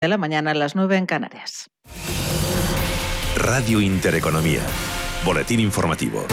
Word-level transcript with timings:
de 0.00 0.08
la 0.08 0.16
mañana 0.16 0.52
a 0.52 0.54
las 0.54 0.74
9 0.74 0.96
en 0.96 1.04
Canarias. 1.04 1.70
Radio 3.36 3.82
Intereconomía. 3.82 4.62
Boletín 5.26 5.60
informativo. 5.60 6.24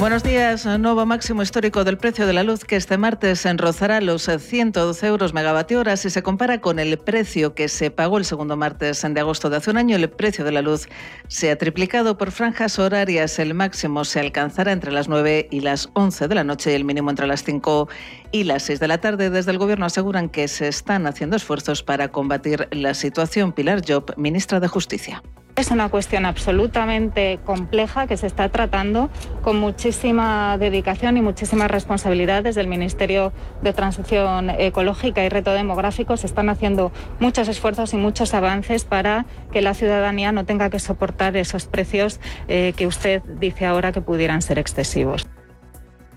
Buenos 0.00 0.22
días. 0.22 0.64
Nuevo 0.64 1.04
máximo 1.04 1.42
histórico 1.42 1.84
del 1.84 1.98
precio 1.98 2.26
de 2.26 2.32
la 2.32 2.42
luz 2.42 2.64
que 2.64 2.76
este 2.76 2.96
martes 2.96 3.44
enrozará 3.44 4.00
los 4.00 4.22
112 4.22 5.06
euros 5.06 5.34
megavatio 5.34 5.78
hora. 5.78 5.94
Si 5.98 6.08
se 6.08 6.22
compara 6.22 6.62
con 6.62 6.78
el 6.78 6.96
precio 6.96 7.54
que 7.54 7.68
se 7.68 7.90
pagó 7.90 8.16
el 8.16 8.24
segundo 8.24 8.56
martes 8.56 9.02
de 9.06 9.20
agosto 9.20 9.50
de 9.50 9.58
hace 9.58 9.70
un 9.70 9.76
año, 9.76 9.96
el 9.96 10.08
precio 10.08 10.42
de 10.42 10.52
la 10.52 10.62
luz 10.62 10.88
se 11.28 11.50
ha 11.50 11.58
triplicado 11.58 12.16
por 12.16 12.30
franjas 12.30 12.78
horarias. 12.78 13.38
El 13.38 13.52
máximo 13.52 14.06
se 14.06 14.20
alcanzará 14.20 14.72
entre 14.72 14.90
las 14.90 15.06
9 15.06 15.48
y 15.50 15.60
las 15.60 15.90
11 15.92 16.28
de 16.28 16.34
la 16.34 16.44
noche 16.44 16.72
y 16.72 16.76
el 16.76 16.86
mínimo 16.86 17.10
entre 17.10 17.26
las 17.26 17.44
5 17.44 17.90
y 18.32 18.44
las 18.44 18.62
6 18.62 18.80
de 18.80 18.88
la 18.88 19.02
tarde. 19.02 19.28
Desde 19.28 19.50
el 19.50 19.58
Gobierno 19.58 19.84
aseguran 19.84 20.30
que 20.30 20.48
se 20.48 20.66
están 20.66 21.06
haciendo 21.06 21.36
esfuerzos 21.36 21.82
para 21.82 22.08
combatir 22.08 22.68
la 22.70 22.94
situación. 22.94 23.52
Pilar 23.52 23.82
Job, 23.86 24.14
ministra 24.16 24.60
de 24.60 24.68
Justicia. 24.68 25.22
Es 25.60 25.70
una 25.70 25.90
cuestión 25.90 26.24
absolutamente 26.24 27.38
compleja 27.44 28.06
que 28.06 28.16
se 28.16 28.26
está 28.26 28.48
tratando 28.48 29.10
con 29.42 29.60
muchísima 29.60 30.56
dedicación 30.56 31.18
y 31.18 31.20
muchísima 31.20 31.68
responsabilidad 31.68 32.42
desde 32.42 32.62
el 32.62 32.66
Ministerio 32.66 33.34
de 33.60 33.74
Transición 33.74 34.48
Ecológica 34.48 35.22
y 35.22 35.28
Reto 35.28 35.52
Demográfico. 35.52 36.16
Se 36.16 36.26
están 36.26 36.48
haciendo 36.48 36.92
muchos 37.18 37.46
esfuerzos 37.46 37.92
y 37.92 37.98
muchos 37.98 38.32
avances 38.32 38.86
para 38.86 39.26
que 39.52 39.60
la 39.60 39.74
ciudadanía 39.74 40.32
no 40.32 40.46
tenga 40.46 40.70
que 40.70 40.78
soportar 40.78 41.36
esos 41.36 41.66
precios 41.66 42.20
eh, 42.48 42.72
que 42.74 42.86
usted 42.86 43.22
dice 43.38 43.66
ahora 43.66 43.92
que 43.92 44.00
pudieran 44.00 44.40
ser 44.40 44.58
excesivos. 44.58 45.26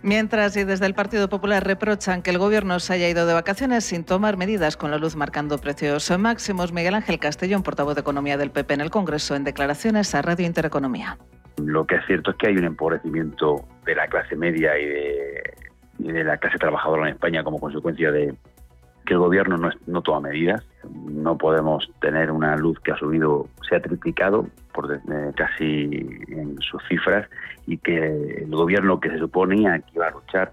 Mientras, 0.04 0.58
y 0.58 0.66
desde 0.66 0.86
el 0.86 0.94
Partido 0.94 1.30
Popular 1.30 1.66
reprochan 1.66 2.22
que 2.22 2.30
el 2.30 2.38
Gobierno 2.38 2.78
se 2.82 2.92
haya 2.92 3.08
ido 3.08 3.26
de 3.26 3.34
vacaciones 3.34 3.86
sin 3.86 4.04
tomar 4.04 4.36
medidas 4.36 4.76
con 4.76 4.92
la 4.92 4.98
luz 4.98 5.16
marcando 5.16 5.58
precios 5.60 6.12
máximos, 6.20 6.74
Miguel 6.74 6.96
Ángel 6.96 7.20
Castellón, 7.20 7.64
portavoz 7.64 7.96
de 7.96 8.02
Economía 8.02 8.36
del 8.36 8.52
PP 8.52 8.74
en 8.74 8.82
el 8.82 8.90
Congreso, 8.90 9.34
en 9.34 9.46
declaraciones 9.46 10.14
a 10.14 10.22
Radio 10.22 10.46
Intereconomía. 10.46 11.18
Lo 11.56 11.88
que 11.88 11.96
es 11.96 12.06
cierto 12.06 12.32
es 12.32 12.38
que 12.38 12.48
hay 12.48 12.58
un 12.58 12.66
empobrecimiento 12.66 13.66
de 13.86 13.96
la 13.96 14.08
clase 14.08 14.36
media 14.36 14.78
y 14.78 14.86
de, 14.86 15.44
y 16.00 16.12
de 16.12 16.24
la 16.26 16.36
clase 16.36 16.58
trabajadora 16.58 17.08
en 17.08 17.14
España 17.14 17.42
como 17.46 17.62
consecuencia 17.62 18.12
de, 18.12 18.36
que 19.06 19.14
el 19.14 19.20
gobierno 19.20 19.58
no, 19.58 19.70
no, 19.88 20.02
toma 20.02 20.30
medidas. 20.30 20.64
No 21.06 21.38
podemos 21.38 21.90
tener 22.02 22.32
una 22.32 22.56
luz 22.56 22.80
que 22.80 22.92
ha 22.92 22.98
subido, 22.98 23.48
se 23.68 23.76
ha 23.76 23.82
triplicado 23.82 24.48
por 24.74 24.94
eh, 24.94 25.32
casi 25.36 26.20
en 26.28 26.58
sus 26.60 26.82
cifras 26.88 27.28
y 27.68 27.78
que 27.78 28.44
el 28.44 28.52
gobierno 28.52 29.00
que 29.00 29.10
se 29.10 29.20
suponía 29.20 29.80
que 29.80 29.92
iba 29.96 30.08
a 30.08 30.12
luchar 30.12 30.52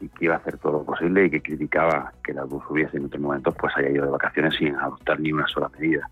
y 0.00 0.08
que 0.08 0.26
iba 0.26 0.34
a 0.34 0.38
hacer 0.38 0.58
todo 0.58 0.72
lo 0.72 0.84
posible 0.84 1.26
y 1.26 1.30
que 1.30 1.42
criticaba 1.42 2.12
que 2.22 2.32
la 2.32 2.44
luz 2.44 2.62
subiese 2.68 2.96
en 2.96 3.06
otros 3.06 3.22
momentos, 3.22 3.54
pues 3.58 3.72
haya 3.76 3.90
ido 3.90 4.04
de 4.04 4.10
vacaciones 4.10 4.54
sin 4.56 4.74
adoptar 4.76 5.20
ni 5.20 5.32
una 5.32 5.46
sola 5.46 5.70
medida. 5.78 6.08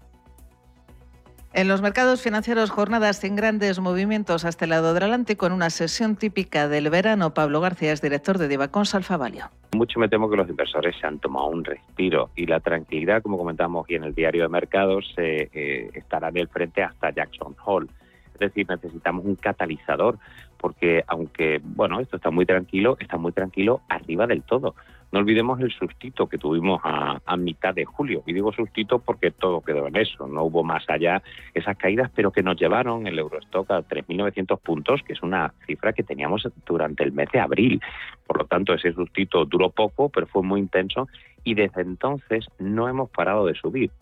En 1.56 1.68
los 1.68 1.82
mercados 1.82 2.20
financieros, 2.20 2.72
jornadas 2.72 3.18
sin 3.18 3.36
grandes 3.36 3.78
movimientos 3.78 4.44
hasta 4.44 4.64
el 4.64 4.70
lado 4.70 4.92
del 4.92 5.04
Atlántico 5.04 5.46
en 5.46 5.52
una 5.52 5.70
sesión 5.70 6.16
típica 6.16 6.66
del 6.66 6.90
verano. 6.90 7.32
Pablo 7.32 7.60
García 7.60 7.92
es 7.92 8.02
director 8.02 8.38
de 8.38 8.48
Divacons 8.48 8.92
Alfavalio. 8.96 9.44
Mucho 9.72 10.00
me 10.00 10.08
temo 10.08 10.28
que 10.28 10.36
los 10.36 10.48
inversores 10.48 10.96
se 11.00 11.06
han 11.06 11.20
tomado 11.20 11.46
un 11.46 11.62
respiro 11.62 12.30
y 12.34 12.46
la 12.46 12.58
tranquilidad, 12.58 13.22
como 13.22 13.38
comentamos 13.38 13.86
hoy 13.88 13.94
en 13.94 14.02
el 14.02 14.16
diario 14.16 14.42
de 14.42 14.48
mercados, 14.48 15.14
eh, 15.16 15.48
eh, 15.52 15.90
estará 15.94 16.30
en 16.30 16.38
el 16.38 16.48
frente 16.48 16.82
hasta 16.82 17.10
Jackson 17.10 17.54
Hole. 17.64 17.86
Es 18.32 18.40
decir, 18.40 18.68
necesitamos 18.68 19.24
un 19.24 19.36
catalizador 19.36 20.18
porque 20.58 21.04
aunque, 21.06 21.60
bueno, 21.62 22.00
esto 22.00 22.16
está 22.16 22.32
muy 22.32 22.46
tranquilo, 22.46 22.96
está 22.98 23.16
muy 23.16 23.30
tranquilo 23.30 23.82
arriba 23.88 24.26
del 24.26 24.42
todo. 24.42 24.74
No 25.14 25.20
olvidemos 25.20 25.60
el 25.60 25.70
sustito 25.70 26.28
que 26.28 26.38
tuvimos 26.38 26.80
a, 26.82 27.36
mitad 27.36 27.72
de 27.72 27.84
julio. 27.84 28.24
Y 28.26 28.32
digo 28.32 28.52
sustito 28.52 28.98
porque 28.98 29.30
todo 29.30 29.60
quedó 29.60 29.86
en 29.86 29.94
eso. 29.94 30.26
No 30.26 30.42
hubo 30.42 30.64
más 30.64 30.82
allá 30.90 31.22
esas 31.54 31.76
caídas, 31.76 32.10
pero 32.16 32.32
que 32.32 32.42
nos 32.42 32.56
llevaron 32.56 33.06
el 33.06 33.20
Eurostock 33.20 33.70
a 33.70 33.82
3.900 33.82 34.58
puntos, 34.58 35.02
que 35.04 35.12
es 35.12 35.22
una 35.22 35.54
cifra 35.68 35.92
que 35.92 36.02
teníamos 36.02 36.48
durante 36.66 37.04
el 37.04 37.12
mes 37.12 37.28
de 37.30 37.38
abril. 37.38 37.80
Por 38.26 38.38
lo 38.38 38.46
tanto, 38.46 38.74
ese 38.74 38.92
sustito 38.92 39.44
duró 39.44 39.70
poco, 39.70 40.08
pero 40.08 40.26
fue 40.26 40.42
muy 40.42 40.58
intenso. 40.58 41.06
Y 41.44 41.54
desde 41.54 41.82
entonces 41.82 42.48
no 42.58 42.88
hemos 42.88 43.08
parado 43.08 43.46
de 43.46 43.54
subir. 43.54 43.92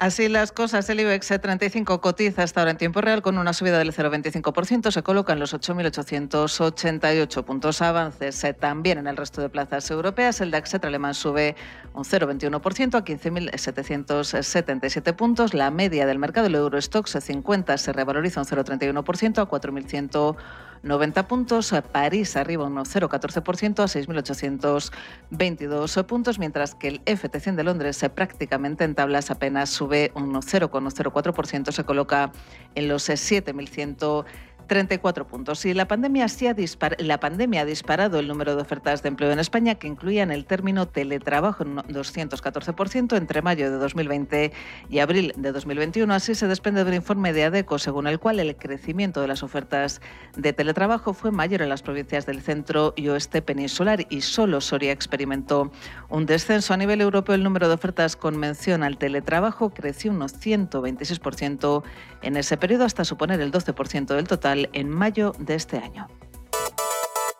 Así 0.00 0.28
las 0.30 0.50
cosas, 0.50 0.88
el 0.88 0.98
IBEX 1.00 1.28
35 1.28 2.00
cotiza 2.00 2.42
hasta 2.42 2.62
ahora 2.62 2.70
en 2.70 2.78
tiempo 2.78 3.02
real 3.02 3.20
con 3.20 3.36
una 3.36 3.52
subida 3.52 3.76
del 3.76 3.92
0,25%, 3.92 4.92
se 4.92 5.02
coloca 5.02 5.34
en 5.34 5.40
los 5.40 5.52
8.888 5.52 7.44
puntos 7.44 7.82
avances. 7.82 8.42
Eh, 8.44 8.54
también 8.54 8.96
en 8.96 9.06
el 9.06 9.18
resto 9.18 9.42
de 9.42 9.50
plazas 9.50 9.90
europeas, 9.90 10.40
el 10.40 10.52
DAX 10.52 10.76
alemán 10.76 11.12
sube 11.12 11.54
un 11.92 12.04
0,21% 12.04 12.94
a 12.94 13.04
15.777 13.04 15.14
puntos. 15.14 15.52
La 15.52 15.70
media 15.70 16.06
del 16.06 16.18
mercado, 16.18 16.46
el 16.46 16.54
Eurostox 16.54 17.18
50, 17.20 17.76
se 17.76 17.92
revaloriza 17.92 18.40
un 18.40 18.46
0,31% 18.46 19.42
a 19.42 19.46
4.100 19.46 20.36
90 20.82 21.28
puntos, 21.28 21.74
París 21.92 22.36
arriba 22.36 22.64
un 22.64 22.76
0,14% 22.76 23.80
a 23.80 23.86
6.822 23.86 26.04
puntos, 26.04 26.38
mientras 26.38 26.74
que 26.74 26.88
el 26.88 27.04
FT100 27.04 27.56
de 27.56 27.64
Londres 27.64 28.02
prácticamente 28.14 28.84
en 28.84 28.94
tablas 28.94 29.30
apenas 29.30 29.68
sube 29.70 30.12
un 30.14 30.32
0,04%, 30.32 31.72
se 31.72 31.84
coloca 31.84 32.32
en 32.74 32.88
los 32.88 33.08
7.100 33.08 34.24
34 34.70 35.26
puntos. 35.26 35.66
Y 35.66 35.74
la 35.74 35.88
pandemia, 35.88 36.28
sí 36.28 36.46
ha 36.46 36.54
la 36.98 37.18
pandemia 37.18 37.62
ha 37.62 37.64
disparado 37.64 38.20
el 38.20 38.28
número 38.28 38.54
de 38.54 38.62
ofertas 38.62 39.02
de 39.02 39.08
empleo 39.08 39.32
en 39.32 39.40
España 39.40 39.74
que 39.74 39.88
incluían 39.88 40.30
el 40.30 40.46
término 40.46 40.86
teletrabajo 40.86 41.64
en 41.64 41.70
un 41.70 41.78
214% 41.78 43.16
entre 43.16 43.42
mayo 43.42 43.68
de 43.68 43.78
2020 43.78 44.52
y 44.88 44.98
abril 45.00 45.32
de 45.36 45.50
2021. 45.50 46.14
Así 46.14 46.36
se 46.36 46.46
desprende 46.46 46.84
del 46.84 46.94
informe 46.94 47.32
de 47.32 47.46
ADECO, 47.46 47.80
según 47.80 48.06
el 48.06 48.20
cual 48.20 48.38
el 48.38 48.54
crecimiento 48.54 49.20
de 49.20 49.26
las 49.26 49.42
ofertas 49.42 50.00
de 50.36 50.52
teletrabajo 50.52 51.14
fue 51.14 51.32
mayor 51.32 51.62
en 51.62 51.68
las 51.68 51.82
provincias 51.82 52.24
del 52.24 52.40
centro 52.40 52.94
y 52.94 53.08
oeste 53.08 53.42
peninsular 53.42 54.06
y 54.08 54.20
solo 54.20 54.60
Soria 54.60 54.92
experimentó 54.92 55.72
un 56.08 56.26
descenso. 56.26 56.74
A 56.74 56.76
nivel 56.76 57.00
europeo, 57.00 57.34
el 57.34 57.42
número 57.42 57.66
de 57.66 57.74
ofertas 57.74 58.14
con 58.14 58.38
mención 58.38 58.84
al 58.84 58.98
teletrabajo 58.98 59.70
creció 59.70 60.12
un 60.12 60.20
126% 60.20 61.82
en 62.22 62.36
ese 62.36 62.56
periodo 62.56 62.84
hasta 62.84 63.04
suponer 63.04 63.40
el 63.40 63.50
12% 63.50 64.14
del 64.14 64.28
total 64.28 64.59
en 64.72 64.90
mayo 64.90 65.32
de 65.38 65.54
este 65.54 65.78
año. 65.78 66.08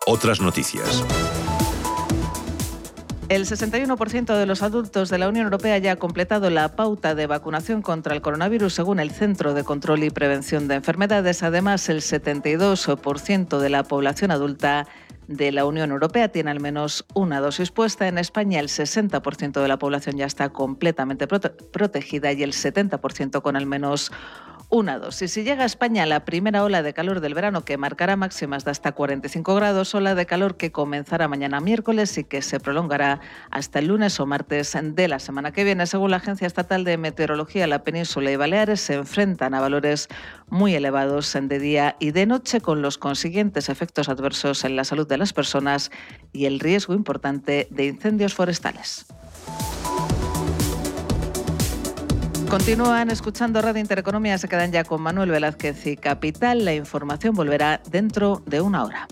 Otras 0.07 0.41
noticias. 0.41 1.03
El 3.31 3.45
61% 3.45 4.37
de 4.37 4.45
los 4.45 4.61
adultos 4.61 5.09
de 5.09 5.17
la 5.17 5.29
Unión 5.29 5.45
Europea 5.45 5.77
ya 5.77 5.93
ha 5.93 5.95
completado 5.95 6.49
la 6.49 6.75
pauta 6.75 7.15
de 7.15 7.27
vacunación 7.27 7.81
contra 7.81 8.13
el 8.13 8.21
coronavirus 8.21 8.73
según 8.73 8.99
el 8.99 9.11
Centro 9.11 9.53
de 9.53 9.63
Control 9.63 10.03
y 10.03 10.09
Prevención 10.09 10.67
de 10.67 10.75
Enfermedades. 10.75 11.41
Además, 11.41 11.87
el 11.87 12.01
72% 12.01 13.59
de 13.59 13.69
la 13.69 13.83
población 13.83 14.31
adulta 14.31 14.85
de 15.29 15.53
la 15.53 15.65
Unión 15.65 15.91
Europea 15.91 16.27
tiene 16.27 16.51
al 16.51 16.59
menos 16.59 17.05
una 17.13 17.39
dosis 17.39 17.71
puesta. 17.71 18.07
En 18.09 18.17
España 18.17 18.59
el 18.59 18.67
60% 18.67 19.61
de 19.61 19.67
la 19.69 19.79
población 19.79 20.17
ya 20.17 20.25
está 20.25 20.49
completamente 20.49 21.25
protegida 21.27 22.33
y 22.33 22.43
el 22.43 22.51
70% 22.51 23.41
con 23.41 23.55
al 23.55 23.65
menos 23.65 24.11
una 24.71 24.97
dosis. 24.97 25.31
Si 25.33 25.43
llega 25.43 25.63
a 25.63 25.65
España 25.65 26.05
la 26.05 26.23
primera 26.23 26.63
ola 26.63 26.81
de 26.81 26.93
calor 26.93 27.19
del 27.19 27.33
verano 27.33 27.65
que 27.65 27.77
marcará 27.77 28.15
máximas 28.15 28.63
de 28.63 28.71
hasta 28.71 28.93
45 28.93 29.53
grados, 29.53 29.93
ola 29.93 30.15
de 30.15 30.25
calor 30.25 30.55
que 30.55 30.71
comenzará 30.71 31.27
mañana 31.27 31.59
miércoles 31.59 32.17
y 32.17 32.23
que 32.23 32.41
se 32.41 32.59
prolongará 32.59 33.19
hasta 33.51 33.79
el 33.79 33.87
lunes 33.87 34.17
o 34.21 34.25
martes 34.25 34.77
de 34.81 35.07
la 35.09 35.19
semana 35.19 35.51
que 35.51 35.65
viene. 35.65 35.85
Según 35.85 36.11
la 36.11 36.17
Agencia 36.17 36.47
Estatal 36.47 36.85
de 36.85 36.97
Meteorología, 36.97 37.67
la 37.67 37.83
península 37.83 38.31
y 38.31 38.37
Baleares 38.37 38.79
se 38.79 38.93
enfrentan 38.93 39.53
a 39.53 39.59
valores 39.59 40.07
muy 40.47 40.73
elevados 40.73 41.37
de 41.39 41.59
día 41.59 41.97
y 41.99 42.11
de 42.11 42.25
noche 42.25 42.61
con 42.61 42.81
los 42.81 42.97
consiguientes 42.97 43.67
efectos 43.67 44.07
adversos 44.07 44.63
en 44.63 44.77
la 44.77 44.85
salud 44.85 45.07
de 45.07 45.17
las 45.17 45.33
personas 45.33 45.91
y 46.31 46.45
el 46.45 46.61
riesgo 46.61 46.93
importante 46.93 47.67
de 47.71 47.87
incendios 47.87 48.33
forestales. 48.33 49.05
Continúan 52.51 53.09
escuchando 53.11 53.61
Radio 53.61 53.79
Intereconomía, 53.79 54.37
se 54.37 54.49
quedan 54.49 54.73
ya 54.73 54.83
con 54.83 55.01
Manuel 55.01 55.29
Velázquez 55.29 55.87
y 55.87 55.95
Capital. 55.95 56.65
La 56.65 56.73
información 56.73 57.33
volverá 57.33 57.81
dentro 57.89 58.43
de 58.45 58.59
una 58.59 58.83
hora. 58.83 59.07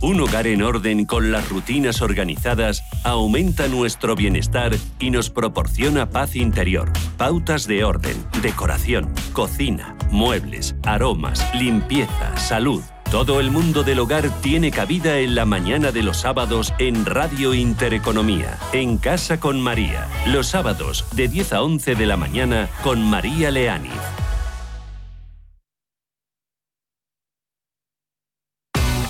Un 0.00 0.18
hogar 0.18 0.46
en 0.46 0.62
orden 0.62 1.04
con 1.04 1.30
las 1.30 1.46
rutinas 1.50 2.00
organizadas 2.00 2.82
aumenta 3.04 3.68
nuestro 3.68 4.16
bienestar 4.16 4.72
y 4.98 5.10
nos 5.10 5.28
proporciona 5.28 6.08
paz 6.08 6.36
interior. 6.36 6.90
Pautas 7.18 7.66
de 7.66 7.84
orden, 7.84 8.16
decoración, 8.40 9.12
cocina, 9.34 9.94
muebles, 10.10 10.74
aromas, 10.84 11.46
limpieza, 11.54 12.34
salud 12.38 12.82
todo 13.10 13.40
el 13.40 13.50
mundo 13.50 13.84
del 13.84 14.00
hogar 14.00 14.28
tiene 14.40 14.70
cabida 14.70 15.18
en 15.18 15.34
la 15.34 15.44
mañana 15.44 15.92
de 15.92 16.02
los 16.02 16.18
sábados 16.18 16.74
en 16.78 17.06
Radio 17.06 17.54
Intereconomía, 17.54 18.58
en 18.72 18.98
Casa 18.98 19.38
con 19.38 19.60
María. 19.60 20.08
Los 20.26 20.48
sábados 20.48 21.06
de 21.12 21.28
10 21.28 21.52
a 21.52 21.62
11 21.62 21.94
de 21.94 22.06
la 22.06 22.16
mañana 22.16 22.68
con 22.82 23.02
María 23.02 23.50
Leani. 23.50 23.90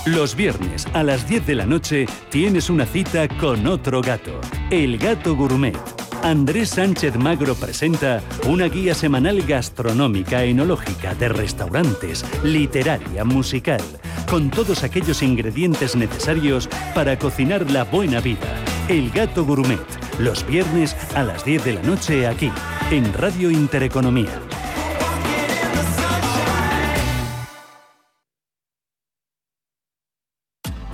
Los 0.04 0.36
viernes 0.36 0.86
a 0.92 1.02
las 1.02 1.28
10 1.28 1.46
de 1.46 1.54
la 1.56 1.66
noche 1.66 2.06
tienes 2.30 2.70
una 2.70 2.86
cita 2.86 3.26
con 3.26 3.66
otro 3.66 4.02
gato, 4.02 4.40
el 4.70 4.98
gato 4.98 5.34
gourmet. 5.34 6.05
Andrés 6.22 6.70
Sánchez 6.70 7.16
Magro 7.16 7.54
presenta 7.54 8.22
una 8.46 8.66
guía 8.66 8.94
semanal 8.94 9.42
gastronómica, 9.42 10.42
enológica, 10.44 11.14
de 11.14 11.28
restaurantes, 11.28 12.24
literaria, 12.42 13.24
musical, 13.24 13.80
con 14.28 14.50
todos 14.50 14.82
aquellos 14.82 15.22
ingredientes 15.22 15.94
necesarios 15.94 16.68
para 16.94 17.18
cocinar 17.18 17.70
la 17.70 17.84
buena 17.84 18.20
vida. 18.20 18.62
El 18.88 19.10
Gato 19.10 19.44
Gourmet, 19.44 19.78
los 20.18 20.46
viernes 20.46 20.96
a 21.14 21.22
las 21.22 21.44
10 21.44 21.64
de 21.64 21.72
la 21.74 21.82
noche 21.82 22.26
aquí, 22.26 22.50
en 22.90 23.12
Radio 23.12 23.50
Intereconomía. 23.50 24.40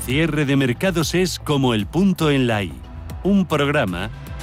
Cierre 0.04 0.44
de 0.44 0.56
mercados 0.56 1.14
es 1.14 1.38
como 1.38 1.74
el 1.74 1.86
punto 1.86 2.30
en 2.30 2.46
la 2.46 2.62
I, 2.64 2.72
un 3.22 3.46
programa 3.46 4.10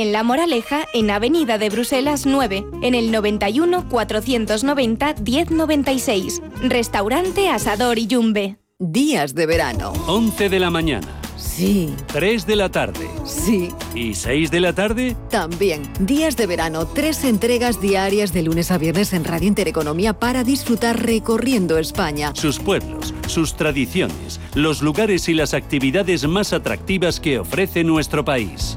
en 0.00 0.12
La 0.12 0.22
Moraleja, 0.22 0.86
en 0.94 1.10
Avenida 1.10 1.58
de 1.58 1.70
Bruselas 1.70 2.26
9, 2.26 2.64
en 2.82 2.94
el 2.94 3.10
91 3.10 3.88
490 3.88 5.14
1096. 5.24 6.42
Restaurante 6.62 7.48
Asador 7.48 7.98
y 7.98 8.06
Yumbe. 8.06 8.56
Días 8.78 9.34
de 9.34 9.46
verano. 9.46 9.92
11 10.06 10.48
de 10.48 10.60
la 10.60 10.70
mañana. 10.70 11.08
Sí. 11.36 11.94
3 12.08 12.46
de 12.46 12.56
la 12.56 12.68
tarde. 12.68 13.08
Sí. 13.24 13.70
¿Y 13.94 14.14
6 14.14 14.50
de 14.50 14.60
la 14.60 14.74
tarde? 14.74 15.16
También. 15.30 15.82
Días 16.00 16.36
de 16.36 16.46
verano, 16.46 16.86
tres 16.86 17.24
entregas 17.24 17.80
diarias 17.80 18.32
de 18.32 18.42
lunes 18.42 18.70
a 18.70 18.78
viernes 18.78 19.12
en 19.12 19.24
Radio 19.24 19.48
Intereconomía 19.48 20.18
para 20.18 20.44
disfrutar 20.44 21.02
recorriendo 21.02 21.78
España. 21.78 22.32
Sus 22.34 22.58
pueblos, 22.58 23.14
sus 23.26 23.54
tradiciones, 23.54 24.40
los 24.54 24.82
lugares 24.82 25.28
y 25.28 25.34
las 25.34 25.54
actividades 25.54 26.26
más 26.26 26.52
atractivas 26.52 27.20
que 27.20 27.38
ofrece 27.38 27.84
nuestro 27.84 28.24
país. 28.24 28.76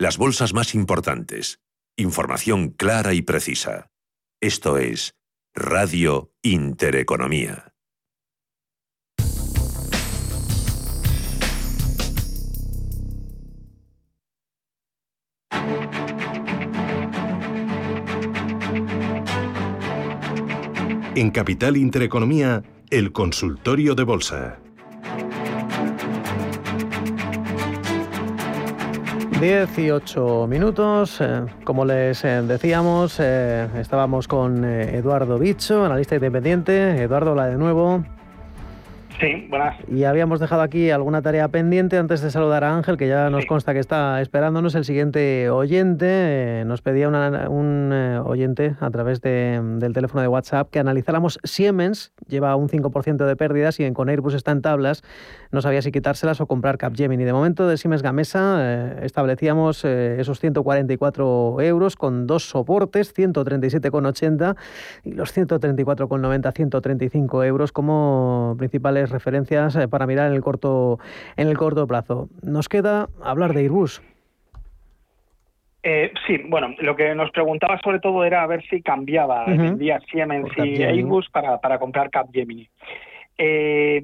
las 0.00 0.16
bolsas 0.16 0.54
más 0.54 0.74
importantes. 0.74 1.60
Información 1.94 2.70
clara 2.70 3.12
y 3.12 3.20
precisa. 3.20 3.90
Esto 4.40 4.78
es 4.78 5.14
Radio 5.54 6.32
Intereconomía. 6.40 7.74
En 21.14 21.30
Capital 21.30 21.76
Intereconomía, 21.76 22.62
el 22.88 23.12
consultorio 23.12 23.94
de 23.94 24.04
bolsa. 24.04 24.60
18 29.40 30.46
minutos. 30.46 31.18
Eh, 31.20 31.46
como 31.64 31.86
les 31.86 32.22
eh, 32.26 32.42
decíamos, 32.42 33.16
eh, 33.20 33.68
estábamos 33.78 34.28
con 34.28 34.64
Eduardo 34.64 35.38
Bicho, 35.38 35.82
analista 35.82 36.14
independiente. 36.16 37.02
Eduardo, 37.02 37.32
hola 37.32 37.46
de 37.46 37.56
nuevo. 37.56 38.04
Sí, 39.20 39.46
buenas. 39.50 39.76
Y 39.86 40.04
habíamos 40.04 40.40
dejado 40.40 40.62
aquí 40.62 40.90
alguna 40.90 41.20
tarea 41.20 41.48
pendiente 41.48 41.98
antes 41.98 42.22
de 42.22 42.30
saludar 42.30 42.64
a 42.64 42.74
Ángel, 42.74 42.96
que 42.96 43.06
ya 43.06 43.28
nos 43.28 43.44
consta 43.44 43.74
que 43.74 43.78
está 43.78 44.22
esperándonos. 44.22 44.74
El 44.74 44.86
siguiente 44.86 45.50
oyente 45.50 46.06
eh, 46.08 46.64
nos 46.64 46.80
pedía 46.80 47.08
un 47.08 47.90
eh, 47.92 48.18
oyente 48.24 48.76
a 48.80 48.90
través 48.90 49.20
del 49.20 49.92
teléfono 49.92 50.22
de 50.22 50.28
WhatsApp 50.28 50.70
que 50.70 50.78
analizáramos 50.78 51.38
Siemens, 51.44 52.12
lleva 52.28 52.56
un 52.56 52.68
5% 52.68 53.26
de 53.26 53.36
pérdidas 53.36 53.78
y 53.78 53.84
en 53.84 53.92
con 53.92 54.08
Airbus 54.08 54.32
está 54.32 54.52
en 54.52 54.62
tablas. 54.62 55.02
No 55.50 55.60
sabía 55.60 55.82
si 55.82 55.92
quitárselas 55.92 56.40
o 56.40 56.46
comprar 56.46 56.78
Capgemini. 56.78 57.24
De 57.24 57.34
momento 57.34 57.68
de 57.68 57.76
Siemens 57.76 58.02
Gamesa 58.02 58.56
eh, 58.60 59.00
establecíamos 59.02 59.84
esos 59.84 60.40
144 60.40 61.60
euros 61.60 61.96
con 61.96 62.26
dos 62.26 62.48
soportes, 62.48 63.14
137,80 63.14 64.56
y 65.04 65.12
los 65.12 65.36
134,90, 65.36 66.52
135 66.54 67.44
euros 67.44 67.72
como 67.72 68.54
principales 68.56 69.09
referencias 69.10 69.76
eh, 69.76 69.88
para 69.88 70.06
mirar 70.06 70.28
en 70.28 70.34
el 70.34 70.42
corto, 70.42 70.98
en 71.36 71.48
el 71.48 71.56
corto 71.56 71.86
plazo. 71.86 72.28
Nos 72.42 72.68
queda 72.68 73.08
hablar 73.22 73.52
de 73.52 73.60
Airbus. 73.60 74.02
Eh, 75.82 76.12
sí, 76.26 76.38
bueno, 76.46 76.74
lo 76.80 76.94
que 76.94 77.14
nos 77.14 77.30
preguntaba 77.30 77.78
sobre 77.80 78.00
todo 78.00 78.24
era 78.24 78.42
a 78.42 78.46
ver 78.46 78.62
si 78.68 78.82
cambiaba 78.82 79.46
el 79.46 79.78
día 79.78 79.98
Siemens 80.10 80.50
y 80.58 80.82
Airbus 80.82 81.30
para, 81.30 81.58
para 81.58 81.78
comprar 81.78 82.10
Capgemini. 82.10 82.68
Eh, 83.38 84.02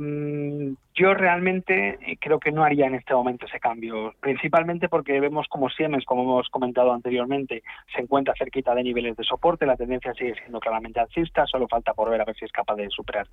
yo 0.96 1.12
realmente 1.12 1.98
eh, 2.00 2.16
creo 2.18 2.40
que 2.40 2.50
no 2.50 2.64
haría 2.64 2.86
en 2.86 2.94
este 2.94 3.14
momento 3.14 3.44
ese 3.44 3.60
cambio, 3.60 4.14
principalmente 4.20 4.88
porque 4.88 5.20
vemos 5.20 5.46
como 5.48 5.68
Siemens, 5.68 6.06
como 6.06 6.22
hemos 6.22 6.48
comentado 6.48 6.92
anteriormente, 6.92 7.62
se 7.94 8.00
encuentra 8.00 8.34
cerquita 8.36 8.74
de 8.74 8.82
niveles 8.82 9.14
de 9.16 9.24
soporte, 9.24 9.66
la 9.66 9.76
tendencia 9.76 10.14
sigue 10.14 10.34
siendo 10.36 10.58
claramente 10.58 10.98
alcista, 10.98 11.46
solo 11.46 11.68
falta 11.68 11.92
por 11.92 12.10
ver 12.10 12.22
a 12.22 12.24
ver 12.24 12.34
si 12.34 12.46
es 12.46 12.52
capaz 12.52 12.76
de 12.76 12.88
superar 12.88 13.26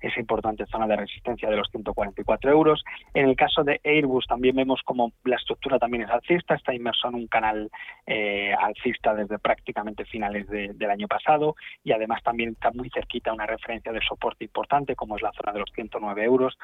esa 0.00 0.18
importante 0.18 0.64
zona 0.66 0.86
de 0.86 0.96
resistencia 0.96 1.50
de 1.50 1.56
los 1.56 1.68
144 1.70 2.50
euros. 2.50 2.82
En 3.12 3.28
el 3.28 3.36
caso 3.36 3.64
de 3.64 3.80
Airbus 3.84 4.26
también 4.26 4.56
vemos 4.56 4.80
como 4.82 5.12
la 5.24 5.36
estructura 5.36 5.78
también 5.78 6.04
es 6.04 6.10
alcista, 6.10 6.54
está 6.54 6.74
inmerso 6.74 7.08
en 7.08 7.16
un 7.16 7.26
canal 7.26 7.70
eh, 8.06 8.54
alcista 8.58 9.14
desde 9.14 9.38
prácticamente 9.38 10.06
finales 10.06 10.48
del 10.48 10.90
año 10.90 11.06
pasado 11.06 11.54
y 11.84 11.92
además 11.92 12.22
también 12.22 12.52
está 12.52 12.70
muy 12.72 12.88
cerquita 12.88 13.32
una 13.32 13.46
referencia 13.46 13.92
de 13.92 14.00
soporte 14.00 14.44
importante 14.44 14.96
como 14.96 15.16
es 15.16 15.22
la 15.22 15.32
zona 15.32 15.52
de 15.52 15.60
los 15.60 15.70
109 15.74 16.24
euros. 16.24 16.56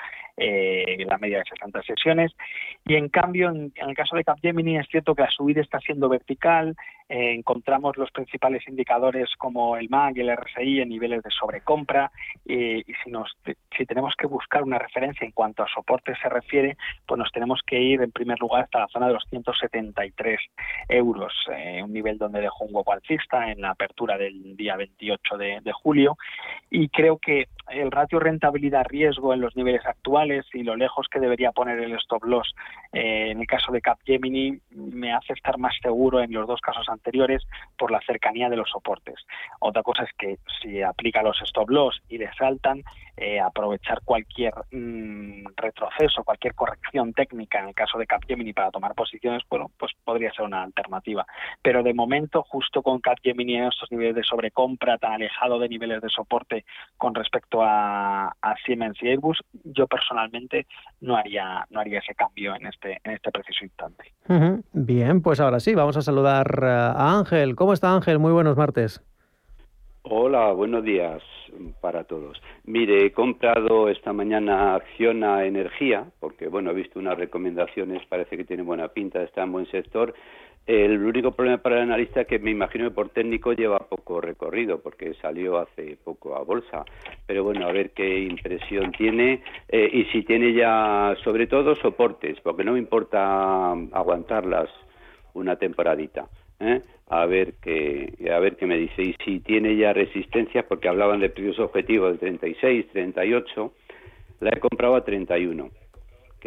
La 1.07 1.19
media 1.19 1.39
de 1.39 1.45
60 1.45 1.83
sesiones. 1.83 2.33
Y 2.85 2.95
en 2.95 3.09
cambio, 3.09 3.51
en, 3.51 3.73
el 3.77 3.97
caso 3.97 4.17
de 4.17 4.25
Capgemini 4.25 4.79
es 4.79 4.87
cierto 4.89 5.15
que 5.15 5.23
la 5.23 5.31
subida 5.31 5.61
está 5.61 5.81
siendo 5.81 6.09
vertical, 6.09 6.77
eh, 7.09 7.35
encontramos 7.35 7.97
los 7.97 8.11
principales 8.11 8.67
indicadores 8.67 9.31
como 9.39 9.77
el 9.77 9.89
MAG 9.89 10.17
y 10.17 10.21
el 10.21 10.37
RSI 10.37 10.81
en 10.81 10.89
niveles 10.89 11.23
de 11.23 11.31
sobrecompra. 11.31 12.11
Y 12.45 12.85
si, 13.05 13.11
nos, 13.11 13.37
si 13.77 13.87
tenemos 13.87 14.15
que 14.17 14.27
buscar 14.27 14.63
una 14.63 14.79
referencia 14.79 15.25
en 15.25 15.33
cuanto 15.33 15.63
a 15.63 15.69
soporte 15.69 16.15
se 16.21 16.29
refiere, 16.29 16.77
pues 17.07 17.19
nos 17.19 17.31
tenemos 17.31 17.61
que 17.65 17.81
ir 17.81 18.03
en 18.03 18.11
primer 18.11 18.39
lugar 18.41 18.65
hasta 18.65 18.81
la 18.81 18.89
zona 18.89 19.09
de 19.09 19.15
los 19.15 19.25
173 19.31 20.41
euros, 20.89 21.33
eh, 21.53 21.83
un 21.83 21.93
nivel 21.93 22.19
donde 22.19 22.41
dejó 22.41 22.65
un 22.65 22.75
hueco 22.75 22.93
alcista 22.93 23.51
en 23.51 23.61
la 23.61 23.71
apertura 23.71 24.19
del 24.19 24.57
día 24.57 24.77
28 24.77 25.37
de, 25.37 25.73
julio. 25.73 26.17
Y 26.71 26.89
creo 26.89 27.19
que 27.19 27.49
el 27.71 27.91
ratio 27.91 28.19
rentabilidad-riesgo 28.19 29.35
en 29.35 29.41
los 29.41 29.57
niveles 29.57 29.85
actuales 29.85 30.36
y 30.53 30.63
lo 30.63 30.77
lejos 30.77 31.07
que 31.11 31.21
debería 31.21 31.53
poner 31.53 31.79
el 31.79 31.93
stop 31.97 32.25
loss 32.25 32.55
eh, 32.93 33.31
en 33.31 33.41
el 33.41 33.47
caso 33.47 33.73
de 33.73 33.81
Capgemini 33.81 34.59
me 34.71 35.13
hace 35.13 35.33
estar 35.33 35.59
más 35.59 35.75
seguro 35.83 36.21
en 36.21 36.33
los 36.33 36.47
dos 36.47 36.61
casos 36.61 36.89
anteriores 36.89 37.43
por 37.79 37.91
la 37.91 38.01
cercanía 38.07 38.49
de 38.49 38.57
los 38.57 38.71
soportes. 38.71 39.17
Otra 39.61 39.83
cosa 39.83 40.05
es 40.05 40.11
que 40.19 40.39
si 40.61 40.83
aplica 40.83 41.23
los 41.23 41.41
stop 41.43 41.71
loss 41.71 42.03
y 42.09 42.19
le 42.19 42.33
saltan, 42.35 42.83
eh, 43.19 43.41
aprovechar 43.41 44.03
cualquier 44.05 44.53
mm, 44.71 45.47
retroceso, 45.57 46.23
cualquier 46.23 46.55
corrección 46.55 47.15
técnica 47.15 47.61
en 47.61 47.69
el 47.69 47.75
caso 47.75 47.97
de 47.97 48.07
Capgemini 48.07 48.53
para 48.53 48.71
tomar 48.71 48.95
posiciones, 48.95 49.43
bueno, 49.49 49.71
pues 49.79 49.93
podría 50.05 50.31
ser 50.33 50.45
una 50.45 50.63
alternativa. 50.63 51.27
Pero 51.63 51.83
de 51.83 51.95
momento, 51.95 52.43
justo 52.43 52.83
con 52.83 53.01
Capgemini 53.01 53.57
en 53.57 53.65
estos 53.65 53.91
niveles 53.91 54.17
de 54.17 54.23
sobrecompra 54.23 54.99
tan 54.99 55.13
alejado 55.13 55.59
de 55.59 55.69
niveles 55.69 56.03
de 56.03 56.11
soporte 56.11 56.67
con 56.99 57.15
respecto 57.15 57.63
a, 57.63 58.35
Siemens 58.65 59.03
y 59.03 59.09
Airbus, 59.09 59.43
yo 59.65 59.87
personalmente 59.87 60.26
no 61.01 61.17
haría 61.17 61.67
no 61.71 61.81
haría 61.81 61.99
ese 61.99 62.15
cambio 62.15 62.55
en 62.55 62.67
este 62.67 62.99
en 63.05 63.13
este 63.13 63.31
preciso 63.31 63.65
instante. 63.65 64.13
Bien, 64.73 65.23
pues 65.23 65.41
ahora 65.41 65.61
sí, 65.61 65.75
vamos 65.75 65.97
a 65.97 66.03
saludar 66.03 66.65
a 66.65 67.19
Ángel. 67.19 67.57
¿Cómo 67.57 67.73
está 67.73 67.95
Ángel? 67.95 68.19
Muy 68.19 68.33
buenos 68.33 68.57
martes. 68.57 69.03
Hola, 70.09 70.53
buenos 70.53 70.85
días 70.85 71.21
para 71.81 72.05
todos. 72.05 72.41
Mire, 72.65 73.07
he 73.07 73.13
comprado 73.13 73.89
esta 73.89 74.13
mañana 74.13 74.77
Acciona 74.77 75.45
Energía, 75.45 76.05
porque 76.21 76.47
bueno, 76.47 76.71
he 76.71 76.75
visto 76.75 77.01
unas 77.01 77.19
recomendaciones, 77.19 78.07
parece 78.07 78.37
que 78.37 78.45
tiene 78.45 78.63
buena 78.63 78.87
pinta, 78.89 79.23
está 79.23 79.43
en 79.43 79.51
buen 79.51 79.67
sector. 79.67 80.15
El 80.67 81.05
único 81.05 81.31
problema 81.31 81.59
para 81.59 81.77
el 81.77 81.83
analista 81.83 82.23
es 82.23 82.27
que 82.27 82.41
me 82.41 82.51
imagino 82.51 82.89
que 82.89 82.95
por 82.95 83.11
técnico 83.11 83.53
lleva 83.53 83.79
poco 83.79 84.21
recorrido, 84.21 84.81
porque 84.81 85.15
salió 85.15 85.59
hace 85.59 85.97
poco 86.03 86.35
a 86.35 86.43
bolsa. 86.43 86.85
Pero 87.27 87.45
bueno, 87.45 87.69
a 87.69 87.73
ver 87.73 87.91
qué 87.91 88.21
impresión 88.21 88.91
tiene 88.93 89.43
eh, 89.69 89.89
y 89.93 90.05
si 90.07 90.23
tiene 90.23 90.53
ya, 90.53 91.17
sobre 91.23 91.47
todo, 91.47 91.77
soportes, 91.77 92.41
porque 92.41 92.65
no 92.65 92.73
me 92.73 92.81
importa 92.81 93.71
aguantarlas 93.93 94.69
una 95.35 95.55
temporadita. 95.57 96.29
¿eh? 96.59 96.81
a 97.09 97.27
ver 97.27 97.55
qué 97.63 98.15
a 98.35 98.39
ver 98.41 98.57
qué 98.57 98.67
me 98.67 98.77
dice 98.77 99.03
y 99.03 99.15
si 99.25 99.41
tiene 99.41 99.77
ya 99.77 99.93
resistencias 99.93 100.65
porque 100.65 100.89
hablaban 100.89 101.21
de 101.21 101.29
precios 101.29 101.59
objetivos 101.59 102.13
de 102.13 102.19
36 102.19 102.87
38 102.93 103.73
la 104.41 104.51
he 104.51 104.59
comprado 104.59 104.97
a 104.97 105.05
31 105.05 105.71
que 105.71 105.86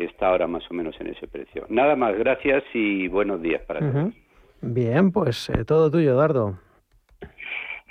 está 0.05 0.27
ahora 0.27 0.47
más 0.47 0.63
o 0.69 0.73
menos 0.73 0.95
en 0.99 1.07
ese 1.07 1.27
precio. 1.27 1.65
Nada 1.69 1.95
más 1.95 2.17
gracias 2.17 2.63
y 2.73 3.07
buenos 3.07 3.41
días 3.41 3.61
para 3.63 3.79
todos. 3.79 4.13
Bien 4.61 5.11
pues 5.11 5.49
eh, 5.49 5.63
todo 5.65 5.89
tuyo 5.89 6.11
Eduardo 6.11 6.59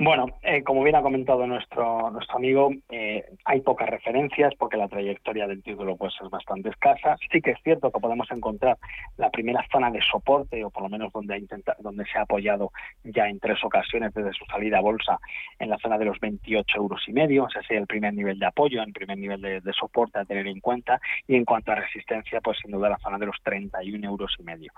bueno, 0.00 0.26
eh, 0.42 0.62
como 0.62 0.84
bien 0.84 0.94
ha 0.94 1.02
comentado 1.02 1.44
nuestro 1.46 2.10
nuestro 2.10 2.36
amigo, 2.36 2.70
eh, 2.88 3.24
hay 3.44 3.60
pocas 3.62 3.88
referencias 3.88 4.54
porque 4.56 4.76
la 4.76 4.88
trayectoria 4.88 5.46
del 5.48 5.62
título 5.62 5.96
pues 5.96 6.14
es 6.22 6.30
bastante 6.30 6.68
escasa. 6.68 7.16
Sí 7.32 7.40
que 7.40 7.50
es 7.50 7.58
cierto 7.64 7.90
que 7.90 7.98
podemos 7.98 8.30
encontrar 8.30 8.78
la 9.16 9.30
primera 9.30 9.66
zona 9.72 9.90
de 9.90 10.00
soporte 10.00 10.64
o 10.64 10.70
por 10.70 10.84
lo 10.84 10.88
menos 10.88 11.12
donde 11.12 11.34
ha 11.34 11.74
donde 11.80 12.04
se 12.06 12.16
ha 12.16 12.22
apoyado 12.22 12.70
ya 13.02 13.28
en 13.28 13.40
tres 13.40 13.58
ocasiones 13.64 14.14
desde 14.14 14.32
su 14.34 14.44
salida 14.44 14.78
a 14.78 14.82
bolsa 14.82 15.18
en 15.58 15.68
la 15.68 15.78
zona 15.78 15.98
de 15.98 16.04
los 16.04 16.20
28 16.20 16.76
euros 16.76 17.02
y 17.08 17.12
medio. 17.12 17.48
Ese 17.48 17.62
sería 17.62 17.80
el 17.80 17.88
primer 17.88 18.14
nivel 18.14 18.38
de 18.38 18.46
apoyo, 18.46 18.82
el 18.82 18.92
primer 18.92 19.18
nivel 19.18 19.40
de, 19.40 19.72
soporte 19.72 20.20
a 20.20 20.24
tener 20.24 20.46
en 20.46 20.60
cuenta. 20.60 21.00
Y 21.26 21.34
en 21.34 21.44
cuanto 21.44 21.72
a 21.72 21.74
resistencia, 21.74 22.40
pues 22.40 22.58
sin 22.62 22.70
duda 22.70 22.88
la 22.88 22.98
zona 22.98 23.18
de 23.18 23.26
los 23.26 23.36
31 23.42 24.06
euros 24.06 24.36
y 24.38 24.42
medio. 24.44 24.72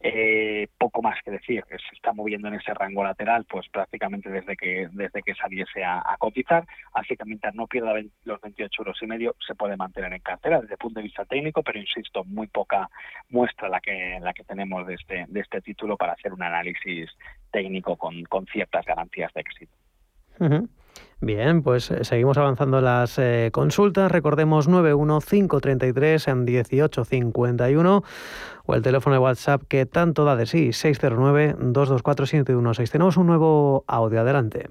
Eh, 0.00 0.68
poco 0.78 1.02
más 1.02 1.18
que 1.22 1.30
decir, 1.30 1.62
se 1.68 1.94
está 1.94 2.12
moviendo 2.12 2.48
en 2.48 2.54
ese 2.54 2.72
rango 2.74 3.04
lateral, 3.04 3.44
pues 3.48 3.68
prácticamente 3.68 4.30
desde 4.30 4.56
que 4.56 4.61
desde 4.92 5.22
que 5.22 5.34
saliese 5.34 5.84
a, 5.84 6.16
cotizar, 6.18 6.64
así 6.92 7.16
que 7.16 7.24
mientras 7.24 7.54
no 7.54 7.66
pierda 7.66 7.94
los 8.24 8.40
28 8.40 8.82
euros 8.82 8.98
y 9.02 9.06
medio 9.06 9.34
se 9.44 9.54
puede 9.54 9.76
mantener 9.76 10.12
en 10.12 10.20
cartera 10.20 10.60
desde 10.60 10.74
el 10.74 10.78
punto 10.78 11.00
de 11.00 11.04
vista 11.04 11.24
técnico, 11.24 11.62
pero 11.62 11.78
insisto, 11.78 12.24
muy 12.24 12.46
poca 12.46 12.88
muestra 13.30 13.68
la 13.68 13.80
que 13.80 14.18
la 14.20 14.32
que 14.32 14.44
tenemos 14.44 14.86
de 14.86 14.94
este 14.94 15.26
de 15.28 15.40
este 15.40 15.60
título 15.60 15.96
para 15.96 16.12
hacer 16.12 16.32
un 16.32 16.42
análisis 16.42 17.10
técnico 17.50 17.96
con, 17.96 18.22
con 18.24 18.46
ciertas 18.46 18.84
garantías 18.86 19.32
de 19.34 19.40
éxito. 19.40 19.72
Bien, 21.22 21.62
pues 21.62 21.88
eh, 21.92 22.04
seguimos 22.04 22.36
avanzando 22.36 22.80
las 22.80 23.16
eh, 23.16 23.50
consultas. 23.52 24.10
Recordemos 24.10 24.66
91533 24.66 26.26
en 26.26 26.44
1851 26.44 28.04
o 28.66 28.74
el 28.74 28.82
teléfono 28.82 29.14
de 29.14 29.20
WhatsApp 29.20 29.62
que 29.68 29.86
tanto 29.86 30.24
da 30.24 30.34
de 30.34 30.46
sí, 30.46 30.72
609 30.72 31.54
224 31.60 32.26
Tenemos 32.90 33.16
un 33.16 33.28
nuevo 33.28 33.84
audio. 33.86 34.20
Adelante. 34.20 34.68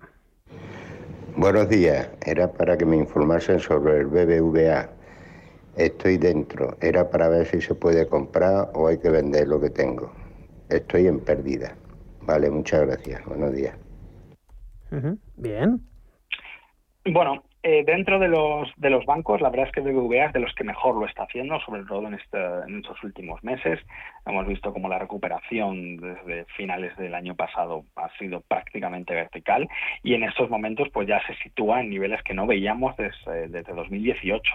Buenos 1.37 1.69
días. 1.69 2.09
Era 2.25 2.51
para 2.51 2.77
que 2.77 2.85
me 2.85 2.97
informasen 2.97 3.61
sobre 3.61 3.99
el 3.99 4.07
BBVA. 4.07 4.89
Estoy 5.77 6.17
dentro. 6.17 6.75
Era 6.81 7.09
para 7.09 7.29
ver 7.29 7.47
si 7.47 7.61
se 7.61 7.75
puede 7.75 8.07
comprar 8.07 8.71
o 8.73 8.87
hay 8.87 8.97
que 8.97 9.09
vender 9.09 9.47
lo 9.47 9.61
que 9.61 9.69
tengo. 9.69 10.11
Estoy 10.67 11.07
en 11.07 11.21
pérdida. 11.21 11.77
Vale, 12.23 12.49
muchas 12.49 12.81
gracias. 12.81 13.23
Buenos 13.25 13.53
días. 13.53 13.73
Bien. 15.37 15.90
Bueno, 17.05 17.43
eh, 17.63 17.83
dentro 17.83 18.19
de 18.19 18.27
los, 18.27 18.71
de 18.77 18.91
los 18.91 19.05
bancos, 19.07 19.41
la 19.41 19.49
verdad 19.49 19.65
es 19.67 19.71
que 19.71 19.81
BBVA 19.81 20.25
es 20.25 20.33
de 20.33 20.39
los 20.39 20.53
que 20.53 20.63
mejor 20.63 20.95
lo 20.95 21.07
está 21.07 21.23
haciendo, 21.23 21.59
sobre 21.61 21.83
todo 21.83 22.07
en, 22.07 22.13
este, 22.13 22.37
en 22.37 22.77
estos 22.77 23.03
últimos 23.03 23.43
meses. 23.43 23.79
Hemos 24.25 24.45
visto 24.45 24.71
como 24.71 24.87
la 24.87 24.99
recuperación 24.99 25.97
desde 25.97 26.45
finales 26.55 26.95
del 26.97 27.15
año 27.15 27.35
pasado 27.35 27.85
ha 27.95 28.09
sido 28.19 28.41
prácticamente 28.41 29.15
vertical 29.15 29.67
y 30.03 30.13
en 30.13 30.23
estos 30.23 30.51
momentos 30.51 30.89
pues 30.93 31.07
ya 31.07 31.19
se 31.25 31.33
sitúa 31.37 31.81
en 31.81 31.89
niveles 31.89 32.21
que 32.21 32.35
no 32.35 32.45
veíamos 32.45 32.95
desde, 32.97 33.47
desde 33.47 33.73
2018. 33.73 34.53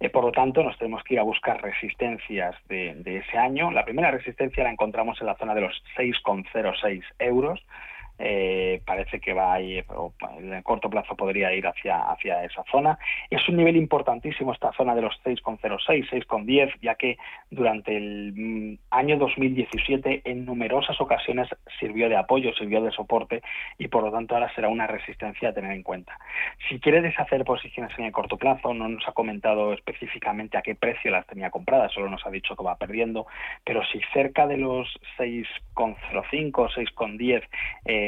Eh, 0.00 0.10
por 0.10 0.24
lo 0.24 0.32
tanto, 0.32 0.64
nos 0.64 0.76
tenemos 0.78 1.04
que 1.04 1.14
ir 1.14 1.20
a 1.20 1.24
buscar 1.24 1.62
resistencias 1.62 2.56
de, 2.68 2.94
de 2.96 3.18
ese 3.18 3.38
año. 3.38 3.70
La 3.70 3.84
primera 3.84 4.10
resistencia 4.10 4.64
la 4.64 4.72
encontramos 4.72 5.20
en 5.20 5.28
la 5.28 5.36
zona 5.36 5.54
de 5.54 5.60
los 5.60 5.82
6,06 5.96 7.04
euros 7.20 7.64
eh, 8.18 8.80
parece 8.84 9.20
que 9.20 9.32
va 9.32 9.52
ahí, 9.54 9.82
en 10.38 10.52
el 10.52 10.62
corto 10.62 10.88
plazo 10.88 11.16
podría 11.16 11.52
ir 11.52 11.66
hacia, 11.66 12.10
hacia 12.10 12.44
esa 12.44 12.64
zona. 12.70 12.98
Es 13.30 13.46
un 13.48 13.56
nivel 13.56 13.76
importantísimo 13.76 14.52
esta 14.52 14.72
zona 14.72 14.94
de 14.94 15.02
los 15.02 15.14
6,06, 15.24 16.08
6,10, 16.10 16.72
ya 16.80 16.94
que 16.94 17.18
durante 17.50 17.96
el 17.96 18.32
mm, 18.34 18.78
año 18.90 19.18
2017 19.18 20.22
en 20.24 20.44
numerosas 20.44 21.00
ocasiones 21.00 21.48
sirvió 21.78 22.08
de 22.08 22.16
apoyo, 22.16 22.52
sirvió 22.54 22.80
de 22.82 22.90
soporte 22.92 23.42
y 23.78 23.88
por 23.88 24.02
lo 24.02 24.10
tanto 24.10 24.34
ahora 24.34 24.52
será 24.54 24.68
una 24.68 24.86
resistencia 24.86 25.50
a 25.50 25.52
tener 25.52 25.72
en 25.72 25.82
cuenta. 25.82 26.18
Si 26.68 26.80
quiere 26.80 27.02
deshacer 27.02 27.44
posiciones 27.44 27.96
en 27.98 28.06
el 28.06 28.12
corto 28.12 28.36
plazo, 28.36 28.72
no 28.72 28.88
nos 28.88 29.06
ha 29.06 29.12
comentado 29.12 29.72
específicamente 29.72 30.56
a 30.56 30.62
qué 30.62 30.74
precio 30.74 31.10
las 31.10 31.26
tenía 31.26 31.50
compradas, 31.50 31.92
solo 31.92 32.08
nos 32.08 32.24
ha 32.26 32.30
dicho 32.30 32.56
que 32.56 32.64
va 32.64 32.76
perdiendo, 32.76 33.26
pero 33.64 33.84
si 33.84 34.00
cerca 34.12 34.46
de 34.46 34.56
los 34.56 34.88
6,05, 35.18 36.52
6,10 36.52 37.42
eh, 37.84 38.05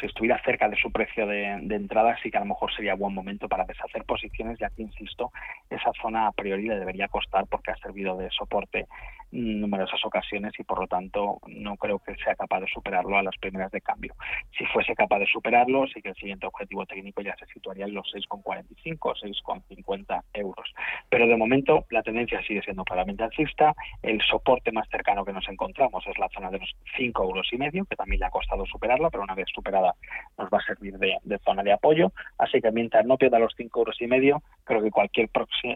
si 0.00 0.06
estuviera 0.06 0.40
cerca 0.42 0.68
de 0.68 0.76
su 0.76 0.90
precio 0.90 1.26
de, 1.26 1.52
entrada, 1.70 2.16
sí 2.22 2.30
que 2.30 2.36
a 2.36 2.40
lo 2.40 2.46
mejor 2.46 2.72
sería 2.74 2.94
buen 2.94 3.14
momento 3.14 3.48
para 3.48 3.64
deshacer 3.64 4.04
posiciones, 4.04 4.58
ya 4.58 4.70
que, 4.70 4.82
insisto, 4.82 5.32
esa 5.70 5.92
zona 6.00 6.26
a 6.26 6.32
priori 6.32 6.68
le 6.68 6.78
debería 6.78 7.08
costar 7.08 7.46
porque 7.46 7.70
ha 7.70 7.76
servido 7.76 8.16
de 8.16 8.30
soporte 8.30 8.86
numerosas 9.34 10.04
ocasiones 10.04 10.52
y 10.58 10.62
por 10.62 10.80
lo 10.80 10.86
tanto 10.86 11.40
no 11.48 11.76
creo 11.76 11.98
que 11.98 12.14
sea 12.16 12.34
capaz 12.36 12.60
de 12.60 12.68
superarlo 12.68 13.18
a 13.18 13.22
las 13.22 13.36
primeras 13.38 13.70
de 13.72 13.80
cambio. 13.80 14.14
Si 14.56 14.64
fuese 14.66 14.94
capaz 14.94 15.18
de 15.18 15.26
superarlo, 15.26 15.86
sí 15.88 16.00
que 16.00 16.10
el 16.10 16.14
siguiente 16.14 16.46
objetivo 16.46 16.86
técnico 16.86 17.20
ya 17.20 17.34
se 17.36 17.46
situaría 17.46 17.86
en 17.86 17.94
los 17.94 18.06
6,45 18.14 18.98
o 19.00 19.14
6,50 19.14 20.22
euros. 20.34 20.72
Pero 21.08 21.26
de 21.26 21.36
momento 21.36 21.84
la 21.90 22.02
tendencia 22.02 22.42
sigue 22.42 22.62
siendo 22.62 22.84
claramente 22.84 23.24
alcista. 23.24 23.74
El 24.02 24.20
soporte 24.22 24.70
más 24.72 24.88
cercano 24.88 25.24
que 25.24 25.32
nos 25.32 25.48
encontramos 25.48 26.06
es 26.06 26.18
la 26.18 26.28
zona 26.28 26.50
de 26.50 26.60
los 26.60 26.76
5 26.96 27.22
euros 27.22 27.48
y 27.52 27.58
medio, 27.58 27.84
que 27.86 27.96
también 27.96 28.20
le 28.20 28.26
ha 28.26 28.30
costado 28.30 28.64
superarla, 28.66 29.10
pero 29.10 29.24
una 29.24 29.33
vez 29.34 29.46
superada 29.54 29.94
nos 30.38 30.48
va 30.48 30.58
a 30.58 30.64
servir 30.64 30.98
de, 30.98 31.38
zona 31.44 31.62
de 31.62 31.72
apoyo. 31.72 32.12
Así 32.38 32.60
que 32.60 32.70
mientras 32.70 33.04
no 33.06 33.16
pierda 33.16 33.38
los 33.38 33.54
5 33.56 33.78
euros 33.78 33.96
y 34.00 34.06
medio, 34.06 34.42
creo 34.64 34.82
que 34.82 34.90
cualquier 34.90 35.30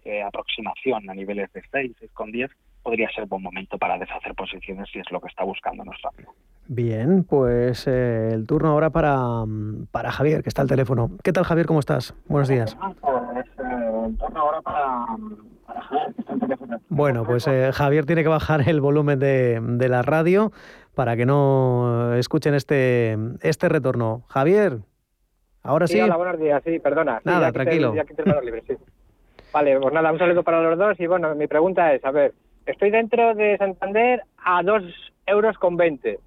eh, 0.05 0.23
aproximación 0.23 1.09
a 1.09 1.15
niveles 1.15 1.53
de 1.53 1.63
6, 1.71 1.93
6,10 2.01 2.51
podría 2.83 3.11
ser 3.11 3.27
buen 3.27 3.43
momento 3.43 3.79
para 3.79 3.99
deshacer 3.99 4.35
posiciones 4.35 4.89
si 4.93 4.99
es 4.99 5.11
lo 5.11 5.21
que 5.21 5.29
está 5.29 5.45
buscando 5.45 5.85
nuestro 5.85 6.11
amigo. 6.11 6.35
Bien, 6.69 7.25
pues 7.25 7.87
eh, 7.87 8.31
el 8.33 8.47
turno 8.47 8.71
ahora 8.71 8.91
para, 8.91 9.45
para 9.91 10.11
Javier, 10.11 10.43
que 10.43 10.51
está 10.51 10.63
al 10.63 10.69
teléfono. 10.69 11.11
¿Qué 11.25 11.33
tal, 11.33 11.45
Javier? 11.45 11.67
¿Cómo 11.67 11.81
estás? 11.81 12.15
Buenos 12.27 12.49
días. 12.49 12.77
Pues, 12.77 13.47
eh. 13.59 13.89
Bueno, 16.89 17.25
pues 17.25 17.47
eh, 17.47 17.71
Javier 17.73 18.05
tiene 18.07 18.23
que 18.23 18.29
bajar 18.29 18.69
el 18.69 18.81
volumen 18.81 19.19
de, 19.19 19.61
de, 19.61 19.89
la 19.89 20.03
radio 20.03 20.53
para 20.99 21.17
que 21.17 21.27
no 21.27 22.13
escuchen 22.15 22.55
este, 22.55 23.17
este 23.43 23.69
retorno. 23.69 24.25
Javier, 24.27 24.79
ahora 25.63 25.87
sí. 25.87 25.93
sí. 25.93 26.01
Hola, 26.01 26.17
buenos 26.17 26.41
días, 26.41 26.61
sí, 26.67 26.81
perdona. 26.81 27.21
Nada, 27.23 27.53
tranquilo. 27.53 27.95
Vale, 29.53 29.79
pues 29.79 29.95
nada, 29.95 30.11
un 30.11 30.19
saludo 30.19 30.43
para 30.43 30.61
los 30.61 30.77
dos 30.77 30.99
y 30.99 31.07
bueno, 31.07 31.33
mi 31.37 31.47
pregunta 31.47 31.95
es, 31.95 32.05
a 32.05 32.11
ver, 32.11 32.35
estoy 32.67 32.91
dentro 32.91 33.37
de 33.37 33.57
Santander 33.59 34.25
a 34.39 34.61
2 34.65 34.83
euros 35.27 35.57
con 35.59 35.77
20 35.77 36.19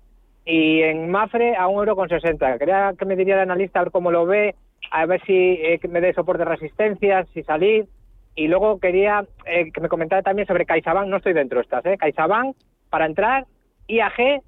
y 0.46 0.82
en 0.84 1.12
Mafre 1.12 1.58
a 1.58 1.68
1 1.68 1.78
euro 1.82 1.98
con 1.98 2.08
60. 2.08 2.58
Quería 2.58 2.94
que 2.98 3.04
me 3.04 3.18
diría 3.18 3.34
el 3.34 3.42
analista 3.42 3.82
a 3.82 3.84
ver 3.84 3.92
cómo 3.92 4.10
lo 4.10 4.26
ve, 4.26 4.56
a 4.90 5.06
ver 5.06 5.22
si 5.26 5.34
eh, 5.34 5.82
me 5.90 6.00
dé 6.00 6.14
soporte 6.14 6.46
de 6.46 6.50
resistencia, 6.50 7.26
si 7.34 7.44
salir. 7.44 7.88
Y 8.36 8.48
luego 8.48 8.80
quería 8.80 9.26
eh, 9.46 9.70
que 9.74 9.82
me 9.82 9.90
comentara 9.90 10.22
también 10.22 10.48
sobre 10.48 10.66
CaixaBank, 10.66 11.10
no 11.10 11.18
estoy 11.18 11.34
dentro 11.34 11.58
de 11.58 11.64
estas, 11.64 11.86
¿eh? 11.86 11.98
CaixaBank 11.98 12.56
para 12.90 13.06
entrar, 13.06 13.46
IAG 13.90 14.42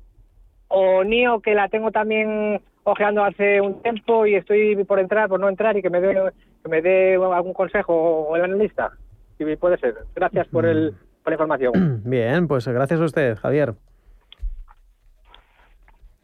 o 0.75 1.03
NIO 1.03 1.39
que 1.39 1.53
la 1.53 1.69
tengo 1.69 1.91
también 1.91 2.59
ojeando 2.83 3.23
hace 3.23 3.61
un 3.61 3.81
tiempo 3.83 4.25
y 4.25 4.35
estoy 4.35 4.83
por 4.85 4.99
entrar, 4.99 5.29
por 5.29 5.39
no 5.39 5.47
entrar 5.47 5.77
y 5.77 5.83
que 5.83 5.89
me 5.91 6.01
dé, 6.01 6.31
que 6.63 6.69
me 6.69 6.81
dé 6.81 7.13
algún 7.13 7.53
consejo 7.53 7.93
o 7.93 8.35
el 8.35 8.43
analista, 8.43 8.91
si 9.37 9.55
puede 9.55 9.77
ser. 9.77 9.93
Gracias 10.15 10.47
por, 10.47 10.65
el, 10.65 10.95
por 11.23 11.31
la 11.31 11.35
información. 11.35 12.01
Bien, 12.05 12.47
pues 12.47 12.67
gracias 12.67 12.99
a 12.99 13.03
usted, 13.03 13.37
Javier. 13.37 13.75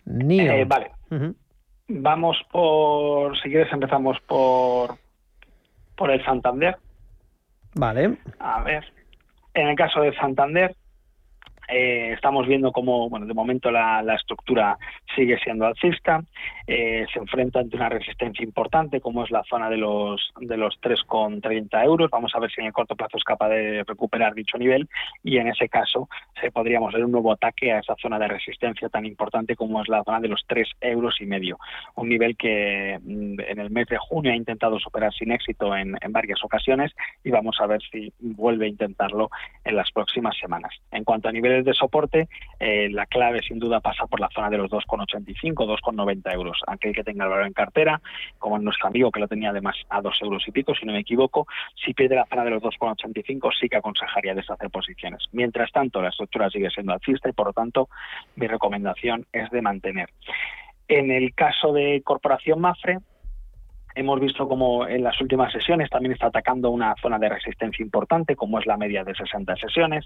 NIO. 0.05 0.51
Eh, 0.51 0.65
vale. 0.65 0.91
Vamos 1.87 2.37
por, 2.51 3.37
si 3.37 3.49
quieres 3.49 3.71
empezamos 3.71 4.17
por, 4.27 4.95
por 5.95 6.09
el 6.09 6.25
Santander. 6.25 6.75
Vale. 7.75 8.17
A 8.39 8.63
ver, 8.63 8.83
en 9.53 9.67
el 9.67 9.75
caso 9.75 10.01
de 10.01 10.15
Santander, 10.15 10.75
eh, 11.69 12.13
estamos 12.13 12.47
viendo 12.47 12.71
cómo, 12.71 13.09
bueno, 13.09 13.25
de 13.25 13.33
momento 13.33 13.71
la, 13.71 14.01
estructura 14.15 14.77
sigue 15.15 15.37
siendo 15.39 15.65
alcista, 15.65 16.23
eh, 16.67 17.05
se 17.13 17.19
enfrenta 17.19 17.59
ante 17.59 17.75
una 17.75 17.89
resistencia 17.89 18.43
importante, 18.43 18.99
como 19.01 19.23
es 19.23 19.31
la 19.31 19.43
zona 19.43 19.69
de 19.69 19.77
los 19.77 20.31
de 20.39 20.57
los 20.57 20.79
3,30 20.81 21.85
euros. 21.85 22.09
Vamos 22.09 22.31
a 22.35 22.39
ver 22.39 22.51
si 22.51 22.61
en 22.61 22.67
el 22.67 22.73
corto 22.73 22.95
plazo 22.95 23.17
es 23.17 23.23
capaz 23.23 23.49
de 23.49 23.83
recuperar 23.85 24.33
dicho 24.33 24.57
nivel 24.57 24.89
y 25.23 25.37
en 25.37 25.47
ese 25.47 25.69
caso 25.69 26.09
se 26.41 26.51
podríamos 26.51 26.93
ver 26.93 27.05
un 27.05 27.11
nuevo 27.11 27.31
ataque 27.31 27.71
a 27.71 27.79
esa 27.79 27.95
zona 28.01 28.19
de 28.19 28.27
resistencia 28.27 28.89
tan 28.89 29.05
importante 29.05 29.55
como 29.55 29.81
es 29.81 29.87
la 29.87 30.03
zona 30.03 30.19
de 30.19 30.27
los 30.27 30.43
3 30.47 30.67
euros 30.81 31.21
y 31.21 31.25
medio. 31.25 31.57
Un 31.95 32.09
nivel 32.09 32.35
que 32.35 32.99
mm, 33.01 33.39
en 33.41 33.59
el 33.59 33.69
mes 33.69 33.87
de 33.87 33.97
junio 33.97 34.31
ha 34.31 34.35
intentado 34.35 34.79
superar 34.79 35.13
sin 35.13 35.31
éxito 35.31 35.75
en, 35.75 35.95
en 36.01 36.11
varias 36.11 36.43
ocasiones 36.43 36.91
y 37.23 37.31
vamos 37.31 37.57
a 37.59 37.67
ver 37.67 37.81
si 37.91 38.11
vuelve 38.19 38.65
a 38.65 38.69
intentarlo 38.69 39.29
en 39.63 39.75
las 39.75 39.91
próximas 39.91 40.37
semanas. 40.37 40.73
En 40.91 41.03
cuanto 41.03 41.29
a 41.29 41.31
niveles 41.31 41.58
de 41.65 41.73
soporte, 41.73 42.27
eh, 42.59 42.89
la 42.89 43.05
clave 43.05 43.41
sin 43.41 43.59
duda 43.59 43.79
pasa 43.79 44.07
por 44.07 44.19
la 44.19 44.29
zona 44.33 44.49
de 44.49 44.57
los 44.57 44.69
2,85, 44.69 45.65
2,90 45.65 46.33
euros. 46.33 46.59
Aquel 46.67 46.93
que 46.93 47.03
tenga 47.03 47.25
el 47.25 47.29
valor 47.29 47.47
en 47.47 47.53
cartera, 47.53 48.01
como 48.37 48.59
nuestro 48.59 48.87
amigo 48.87 49.11
que 49.11 49.19
lo 49.19 49.27
tenía 49.27 49.49
además 49.49 49.75
a 49.89 50.01
2 50.01 50.21
euros 50.21 50.47
y 50.47 50.51
pico, 50.51 50.73
si 50.75 50.85
no 50.85 50.93
me 50.93 50.99
equivoco, 50.99 51.47
si 51.83 51.93
pierde 51.93 52.15
la 52.15 52.25
zona 52.25 52.43
de 52.43 52.51
los 52.51 52.63
2,85 52.63 53.51
sí 53.59 53.69
que 53.69 53.77
aconsejaría 53.77 54.33
deshacer 54.33 54.69
posiciones. 54.69 55.25
Mientras 55.31 55.71
tanto, 55.71 56.01
la 56.01 56.09
estructura 56.09 56.49
sigue 56.49 56.69
siendo 56.69 56.93
alcista 56.93 57.29
y 57.29 57.33
por 57.33 57.47
lo 57.47 57.53
tanto 57.53 57.89
mi 58.35 58.47
recomendación 58.47 59.25
es 59.31 59.49
de 59.51 59.61
mantener. 59.61 60.09
En 60.87 61.11
el 61.11 61.33
caso 61.35 61.71
de 61.71 62.01
Corporación 62.03 62.59
Mafre, 62.61 62.97
Hemos 63.95 64.19
visto 64.19 64.47
como 64.47 64.87
en 64.87 65.03
las 65.03 65.19
últimas 65.19 65.51
sesiones 65.51 65.89
también 65.89 66.13
está 66.13 66.27
atacando 66.27 66.69
una 66.69 66.95
zona 67.01 67.17
de 67.17 67.29
resistencia 67.29 67.83
importante, 67.83 68.35
como 68.35 68.59
es 68.59 68.65
la 68.65 68.77
media 68.77 69.03
de 69.03 69.15
60 69.15 69.55
sesiones. 69.57 70.05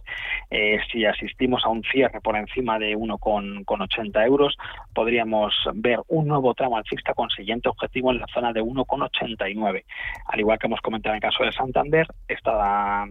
Eh, 0.50 0.80
si 0.92 1.06
asistimos 1.06 1.64
a 1.66 1.70
un 1.70 1.84
cierre 1.84 2.22
por 2.22 2.36
encima 2.36 2.80
de 2.80 2.96
1,80 2.98 4.26
euros, 4.26 4.58
podríamos 4.94 5.54
ver 5.76 6.00
un 6.08 6.28
nuevo 6.28 6.54
tramo 6.54 6.78
alcista 6.78 7.14
con 7.14 7.30
siguiente 7.30 7.70
objetivo 7.70 8.12
en 8.12 8.20
la 8.20 8.28
zona 8.34 8.54
de 8.54 8.62
1,89. 8.62 9.84
Al 10.28 10.40
igual 10.40 10.58
que 10.58 10.68
hemos 10.68 10.82
comentado 10.82 11.14
en 11.14 11.18
el 11.18 11.30
caso 11.30 11.44
de 11.44 11.52
Santander, 11.52 12.08
esta, 12.28 13.06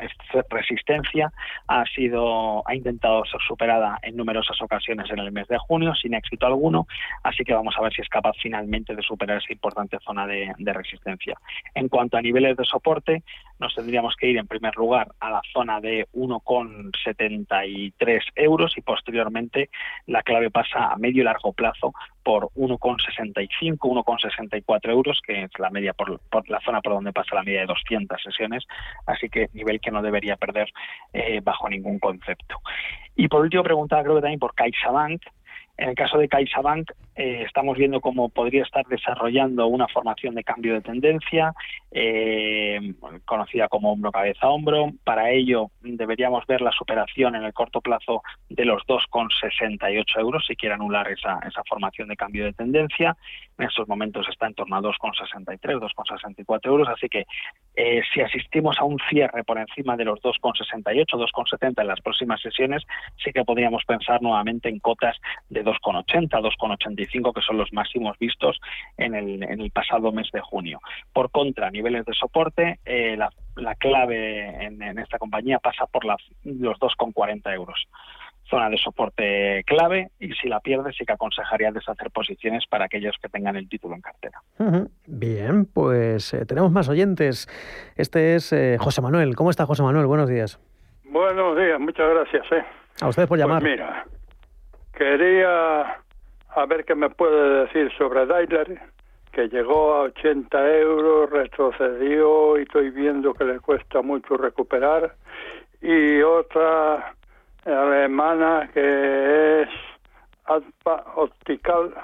esta 0.00 0.44
resistencia 0.50 1.32
ha 1.66 1.84
sido 1.86 2.62
ha 2.66 2.74
intentado 2.74 3.24
ser 3.24 3.40
superada 3.46 3.98
en 4.02 4.16
numerosas 4.16 4.60
ocasiones 4.60 5.10
en 5.10 5.18
el 5.18 5.32
mes 5.32 5.48
de 5.48 5.58
junio 5.58 5.94
sin 5.94 6.14
éxito 6.14 6.46
alguno, 6.46 6.86
así 7.22 7.44
que 7.44 7.54
vamos 7.54 7.74
a 7.78 7.82
ver 7.82 7.92
si 7.92 8.02
es 8.02 8.08
capaz 8.08 8.34
finalmente 8.40 8.94
de 8.94 9.02
superar 9.02 9.38
esa 9.38 9.52
importante 9.52 9.98
zona 10.04 10.17
de, 10.26 10.54
resistencia. 10.58 11.38
En 11.74 11.88
cuanto 11.88 12.16
a 12.16 12.22
niveles 12.22 12.56
de 12.56 12.64
soporte, 12.64 13.22
nos 13.58 13.74
tendríamos 13.74 14.14
que 14.16 14.28
ir 14.28 14.38
en 14.38 14.46
primer 14.46 14.76
lugar 14.76 15.08
a 15.20 15.30
la 15.30 15.42
zona 15.52 15.80
de 15.80 16.06
1,73 16.14 18.20
euros 18.36 18.74
y 18.76 18.82
posteriormente 18.82 19.70
la 20.06 20.22
clave 20.22 20.50
pasa 20.50 20.92
a 20.92 20.96
medio 20.96 21.22
y 21.22 21.24
largo 21.24 21.52
plazo 21.52 21.92
por 22.22 22.50
1,65, 22.54 23.78
1,64 23.78 24.90
euros, 24.90 25.20
que 25.26 25.44
es 25.44 25.50
la 25.58 25.70
media 25.70 25.94
por, 25.94 26.20
la 26.48 26.60
zona 26.60 26.80
por 26.80 26.92
donde 26.92 27.12
pasa 27.12 27.34
la 27.34 27.42
media 27.42 27.60
de 27.60 27.66
200 27.66 28.22
sesiones, 28.22 28.64
así 29.06 29.28
que 29.28 29.48
nivel 29.54 29.80
que 29.80 29.90
no 29.90 30.02
debería 30.02 30.36
perder 30.36 30.68
eh, 31.12 31.40
bajo 31.42 31.68
ningún 31.68 31.98
concepto. 31.98 32.60
Y 33.16 33.28
por 33.28 33.40
último, 33.40 33.62
preguntaba 33.62 34.02
creo 34.02 34.16
que 34.16 34.22
también 34.22 34.38
por 34.38 34.54
CaixaBank, 34.54 35.22
en 35.78 35.90
el 35.90 35.94
caso 35.94 36.18
de 36.18 36.28
CaixaBank, 36.28 36.90
eh, 37.18 37.42
estamos 37.44 37.76
viendo 37.76 38.00
cómo 38.00 38.28
podría 38.28 38.62
estar 38.62 38.86
desarrollando 38.86 39.66
una 39.66 39.88
formación 39.88 40.36
de 40.36 40.44
cambio 40.44 40.74
de 40.74 40.82
tendencia, 40.82 41.52
eh, 41.90 42.94
conocida 43.24 43.66
como 43.66 43.90
hombro-cabeza-hombro. 43.92 44.92
Para 45.02 45.32
ello, 45.32 45.72
deberíamos 45.80 46.46
ver 46.46 46.60
la 46.60 46.70
superación 46.70 47.34
en 47.34 47.42
el 47.42 47.52
corto 47.52 47.80
plazo 47.80 48.22
de 48.48 48.64
los 48.64 48.84
2,68 48.86 50.20
euros, 50.20 50.46
si 50.46 50.54
quiere 50.54 50.76
anular 50.76 51.10
esa, 51.10 51.40
esa 51.44 51.64
formación 51.68 52.06
de 52.06 52.14
cambio 52.14 52.44
de 52.44 52.52
tendencia. 52.52 53.16
En 53.58 53.66
estos 53.66 53.88
momentos 53.88 54.28
está 54.28 54.46
en 54.46 54.54
torno 54.54 54.76
a 54.76 54.80
2,63, 54.80 55.58
2,64 55.58 56.66
euros. 56.66 56.88
Así 56.88 57.08
que 57.08 57.26
eh, 57.74 58.02
si 58.14 58.20
asistimos 58.20 58.78
a 58.78 58.84
un 58.84 58.98
cierre 59.10 59.42
por 59.42 59.58
encima 59.58 59.96
de 59.96 60.04
los 60.04 60.20
2,68, 60.20 61.04
2,70 61.04 61.80
en 61.80 61.86
las 61.88 62.00
próximas 62.00 62.40
sesiones, 62.40 62.84
sí 63.16 63.32
que 63.32 63.44
podríamos 63.44 63.84
pensar 63.84 64.22
nuevamente 64.22 64.68
en 64.68 64.78
cotas 64.78 65.16
de 65.48 65.64
2,80, 65.64 66.28
2,85, 66.28 67.07
que 67.34 67.42
son 67.42 67.58
los 67.58 67.72
máximos 67.72 68.18
vistos 68.18 68.60
en 68.96 69.14
el, 69.14 69.42
en 69.42 69.60
el 69.60 69.70
pasado 69.70 70.12
mes 70.12 70.30
de 70.32 70.40
junio. 70.40 70.80
Por 71.12 71.30
contra, 71.30 71.70
niveles 71.70 72.04
de 72.04 72.14
soporte, 72.14 72.78
eh, 72.84 73.16
la, 73.16 73.74
clave 73.76 74.64
en, 74.64 74.98
esta 74.98 75.18
compañía 75.18 75.58
pasa 75.58 75.86
por 75.86 76.04
los 76.04 76.20
2,40 76.44 77.54
euros 77.54 77.86
zona 78.48 78.70
de 78.70 78.78
soporte 78.78 79.62
clave 79.66 80.08
y 80.18 80.32
si 80.32 80.48
la 80.48 80.60
pierde 80.60 80.90
sí 80.94 81.04
que 81.04 81.12
aconsejaría 81.12 81.70
deshacer 81.70 82.10
posiciones 82.10 82.64
para 82.66 82.86
aquellos 82.86 83.14
que 83.20 83.28
tengan 83.28 83.56
el 83.56 83.68
título 83.68 83.94
en 83.94 84.00
cartera. 84.00 84.40
Bien, 85.06 85.66
pues 85.66 86.32
eh, 86.32 86.46
tenemos 86.46 86.72
más 86.72 86.88
oyentes. 86.88 87.46
Este 87.96 88.36
es 88.36 88.50
eh, 88.54 88.78
José 88.78 89.02
Manuel. 89.02 89.36
¿Cómo 89.36 89.50
está 89.50 89.66
José 89.66 89.82
Manuel? 89.82 90.06
Buenos 90.06 90.30
días. 90.30 90.58
Buenos 91.04 91.58
días, 91.58 91.78
muchas 91.78 92.08
gracias. 92.08 92.64
A 93.02 93.08
usted 93.08 93.24
por 93.24 93.36
pues 93.36 93.40
llamar. 93.42 93.62
mira, 93.62 94.06
Quería 94.98 96.00
a 96.54 96.66
ver 96.66 96.84
qué 96.84 96.94
me 96.94 97.10
puede 97.10 97.64
decir 97.64 97.92
sobre 97.96 98.26
Daimler, 98.26 98.80
que 99.32 99.48
llegó 99.48 99.94
a 99.94 100.00
80 100.02 100.76
euros, 100.78 101.30
retrocedió 101.30 102.58
y 102.58 102.62
estoy 102.62 102.90
viendo 102.90 103.34
que 103.34 103.44
le 103.44 103.60
cuesta 103.60 104.02
mucho 104.02 104.36
recuperar. 104.36 105.14
Y 105.80 106.20
otra 106.22 107.14
alemana 107.64 108.68
que 108.72 109.62
es 109.62 109.68
Alpa 110.46 111.04
Optical, 111.16 111.94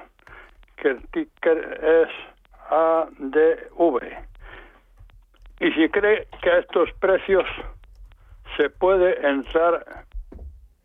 que 0.77 0.89
el 0.89 1.09
ticker 1.09 1.81
es 1.83 2.09
ADV. 2.71 4.03
Y 5.61 5.73
si 5.73 5.89
cree 5.89 6.29
que 6.43 6.51
a 6.51 6.59
estos 6.59 6.93
precios 7.01 7.45
se 8.57 8.69
puede 8.71 9.27
entrar 9.27 10.05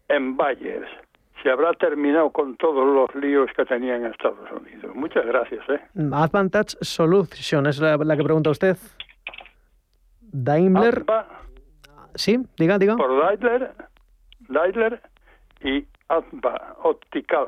en 0.08 0.38
Bayers 0.38 0.90
se 1.42 1.50
habrá 1.50 1.74
terminado 1.74 2.30
con 2.32 2.56
todos 2.58 2.86
los 2.86 3.14
líos 3.22 3.50
que 3.56 3.66
tenía 3.66 3.96
en 3.96 4.06
Estados 4.06 4.50
Unidos. 4.52 4.96
Muchas 4.96 5.26
gracias. 5.26 5.62
¿eh? 5.70 5.80
Advantage 6.12 6.78
Solution 6.82 7.68
es 7.68 7.80
la, 7.80 7.98
que 8.18 8.24
pregunta 8.24 8.50
usted. 8.50 8.78
Daimler. 10.22 11.06
sí, 12.16 12.40
diga, 12.58 12.78
diga. 12.78 12.96
Por 12.96 13.22
Daimler, 13.22 13.72
Daimler 14.48 15.02
y 15.64 15.86
Adva, 16.08 16.76
Optical. 16.84 17.48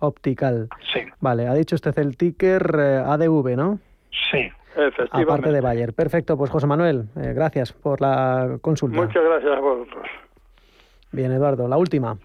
Optical. 0.00 0.68
Sí. 0.92 1.00
Vale, 1.20 1.48
ha 1.48 1.54
dicho 1.54 1.74
usted 1.74 1.98
el 1.98 2.16
ticker 2.16 2.62
eh, 2.78 3.02
ADV, 3.04 3.56
¿no? 3.56 3.80
Sí. 4.30 4.50
Efectivamente. 4.76 5.22
Aparte 5.22 5.50
de 5.50 5.60
Bayer. 5.60 5.92
Perfecto, 5.92 6.36
pues 6.36 6.50
José 6.52 6.68
Manuel, 6.68 7.08
eh, 7.16 7.32
gracias 7.34 7.72
por 7.72 8.00
la 8.00 8.58
consulta. 8.60 9.00
Muchas 9.00 9.24
gracias 9.24 9.56
a 9.56 9.60
vosotros. 9.60 10.06
Bien, 11.10 11.32
Eduardo, 11.32 11.66
la 11.66 11.76
última. 11.76 12.16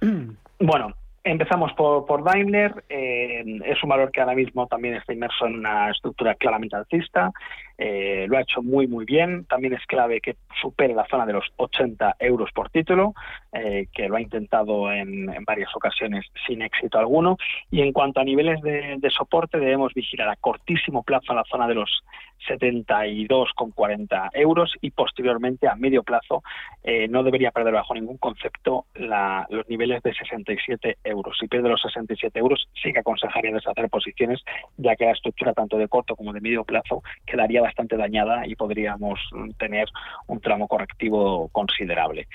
Bueno, 0.60 0.92
empezamos 1.22 1.72
por, 1.74 2.04
por 2.04 2.24
Daimler. 2.24 2.84
Eh, 2.88 3.60
es 3.64 3.82
un 3.82 3.90
valor 3.90 4.10
que 4.10 4.20
ahora 4.20 4.34
mismo 4.34 4.66
también 4.66 4.94
está 4.94 5.12
inmerso 5.12 5.46
en 5.46 5.54
una 5.54 5.90
estructura 5.90 6.34
claramente 6.34 6.74
alcista. 6.74 7.32
Eh, 7.78 8.26
lo 8.28 8.36
ha 8.36 8.42
hecho 8.42 8.60
muy 8.60 8.88
muy 8.88 9.04
bien. 9.04 9.44
También 9.44 9.72
es 9.72 9.86
clave 9.86 10.20
que 10.20 10.36
supere 10.60 10.94
la 10.94 11.06
zona 11.06 11.24
de 11.24 11.32
los 11.32 11.46
80 11.56 12.16
euros 12.18 12.50
por 12.52 12.70
título, 12.70 13.14
eh, 13.52 13.86
que 13.94 14.08
lo 14.08 14.16
ha 14.16 14.20
intentado 14.20 14.92
en, 14.92 15.28
varias 15.44 15.74
ocasiones 15.74 16.26
sin 16.46 16.62
éxito 16.62 16.98
alguno. 16.98 17.36
Y 17.70 17.80
en 17.80 17.92
cuanto 17.92 18.20
a 18.20 18.24
niveles 18.24 18.60
de, 18.62 19.10
soporte, 19.10 19.58
debemos 19.58 19.94
vigilar 19.94 20.28
a 20.28 20.36
cortísimo 20.36 21.02
plazo 21.02 21.32
en 21.32 21.36
la 21.36 21.44
zona 21.44 21.66
de 21.66 21.74
los 21.74 22.02
72,40 22.48 24.30
euros 24.34 24.74
y 24.80 24.90
posteriormente 24.90 25.66
a 25.66 25.74
medio 25.74 26.02
plazo 26.02 26.42
eh, 26.84 27.08
no 27.08 27.22
debería 27.22 27.50
perder 27.50 27.74
bajo 27.74 27.94
ningún 27.94 28.18
concepto 28.18 28.86
los 28.94 29.68
niveles 29.68 30.02
de 30.02 30.12
67 30.12 30.98
euros. 31.04 31.36
Si 31.40 31.48
pierde 31.48 31.68
los 31.68 31.80
67 31.80 32.38
euros, 32.38 32.68
sí 32.82 32.92
que 32.92 33.00
aconsejaría 33.00 33.52
deshacer 33.52 33.88
posiciones, 33.88 34.42
ya 34.76 34.96
que 34.96 35.06
la 35.06 35.12
estructura 35.12 35.52
tanto 35.52 35.78
de 35.78 35.88
corto 35.88 36.16
como 36.16 36.32
de 36.32 36.40
medio 36.40 36.64
plazo 36.64 37.02
quedaría 37.26 37.62
bastante 37.68 37.96
dañada 37.96 38.46
y 38.46 38.54
podríamos 38.54 39.20
tener 39.58 39.86
un 40.26 40.40
tramo 40.40 40.66
correctivo 40.66 41.48
considerable 41.52 42.26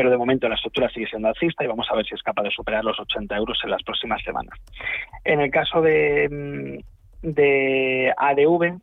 pero 0.00 0.10
de 0.10 0.16
momento 0.16 0.48
la 0.48 0.54
estructura 0.54 0.88
sigue 0.88 1.06
siendo 1.08 1.28
alcista 1.28 1.62
y 1.62 1.66
vamos 1.66 1.86
a 1.90 1.94
ver 1.94 2.06
si 2.06 2.14
es 2.14 2.22
capaz 2.22 2.44
de 2.44 2.50
superar 2.50 2.82
los 2.82 2.98
80 2.98 3.36
euros 3.36 3.58
en 3.64 3.70
las 3.70 3.82
próximas 3.82 4.22
semanas. 4.22 4.58
En 5.24 5.40
el 5.42 5.50
caso 5.50 5.82
de, 5.82 6.26
mm, 6.30 7.28
de 7.34 8.14
ADV, 8.16 8.80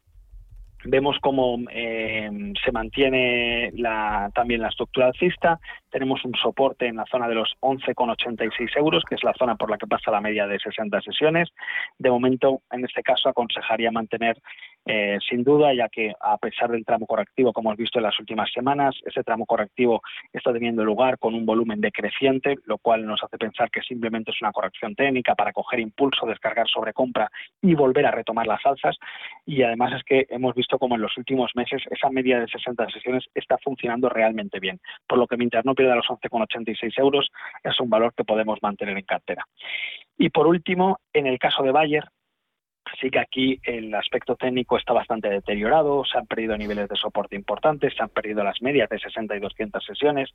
vemos 0.85 1.17
cómo 1.21 1.57
eh, 1.71 2.29
se 2.63 2.71
mantiene 2.71 3.71
la, 3.73 4.29
también 4.33 4.61
la 4.61 4.69
estructura 4.69 5.07
alcista. 5.07 5.59
Tenemos 5.89 6.23
un 6.23 6.33
soporte 6.35 6.87
en 6.87 6.97
la 6.97 7.05
zona 7.05 7.27
de 7.27 7.35
los 7.35 7.55
11,86 7.61 8.77
euros, 8.77 9.03
que 9.07 9.15
es 9.15 9.23
la 9.23 9.33
zona 9.33 9.55
por 9.55 9.69
la 9.69 9.77
que 9.77 9.87
pasa 9.87 10.11
la 10.11 10.21
media 10.21 10.47
de 10.47 10.59
60 10.59 11.01
sesiones. 11.01 11.49
De 11.97 12.09
momento, 12.09 12.61
en 12.71 12.85
este 12.85 13.01
caso, 13.01 13.29
aconsejaría 13.29 13.91
mantener 13.91 14.37
eh, 14.87 15.17
sin 15.27 15.43
duda, 15.43 15.73
ya 15.73 15.89
que 15.89 16.13
a 16.19 16.37
pesar 16.37 16.71
del 16.71 16.85
tramo 16.85 17.05
correctivo, 17.05 17.51
como 17.51 17.69
hemos 17.69 17.77
visto 17.77 17.99
en 17.99 18.03
las 18.03 18.17
últimas 18.19 18.49
semanas, 18.53 18.95
ese 19.05 19.21
tramo 19.23 19.45
correctivo 19.45 20.01
está 20.31 20.53
teniendo 20.53 20.85
lugar 20.85 21.19
con 21.19 21.33
un 21.33 21.45
volumen 21.45 21.81
decreciente, 21.81 22.55
lo 22.65 22.77
cual 22.77 23.05
nos 23.05 23.21
hace 23.21 23.37
pensar 23.37 23.69
que 23.69 23.81
simplemente 23.81 24.31
es 24.31 24.41
una 24.41 24.53
corrección 24.53 24.95
técnica 24.95 25.35
para 25.35 25.51
coger 25.51 25.81
impulso, 25.81 26.25
descargar 26.25 26.67
sobre 26.69 26.93
compra 26.93 27.29
y 27.61 27.75
volver 27.75 28.05
a 28.05 28.11
retomar 28.11 28.47
las 28.47 28.65
alzas. 28.65 28.97
Y 29.45 29.61
además 29.61 29.93
es 29.93 30.03
que 30.03 30.25
hemos 30.29 30.55
visto 30.55 30.79
como 30.79 30.95
en 30.95 31.01
los 31.01 31.17
últimos 31.17 31.51
meses 31.55 31.83
esa 31.91 32.09
media 32.09 32.39
de 32.39 32.47
60 32.47 32.89
sesiones 32.89 33.25
está 33.35 33.57
funcionando 33.57 34.07
realmente 34.07 34.59
bien, 34.59 34.79
por 35.05 35.17
lo 35.17 35.27
que 35.27 35.35
mientras 35.35 35.65
no 35.65 35.75
pierda 35.75 35.95
los 35.95 36.07
11,86 36.07 36.97
euros 36.97 37.29
es 37.63 37.79
un 37.81 37.89
valor 37.89 38.13
que 38.15 38.23
podemos 38.23 38.59
mantener 38.61 38.97
en 38.97 39.05
cartera. 39.05 39.45
Y 40.17 40.29
por 40.29 40.47
último, 40.47 40.99
en 41.13 41.27
el 41.27 41.37
caso 41.37 41.61
de 41.61 41.71
Bayer, 41.71 42.05
Así 42.93 43.09
que 43.09 43.19
aquí 43.19 43.59
el 43.63 43.93
aspecto 43.93 44.35
técnico 44.35 44.77
está 44.77 44.93
bastante 44.93 45.29
deteriorado, 45.29 46.03
se 46.05 46.17
han 46.17 46.25
perdido 46.25 46.57
niveles 46.57 46.87
de 46.87 46.95
soporte 46.95 47.35
importantes, 47.35 47.93
se 47.95 48.03
han 48.03 48.09
perdido 48.09 48.43
las 48.43 48.61
medias 48.61 48.89
de 48.89 48.99
60 48.99 49.35
y 49.35 49.39
200 49.39 49.83
sesiones. 49.83 50.29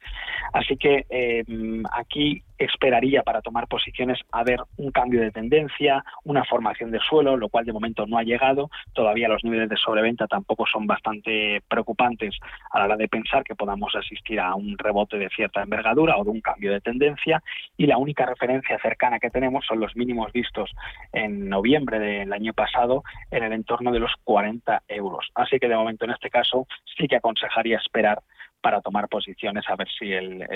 Así 0.52 0.76
que 0.76 1.06
eh, 1.08 1.44
aquí 1.92 2.42
esperaría 2.58 3.22
para 3.22 3.42
tomar 3.42 3.66
posiciones 3.68 4.18
a 4.30 4.44
ver 4.44 4.60
un 4.76 4.90
cambio 4.90 5.20
de 5.20 5.30
tendencia, 5.30 6.04
una 6.24 6.44
formación 6.44 6.90
de 6.90 7.00
suelo, 7.00 7.36
lo 7.36 7.48
cual 7.48 7.64
de 7.64 7.72
momento 7.72 8.06
no 8.06 8.18
ha 8.18 8.22
llegado. 8.22 8.70
Todavía 8.92 9.28
los 9.28 9.44
niveles 9.44 9.68
de 9.68 9.76
sobreventa 9.76 10.26
tampoco 10.26 10.66
son 10.66 10.86
bastante 10.86 11.62
preocupantes 11.68 12.36
a 12.70 12.78
la 12.78 12.84
hora 12.84 12.96
de 12.96 13.08
pensar 13.08 13.44
que 13.44 13.54
podamos 13.54 13.94
asistir 13.94 14.40
a 14.40 14.54
un 14.54 14.76
rebote 14.78 15.18
de 15.18 15.28
cierta 15.30 15.62
envergadura 15.62 16.16
o 16.16 16.24
de 16.24 16.30
un 16.30 16.40
cambio 16.40 16.72
de 16.72 16.80
tendencia. 16.80 17.42
Y 17.76 17.86
la 17.86 17.98
única 17.98 18.26
referencia 18.26 18.78
cercana 18.80 19.18
que 19.18 19.30
tenemos 19.30 19.64
son 19.66 19.80
los 19.80 19.96
mínimos 19.96 20.32
vistos 20.32 20.70
en 21.12 21.48
noviembre 21.48 21.98
del 21.98 22.32
año 22.32 22.41
pasado 22.50 23.04
en 23.30 23.44
el 23.44 23.52
entorno 23.52 23.92
de 23.92 24.00
los 24.00 24.12
40 24.24 24.82
euros. 24.88 25.28
Así 25.34 25.58
que 25.60 25.68
de 25.68 25.76
momento 25.76 26.04
en 26.04 26.10
este 26.10 26.30
caso 26.30 26.66
sí 26.98 27.06
que 27.06 27.16
aconsejaría 27.16 27.78
esperar 27.78 28.22
para 28.62 28.80
tomar 28.80 29.08
posiciones 29.08 29.64
a 29.68 29.76
ver 29.76 29.88
si 29.98 30.12
el, 30.12 30.46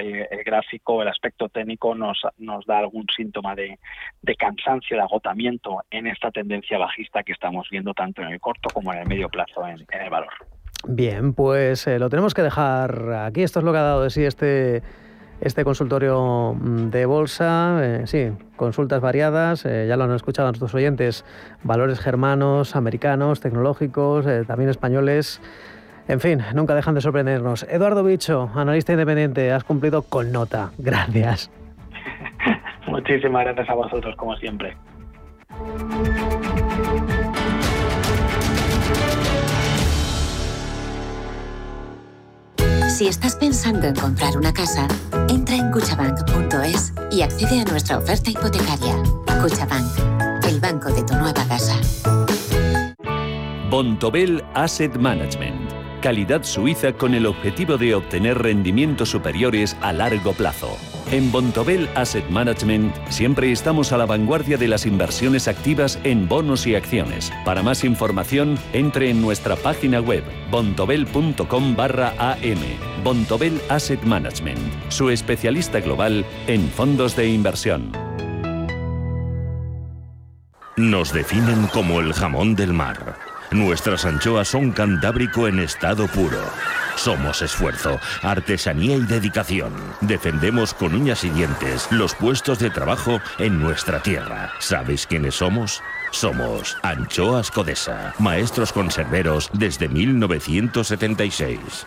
gráfico, 0.45 1.03
el 1.03 1.09
aspecto 1.09 1.49
técnico 1.49 1.95
nos, 1.95 2.23
nos 2.39 2.65
da 2.65 2.79
algún 2.79 3.05
síntoma 3.15 3.55
de, 3.55 3.79
cansancio, 4.39 4.97
de 4.97 5.03
agotamiento 5.03 5.83
en 5.91 6.07
esta 6.07 6.31
tendencia 6.31 6.79
bajista 6.79 7.23
que 7.25 7.33
estamos 7.33 7.69
viendo 7.71 7.93
tanto 7.93 8.23
en 8.23 8.29
el 8.29 8.41
corto 8.41 8.71
como 8.73 8.93
en 8.93 9.01
el 9.01 9.09
medio 9.09 9.29
plazo 9.29 9.67
en, 9.67 9.85
el 9.91 10.11
valor. 10.11 10.33
Bien, 10.89 11.35
pues 11.35 11.87
eh, 11.89 11.99
lo 11.99 12.09
tenemos 12.09 12.33
que 12.33 12.43
dejar 12.43 13.13
aquí. 13.13 13.43
Esto 13.43 13.59
es 13.59 13.65
lo 13.65 13.73
que 13.73 13.79
ha 13.79 13.83
dado 13.83 14.05
de 14.05 14.11
sí 14.11 14.25
este, 14.25 14.83
este 15.41 15.65
consultorio 15.65 16.55
mm, 16.55 16.91
de 16.91 17.07
bolsa. 17.07 17.81
Eh, 17.83 18.03
sí, 18.07 18.33
consultas 18.57 19.01
variadas, 19.01 19.65
eh, 19.65 19.87
ya 19.89 19.97
lo 19.97 20.05
han 20.05 20.13
escuchado 20.13 20.49
nuestros 20.49 20.75
oyentes, 20.75 21.25
valores 21.63 22.01
germanos, 22.01 22.77
americanos, 22.77 23.41
tecnológicos, 23.41 24.27
también 24.47 24.71
españoles. 24.71 25.41
En 26.09 26.21
fin, 26.21 26.41
nunca 26.55 26.75
dejan 26.75 26.95
de 26.95 27.01
sorprendernos. 27.01 27.65
Eduardo 27.65 28.05
Bicho, 28.05 28.51
analista 28.55 28.93
independiente, 28.93 29.53
has 29.53 29.65
cumplido 29.65 30.03
con 30.03 30.31
nota. 30.31 30.71
Gracias. 30.79 31.51
Muchísimas 32.87 33.45
gracias 33.45 33.69
a 33.69 33.75
vosotros, 33.75 34.15
como 34.17 34.37
siempre. 34.37 34.77
Si 42.97 43.09
estás 43.09 43.37
pensando 43.37 43.87
en 43.89 43.95
comprar 43.95 44.39
una 44.39 44.55
casa, 44.55 44.89
entra 45.29 45.55
en 45.55 45.71
cuchabank.es 45.71 46.95
y 47.11 47.21
accede 47.21 47.61
a 47.61 47.65
nuestra 47.65 47.99
oferta 47.99 48.31
hipotecaria. 48.31 48.97
Cuchabank, 49.43 50.45
el 50.47 50.59
banco 50.61 50.91
de 50.91 51.03
tu 51.03 51.13
nueva 51.13 51.45
casa. 51.47 51.79
Bontobel 53.69 54.43
Asset 54.55 54.97
Management 54.97 55.87
calidad 56.07 56.45
suiza 56.45 56.93
con 56.93 57.15
el 57.15 57.27
objetivo 57.27 57.79
de 57.79 57.97
obtener 57.97 58.39
rendimientos 58.39 59.11
superiores 59.11 59.77
a 59.81 59.93
largo 59.93 60.33
plazo. 60.35 60.69
En 61.11 61.31
Bontobel 61.31 61.89
Asset 61.95 62.29
Management 62.31 62.95
siempre 63.09 63.53
estamos 63.53 63.93
a 63.93 63.97
la 63.97 64.07
vanguardia 64.07 64.57
de 64.57 64.67
las 64.67 64.87
inversiones 64.87 65.47
activas 65.47 65.99
en 66.03 66.29
bonos 66.29 66.67
y 66.67 66.75
acciones. 66.75 67.33
Para 67.45 67.63
más 67.63 67.85
información, 67.85 68.59
entre 68.73 69.11
en 69.11 69.21
nuestra 69.21 69.57
página 69.57 70.01
web 70.01 70.25
bontobel.com 70.51 71.77
barra 71.77 72.13
am. 72.19 72.59
Bontobel 73.05 73.61
Asset 73.69 74.03
Management, 74.03 74.59
su 74.89 75.11
especialista 75.11 75.81
global 75.81 76.25
en 76.49 76.69
fondos 76.71 77.15
de 77.15 77.29
inversión. 77.29 77.93
Nos 80.77 81.13
definen 81.13 81.69
como 81.69 82.01
el 82.01 82.13
jamón 82.13 82.55
del 82.55 82.73
mar 82.73 83.17
Nuestras 83.53 84.05
anchoas 84.05 84.49
son 84.49 84.73
cantábrico 84.73 85.47
en 85.47 85.61
estado 85.61 86.09
puro. 86.09 86.43
Somos 86.97 87.43
esfuerzo, 87.43 88.01
artesanía 88.23 88.97
y 88.97 89.03
dedicación. 89.03 89.73
Defendemos 90.01 90.75
con 90.75 90.95
uñas 90.95 91.23
y 91.25 91.31
dientes 91.31 91.87
los 91.91 92.15
puestos 92.15 92.59
de 92.59 92.71
trabajo 92.71 93.21
en 93.39 93.61
nuestra 93.61 94.03
tierra. 94.03 94.51
¿Sabéis 94.59 95.07
quiénes 95.07 95.37
somos? 95.37 95.83
Somos 96.11 96.77
Anchoas 96.83 97.51
Codesa, 97.51 98.15
maestros 98.19 98.73
conserveros 98.73 99.51
desde 99.53 99.89
1976. 99.89 101.87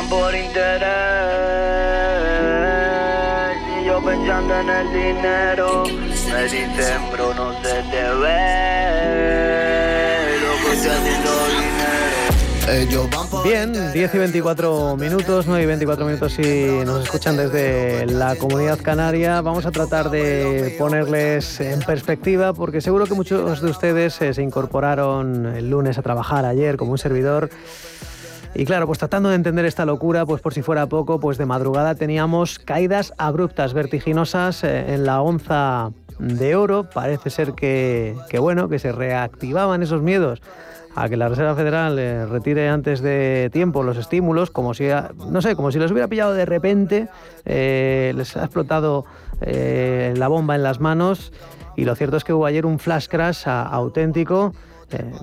Van 0.00 0.08
por 0.08 0.34
interés 0.34 0.88
y 3.80 3.84
yo 3.86 4.02
pensando 4.02 4.60
en 4.60 4.68
el 4.68 4.92
dinero. 4.92 5.84
Me 5.84 6.42
dicen 6.44 7.10
bro 7.12 7.34
no 7.34 7.52
se 7.62 7.82
te 7.90 8.02
ve 8.20 9.58
lo 10.40 10.52
que 10.64 10.72
estoy 10.74 10.90
haciendo 10.90 11.30
Bien, 13.42 13.72
10 13.92 14.14
y 14.14 14.18
24 14.18 14.96
minutos, 14.96 15.46
9 15.48 15.62
y 15.62 15.66
24 15.66 16.06
minutos 16.06 16.32
si 16.34 16.68
nos 16.84 17.02
escuchan 17.02 17.36
desde 17.36 18.06
la 18.06 18.36
comunidad 18.36 18.78
canaria. 18.80 19.40
Vamos 19.40 19.66
a 19.66 19.72
tratar 19.72 20.08
de 20.08 20.76
ponerles 20.78 21.60
en 21.60 21.80
perspectiva 21.80 22.52
porque 22.52 22.80
seguro 22.80 23.06
que 23.06 23.14
muchos 23.14 23.60
de 23.60 23.70
ustedes 23.70 24.22
eh, 24.22 24.34
se 24.34 24.42
incorporaron 24.42 25.46
el 25.46 25.68
lunes 25.68 25.98
a 25.98 26.02
trabajar 26.02 26.44
ayer 26.44 26.76
como 26.76 26.92
un 26.92 26.98
servidor 26.98 27.50
y 28.54 28.64
claro, 28.64 28.86
pues 28.86 28.98
tratando 28.98 29.28
de 29.28 29.36
entender 29.36 29.64
esta 29.64 29.84
locura, 29.84 30.26
pues 30.26 30.42
por 30.42 30.52
si 30.52 30.62
fuera 30.62 30.86
poco, 30.86 31.20
pues 31.20 31.38
de 31.38 31.46
madrugada 31.46 31.94
teníamos 31.94 32.58
caídas 32.58 33.14
abruptas, 33.16 33.74
vertiginosas 33.74 34.64
eh, 34.64 34.94
en 34.94 35.06
la 35.06 35.22
onza 35.22 35.92
de 36.18 36.56
oro. 36.56 36.88
Parece 36.92 37.30
ser 37.30 37.52
que, 37.52 38.16
que, 38.28 38.38
bueno, 38.38 38.68
que 38.68 38.78
se 38.78 38.90
reactivaban 38.92 39.82
esos 39.82 40.02
miedos 40.02 40.42
a 40.96 41.08
que 41.08 41.16
la 41.16 41.28
Reserva 41.28 41.54
Federal 41.54 41.98
eh, 42.00 42.26
retire 42.26 42.68
antes 42.68 43.00
de 43.00 43.50
tiempo 43.52 43.84
los 43.84 43.96
estímulos, 43.96 44.50
como 44.50 44.74
si, 44.74 44.88
no 45.28 45.40
sé, 45.40 45.54
como 45.54 45.70
si 45.70 45.78
les 45.78 45.92
hubiera 45.92 46.08
pillado 46.08 46.34
de 46.34 46.44
repente, 46.44 47.08
eh, 47.44 48.12
les 48.16 48.36
ha 48.36 48.44
explotado 48.44 49.04
la 49.40 50.28
bomba 50.28 50.54
en 50.54 50.62
las 50.62 50.80
manos 50.80 51.32
y 51.74 51.86
lo 51.86 51.94
cierto 51.94 52.18
es 52.18 52.24
que 52.24 52.34
hubo 52.34 52.44
ayer 52.44 52.66
un 52.66 52.78
flash 52.78 53.06
crash 53.08 53.46
auténtico. 53.46 54.52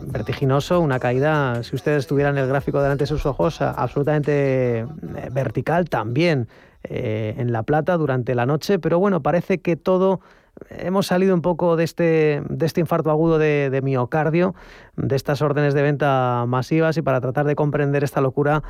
Vertiginoso, 0.08 0.80
una 0.80 1.00
caída, 1.00 1.64
si 1.64 1.76
ustedes 1.76 2.08
tuvieran 2.08 2.38
el 2.38 2.48
gráfico 2.48 2.82
delante 2.82 3.04
de 3.04 3.08
sus 3.08 3.26
ojos, 3.26 3.62
absolutamente 3.62 4.86
vertical 5.32 5.90
también 5.90 6.48
en 6.84 7.52
La 7.52 7.64
Plata 7.64 7.98
durante 7.98 8.36
la 8.36 8.46
noche, 8.46 8.80
pero 8.80 9.00
bueno, 9.00 9.22
parece 9.22 9.60
que 9.60 9.76
todo 9.76 10.22
hemos 10.70 11.08
salido 11.08 11.34
un 11.34 11.42
poco 11.42 11.76
de 11.76 11.84
este, 11.84 12.42
de 12.48 12.66
este 12.66 12.82
infarto 12.82 13.12
agudo 13.12 13.38
de, 13.38 13.80
miocardio, 13.84 14.56
de 14.96 15.16
estas 15.16 15.42
órdenes 15.42 15.74
de 15.74 15.82
venta 15.82 16.46
masivas 16.48 16.98
y 16.98 17.02
para 17.02 17.22
tratar 17.22 17.46
de 17.46 17.56
comprender 17.56 18.04
esta 18.04 18.22
locura 18.22 18.64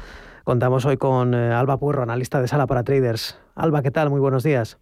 contamos 0.43 0.85
hoy 0.85 0.97
con 0.97 1.33
eh, 1.33 1.53
Alba 1.53 1.77
Puerro, 1.77 2.03
analista 2.03 2.41
de 2.41 2.47
sala 2.47 2.67
para 2.67 2.83
traders. 2.83 3.39
Alba, 3.55 3.81
¿qué 3.81 3.91
tal? 3.91 4.09
Muy 4.09 4.19
buenos 4.19 4.43
días. 4.43 4.77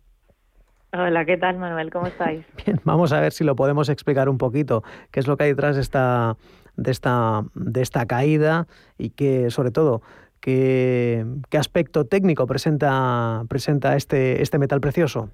Hola, 0.97 1.25
¿qué 1.25 1.35
tal 1.35 1.57
Manuel? 1.57 1.91
¿Cómo 1.91 2.07
estáis? 2.07 2.45
Bien, 2.65 2.79
vamos 2.85 3.11
a 3.11 3.19
ver 3.19 3.33
si 3.33 3.43
lo 3.43 3.55
podemos 3.55 3.89
explicar 3.89 4.29
un 4.29 4.37
poquito, 4.37 4.83
qué 5.11 5.19
es 5.19 5.27
lo 5.27 5.35
que 5.35 5.43
hay 5.43 5.49
detrás 5.49 5.75
de 5.75 5.81
esta, 5.81 6.37
de 6.77 6.91
esta, 6.91 7.43
de 7.53 7.81
esta 7.81 8.05
caída 8.05 8.67
y 8.97 9.09
que, 9.09 9.49
sobre 9.49 9.71
todo, 9.71 10.01
qué, 10.39 11.25
qué 11.49 11.57
aspecto 11.57 12.05
técnico 12.05 12.47
presenta, 12.47 13.43
presenta 13.49 13.95
este, 13.97 14.41
este 14.41 14.57
metal 14.57 14.79
precioso. 14.79 15.29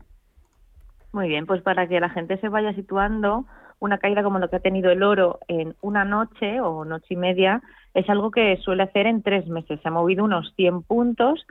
Muy 1.11 1.27
bien, 1.27 1.45
pues 1.45 1.61
para 1.61 1.87
que 1.87 1.99
la 1.99 2.09
gente 2.09 2.37
se 2.37 2.49
vaya 2.49 2.73
situando, 2.73 3.45
una 3.79 3.97
caída 3.97 4.23
como 4.23 4.39
lo 4.39 4.49
que 4.49 4.55
ha 4.55 4.61
tenido 4.61 4.91
el 4.91 5.03
oro 5.03 5.39
en 5.47 5.75
una 5.81 6.05
noche 6.05 6.61
o 6.61 6.85
noche 6.85 7.13
y 7.13 7.17
media 7.17 7.61
es 7.93 8.09
algo 8.09 8.31
que 8.31 8.57
suele 8.57 8.83
hacer 8.83 9.05
en 9.07 9.21
tres 9.21 9.47
meses. 9.47 9.79
Se 9.81 9.87
ha 9.87 9.91
movido 9.91 10.23
unos 10.23 10.53
100 10.55 10.83
puntos, 10.83 11.45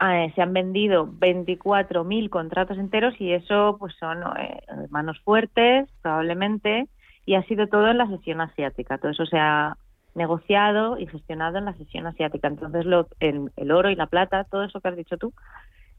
eh, 0.00 0.32
se 0.34 0.42
han 0.42 0.52
vendido 0.52 1.06
24.000 1.06 2.28
contratos 2.28 2.78
enteros 2.78 3.14
y 3.20 3.32
eso 3.32 3.76
pues 3.78 3.94
son 3.98 4.18
eh, 4.38 4.60
manos 4.90 5.18
fuertes 5.20 5.88
probablemente 6.02 6.88
y 7.24 7.34
ha 7.34 7.42
sido 7.44 7.66
todo 7.66 7.88
en 7.88 7.98
la 7.98 8.08
sesión 8.08 8.40
asiática. 8.40 8.98
Todo 8.98 9.10
eso 9.10 9.26
se 9.26 9.38
ha 9.38 9.76
negociado 10.14 10.98
y 10.98 11.06
gestionado 11.06 11.58
en 11.58 11.66
la 11.66 11.74
sesión 11.74 12.06
asiática. 12.06 12.48
Entonces 12.48 12.84
lo, 12.86 13.08
el 13.20 13.70
oro 13.70 13.90
y 13.90 13.96
la 13.96 14.06
plata, 14.06 14.44
todo 14.44 14.64
eso 14.64 14.80
que 14.80 14.88
has 14.88 14.96
dicho 14.96 15.16
tú, 15.18 15.32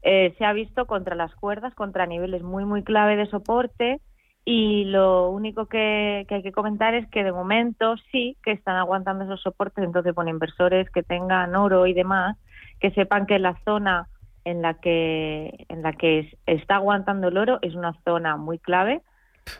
eh, 0.02 0.34
se 0.38 0.44
ha 0.44 0.52
visto 0.52 0.86
contra 0.86 1.14
las 1.16 1.34
cuerdas, 1.34 1.74
contra 1.74 2.06
niveles 2.06 2.42
muy, 2.42 2.64
muy 2.64 2.82
clave 2.82 3.16
de 3.16 3.26
soporte 3.26 4.00
y 4.44 4.84
lo 4.84 5.30
único 5.30 5.66
que, 5.66 6.24
hay 6.28 6.42
que 6.42 6.52
comentar 6.52 6.94
es 6.94 7.08
que 7.10 7.24
de 7.24 7.32
momento 7.32 7.96
sí 8.12 8.36
que 8.42 8.52
están 8.52 8.76
aguantando 8.76 9.24
esos 9.24 9.42
soportes, 9.42 9.84
entonces 9.84 10.14
con 10.14 10.28
inversores 10.28 10.88
que 10.90 11.02
tengan 11.02 11.54
oro 11.56 11.86
y 11.86 11.94
demás, 11.94 12.36
que 12.80 12.90
sepan 12.92 13.26
que 13.26 13.38
la 13.38 13.58
zona 13.64 14.08
en 14.44 14.62
la 14.62 14.74
que 14.74 15.66
en 15.68 15.82
la 15.82 15.92
que 15.92 16.32
está 16.46 16.76
aguantando 16.76 17.28
el 17.28 17.36
oro 17.36 17.58
es 17.62 17.74
una 17.74 17.94
zona 18.04 18.36
muy 18.36 18.58
clave, 18.58 19.02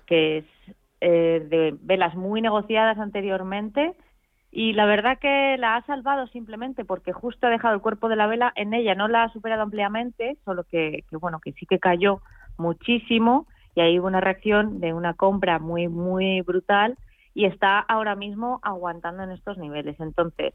que 0.07 0.39
es 0.39 0.45
eh, 1.01 1.47
de 1.49 1.77
velas 1.81 2.15
muy 2.15 2.41
negociadas 2.41 2.99
anteriormente 2.99 3.95
y 4.51 4.73
la 4.73 4.87
verdad 4.87 5.19
que 5.19 5.57
la 5.59 5.77
ha 5.77 5.87
salvado 5.87 6.27
simplemente 6.29 6.85
porque 6.85 7.13
justo 7.13 7.47
ha 7.47 7.51
dejado 7.51 7.75
el 7.75 7.83
cuerpo 7.83 8.09
de 8.09 8.17
la 8.17 8.27
vela 8.27 8.53
en 8.57 8.73
ella, 8.73 8.95
no 8.95 9.07
la 9.09 9.25
ha 9.25 9.33
superado 9.33 9.63
ampliamente, 9.63 10.39
solo 10.45 10.65
que, 10.65 11.05
bueno, 11.13 11.39
que 11.41 11.53
sí 11.53 11.67
que 11.67 11.79
cayó 11.79 12.23
muchísimo 12.57 13.47
y 13.75 13.81
ahí 13.83 13.99
hubo 13.99 14.07
una 14.07 14.21
reacción 14.21 14.81
de 14.81 14.95
una 14.95 15.15
compra 15.15 15.59
muy, 15.59 15.89
muy 15.89 16.41
brutal 16.41 16.97
y 17.35 17.45
está 17.45 17.79
ahora 17.79 18.17
mismo 18.17 18.59
aguantando 18.63 19.23
en 19.23 19.33
estos 19.33 19.59
niveles. 19.59 20.01
Entonces, 20.01 20.55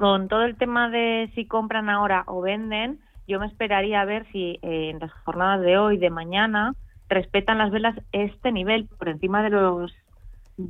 con 0.00 0.28
todo 0.28 0.44
el 0.44 0.56
tema 0.56 0.88
de 0.88 1.30
si 1.34 1.44
compran 1.44 1.90
ahora 1.90 2.24
o 2.26 2.40
venden, 2.40 3.00
yo 3.28 3.38
me 3.38 3.44
esperaría 3.44 4.00
a 4.00 4.06
ver 4.06 4.24
si 4.32 4.58
eh, 4.62 4.88
en 4.88 4.98
las 4.98 5.12
jornadas 5.12 5.60
de 5.60 5.76
hoy, 5.76 5.98
de 5.98 6.08
mañana, 6.08 6.72
respetan 7.10 7.58
las 7.58 7.70
velas 7.70 7.94
este 8.10 8.50
nivel 8.50 8.88
por 8.98 9.10
encima 9.10 9.42
de 9.42 9.50
los 9.50 9.92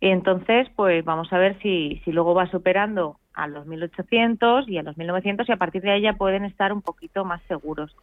Y 0.00 0.10
entonces, 0.10 0.68
pues 0.76 1.04
vamos 1.04 1.32
a 1.32 1.38
ver 1.38 1.58
si, 1.60 2.00
si 2.04 2.12
luego 2.12 2.32
va 2.32 2.48
superando 2.48 3.18
a 3.34 3.48
los 3.48 3.66
1800 3.66 4.68
y 4.68 4.78
a 4.78 4.84
los 4.84 4.96
1900 4.96 5.48
y 5.48 5.52
a 5.52 5.56
partir 5.56 5.82
de 5.82 5.90
ahí 5.90 6.02
ya 6.02 6.12
pueden 6.12 6.44
estar 6.44 6.72
un 6.72 6.82
poquito 6.82 7.24
más 7.24 7.42
seguros. 7.48 7.96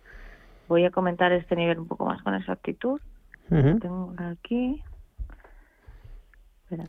Voy 0.67 0.83
a 0.83 0.91
comentar 0.91 1.31
este 1.31 1.55
nivel 1.55 1.79
un 1.79 1.87
poco 1.87 2.05
más 2.05 2.21
con 2.23 2.35
exactitud. 2.35 2.99
Tengo 3.49 4.13
aquí. 4.17 4.81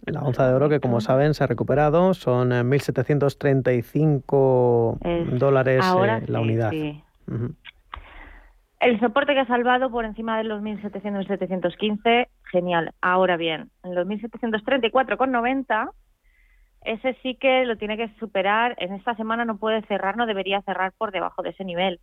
La 0.07 0.23
onza 0.23 0.49
de 0.49 0.55
oro 0.55 0.71
que, 0.71 0.81
como 0.81 1.01
saben, 1.01 1.35
se 1.35 1.45
ha 1.45 1.47
recuperado. 1.47 2.15
Son 2.15 2.51
1.735 2.51 4.99
eh, 5.05 5.27
dólares 5.33 5.85
eh, 5.85 6.25
la 6.27 6.41
unidad. 6.41 6.71
Sí. 6.71 7.03
El 8.81 8.99
soporte 9.01 9.35
que 9.35 9.41
ha 9.41 9.47
salvado 9.47 9.91
por 9.91 10.05
encima 10.05 10.39
de 10.39 10.45
los 10.45 10.63
1.700 10.63 11.25
y 11.25 11.27
715, 11.27 12.29
genial. 12.53 12.93
Ahora 13.01 13.37
bien, 13.37 13.71
en 13.83 13.95
los 13.95 14.07
1.734,90, 14.07 15.91
ese 16.83 17.17
sí 17.23 17.37
que 17.37 17.65
lo 17.65 17.77
tiene 17.77 17.97
que 17.97 18.09
superar. 18.19 18.77
En 18.79 18.93
esta 18.95 19.17
semana 19.17 19.45
no 19.45 19.59
puede 19.59 19.83
cerrar, 19.87 20.17
no 20.17 20.27
debería 20.27 20.63
cerrar 20.63 20.93
por 20.97 21.11
debajo 21.11 21.43
de 21.43 21.51
ese 21.51 21.65
nivel, 21.65 22.01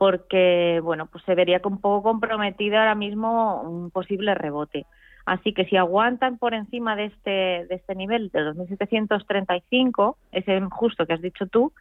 porque, 0.00 0.80
bueno, 0.82 1.08
pues 1.12 1.22
se 1.24 1.34
vería 1.34 1.60
un 1.62 1.78
poco 1.78 2.02
comprometido 2.02 2.78
ahora 2.78 2.94
mismo 2.94 3.60
un 3.60 3.90
posible 3.90 4.34
rebote. 4.34 4.86
Así 5.26 5.52
que 5.52 5.66
si 5.66 5.76
aguantan 5.76 6.38
por 6.38 6.54
encima 6.54 6.96
de 6.96 7.04
este, 7.04 7.66
de 7.68 7.74
este 7.74 7.94
nivel 7.94 8.30
de 8.30 8.40
2.735, 8.40 10.16
ese 10.32 10.58
justo 10.70 11.04
que 11.04 11.12
has 11.12 11.20
dicho 11.20 11.48
tú, 11.48 11.74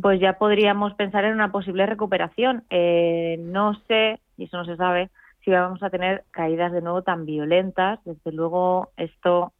pues 0.00 0.18
ya 0.20 0.38
podríamos 0.38 0.94
pensar 0.94 1.26
en 1.26 1.34
una 1.34 1.52
posible 1.52 1.84
recuperación. 1.84 2.64
Eh, 2.70 3.36
no 3.40 3.74
sé, 3.86 4.20
y 4.38 4.44
eso 4.44 4.56
no 4.56 4.64
se 4.64 4.76
sabe, 4.76 5.10
si 5.44 5.50
vamos 5.50 5.82
a 5.82 5.90
tener 5.90 6.24
caídas 6.30 6.72
de 6.72 6.80
nuevo 6.80 7.02
tan 7.02 7.26
violentas. 7.26 7.98
Desde 8.06 8.32
luego, 8.32 8.88
esto 8.96 9.52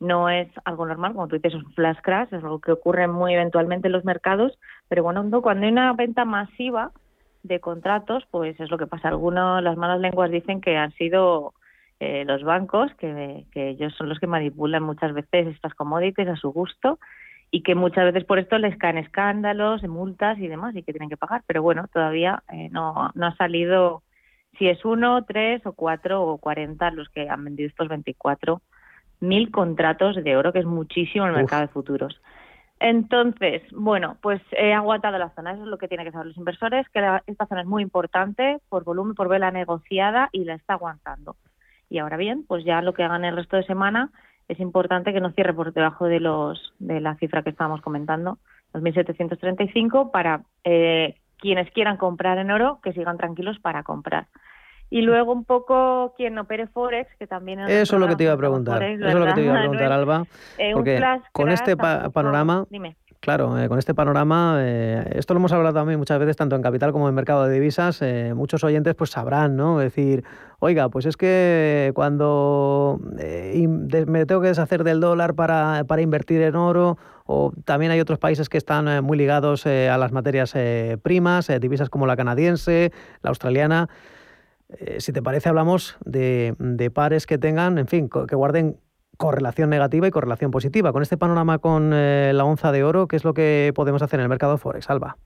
no 0.00 0.28
es 0.28 0.48
algo 0.66 0.84
normal, 0.84 1.14
como 1.14 1.28
tú 1.28 1.36
dices, 1.36 1.54
es 1.54 1.64
un 1.64 1.72
flash 1.72 1.96
crash, 2.02 2.28
es 2.28 2.44
algo 2.44 2.60
que 2.60 2.72
ocurre 2.72 3.08
muy 3.08 3.32
eventualmente 3.32 3.88
en 3.88 3.92
los 3.92 4.04
mercados, 4.04 4.58
pero 4.88 5.02
bueno, 5.02 5.24
cuando 5.40 5.64
hay 5.64 5.72
una 5.72 5.94
venta 5.94 6.26
masiva 6.26 6.92
de 7.42 7.60
contratos, 7.60 8.24
pues 8.30 8.58
es 8.60 8.70
lo 8.70 8.78
que 8.78 8.86
pasa. 8.86 9.08
Algunos, 9.08 9.62
las 9.62 9.76
malas 9.76 10.00
lenguas 10.00 10.30
dicen 10.30 10.60
que 10.60 10.76
han 10.76 10.92
sido 10.92 11.54
eh, 12.00 12.24
los 12.24 12.42
bancos, 12.42 12.92
que, 12.94 13.44
que 13.52 13.70
ellos 13.70 13.94
son 13.96 14.08
los 14.08 14.18
que 14.18 14.26
manipulan 14.26 14.82
muchas 14.82 15.12
veces 15.12 15.48
estas 15.48 15.74
commodities 15.74 16.28
a 16.28 16.36
su 16.36 16.50
gusto 16.50 16.98
y 17.50 17.62
que 17.62 17.74
muchas 17.74 18.04
veces 18.04 18.24
por 18.24 18.38
esto 18.38 18.58
les 18.58 18.76
caen 18.76 18.98
escándalos, 18.98 19.82
multas 19.84 20.38
y 20.38 20.48
demás 20.48 20.76
y 20.76 20.82
que 20.82 20.92
tienen 20.92 21.08
que 21.08 21.16
pagar. 21.16 21.42
Pero 21.46 21.62
bueno, 21.62 21.86
todavía 21.92 22.42
eh, 22.52 22.68
no, 22.70 23.10
no 23.14 23.26
ha 23.26 23.36
salido 23.36 24.02
si 24.58 24.68
es 24.68 24.84
uno, 24.84 25.24
tres 25.24 25.64
o 25.66 25.72
cuatro 25.72 26.22
o 26.22 26.38
cuarenta 26.38 26.90
los 26.90 27.08
que 27.08 27.28
han 27.28 27.44
vendido 27.44 27.68
estos 27.68 27.88
24 27.88 28.60
mil 29.20 29.50
contratos 29.50 30.16
de 30.22 30.36
oro, 30.36 30.52
que 30.52 30.60
es 30.60 30.64
muchísimo 30.64 31.24
en 31.24 31.30
el 31.30 31.36
mercado 31.36 31.62
de 31.62 31.68
futuros. 31.68 32.20
Entonces, 32.80 33.62
bueno, 33.72 34.16
pues 34.22 34.40
he 34.52 34.72
aguantado 34.72 35.18
la 35.18 35.30
zona, 35.30 35.52
eso 35.52 35.62
es 35.62 35.68
lo 35.68 35.78
que 35.78 35.88
tienen 35.88 36.06
que 36.06 36.12
saber 36.12 36.28
los 36.28 36.36
inversores, 36.36 36.88
que 36.90 37.00
esta 37.26 37.46
zona 37.46 37.62
es 37.62 37.66
muy 37.66 37.82
importante 37.82 38.58
por 38.68 38.84
volumen, 38.84 39.14
por 39.14 39.28
vela 39.28 39.50
negociada 39.50 40.28
y 40.32 40.44
la 40.44 40.54
está 40.54 40.74
aguantando. 40.74 41.36
Y 41.90 41.98
ahora 41.98 42.16
bien, 42.16 42.44
pues 42.46 42.64
ya 42.64 42.80
lo 42.82 42.92
que 42.94 43.02
hagan 43.02 43.24
el 43.24 43.36
resto 43.36 43.56
de 43.56 43.64
semana 43.64 44.10
es 44.46 44.60
importante 44.60 45.12
que 45.12 45.20
no 45.20 45.32
cierre 45.32 45.54
por 45.54 45.72
debajo 45.72 46.06
de 46.06 46.20
los 46.20 46.72
de 46.78 47.00
la 47.00 47.16
cifra 47.16 47.42
que 47.42 47.50
estábamos 47.50 47.80
comentando, 47.80 48.38
2.735, 48.74 50.10
para 50.10 50.42
eh, 50.64 51.16
quienes 51.38 51.70
quieran 51.72 51.96
comprar 51.96 52.38
en 52.38 52.50
oro, 52.50 52.80
que 52.82 52.92
sigan 52.92 53.18
tranquilos 53.18 53.58
para 53.58 53.82
comprar. 53.82 54.26
Y 54.90 55.02
luego 55.02 55.32
un 55.32 55.44
poco 55.44 56.14
quien 56.16 56.38
opere 56.38 56.66
Forex, 56.66 57.14
que 57.18 57.26
también... 57.26 57.60
Eso 57.60 57.96
es 57.96 58.00
lo 58.00 58.08
que 58.08 58.16
te 58.16 58.24
iba 58.24 58.32
a 58.32 58.36
preguntar, 58.36 58.82
eso 58.82 59.06
es 59.06 59.14
lo 59.14 59.26
que 59.26 59.32
te 59.34 59.42
iba 59.42 59.54
a 59.54 59.58
preguntar, 59.60 59.92
Alba, 59.92 60.24
eh, 60.56 60.72
porque 60.72 61.00
con 61.32 61.50
este 61.50 61.76
panorama... 61.76 62.64
Dime. 62.70 62.96
Claro, 63.20 63.58
eh, 63.58 63.68
con 63.68 63.80
este 63.80 63.94
panorama, 63.94 64.58
eh, 64.60 65.14
esto 65.16 65.34
lo 65.34 65.38
hemos 65.38 65.50
hablado 65.52 65.74
también 65.74 65.98
muchas 65.98 66.20
veces, 66.20 66.36
tanto 66.36 66.54
en 66.54 66.62
capital 66.62 66.92
como 66.92 67.08
en 67.08 67.14
mercado 67.16 67.46
de 67.46 67.52
divisas, 67.52 68.00
eh, 68.00 68.32
muchos 68.34 68.62
oyentes 68.62 68.94
pues 68.94 69.10
sabrán, 69.10 69.56
¿no? 69.56 69.78
decir, 69.78 70.22
oiga, 70.60 70.88
pues 70.88 71.04
es 71.04 71.16
que 71.16 71.90
cuando 71.96 73.00
me 73.02 74.24
tengo 74.24 74.40
que 74.40 74.48
deshacer 74.48 74.84
del 74.84 75.00
dólar 75.00 75.34
para, 75.34 75.82
para, 75.88 76.00
invertir 76.00 76.42
en 76.42 76.54
oro, 76.54 76.96
o 77.26 77.52
también 77.64 77.90
hay 77.90 77.98
otros 77.98 78.20
países 78.20 78.48
que 78.48 78.56
están 78.56 79.04
muy 79.04 79.18
ligados 79.18 79.66
a 79.66 79.98
las 79.98 80.12
materias 80.12 80.54
primas, 81.02 81.48
divisas 81.60 81.90
como 81.90 82.06
la 82.06 82.16
canadiense, 82.16 82.92
la 83.22 83.30
australiana. 83.30 83.88
Si 84.98 85.12
te 85.12 85.22
parece, 85.22 85.48
hablamos 85.48 85.96
de, 86.04 86.54
pares 86.94 87.26
que 87.26 87.38
tengan, 87.38 87.78
en 87.78 87.86
fin, 87.86 88.08
que 88.08 88.36
guarden 88.36 88.76
correlación 89.18 89.68
negativa 89.68 90.06
y 90.06 90.10
correlación 90.10 90.50
positiva. 90.50 90.92
Con 90.92 91.02
este 91.02 91.18
panorama 91.18 91.58
con 91.58 91.92
eh, 91.92 92.32
la 92.32 92.44
onza 92.44 92.72
de 92.72 92.84
oro, 92.84 93.08
¿qué 93.08 93.16
es 93.16 93.24
lo 93.24 93.34
que 93.34 93.72
podemos 93.74 94.00
hacer 94.00 94.20
en 94.20 94.22
el 94.22 94.28
mercado 94.30 94.56
Forex, 94.56 94.88
Alba? 94.88 95.16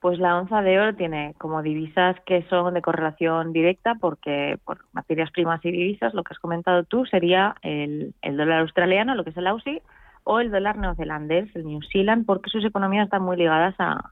Pues 0.00 0.18
la 0.18 0.36
onza 0.36 0.62
de 0.62 0.80
oro 0.80 0.96
tiene 0.96 1.32
como 1.38 1.62
divisas 1.62 2.16
que 2.26 2.42
son 2.50 2.74
de 2.74 2.82
correlación 2.82 3.52
directa 3.52 3.94
porque 4.00 4.58
por 4.64 4.80
materias 4.92 5.30
primas 5.30 5.64
y 5.64 5.70
divisas, 5.70 6.12
lo 6.12 6.24
que 6.24 6.34
has 6.34 6.40
comentado 6.40 6.82
tú 6.82 7.06
sería 7.06 7.54
el, 7.62 8.12
dólar 8.20 8.60
australiano, 8.60 9.14
lo 9.14 9.22
que 9.22 9.30
es 9.30 9.36
el 9.36 9.46
Aussie, 9.46 9.80
o 10.24 10.40
el 10.40 10.50
dólar 10.50 10.76
neozelandés, 10.76 11.54
el 11.54 11.64
New 11.64 11.80
Zealand, 11.92 12.26
porque 12.26 12.50
sus 12.50 12.64
economías 12.64 13.04
están 13.04 13.22
muy 13.22 13.36
ligadas 13.36 13.76
a, 13.78 14.10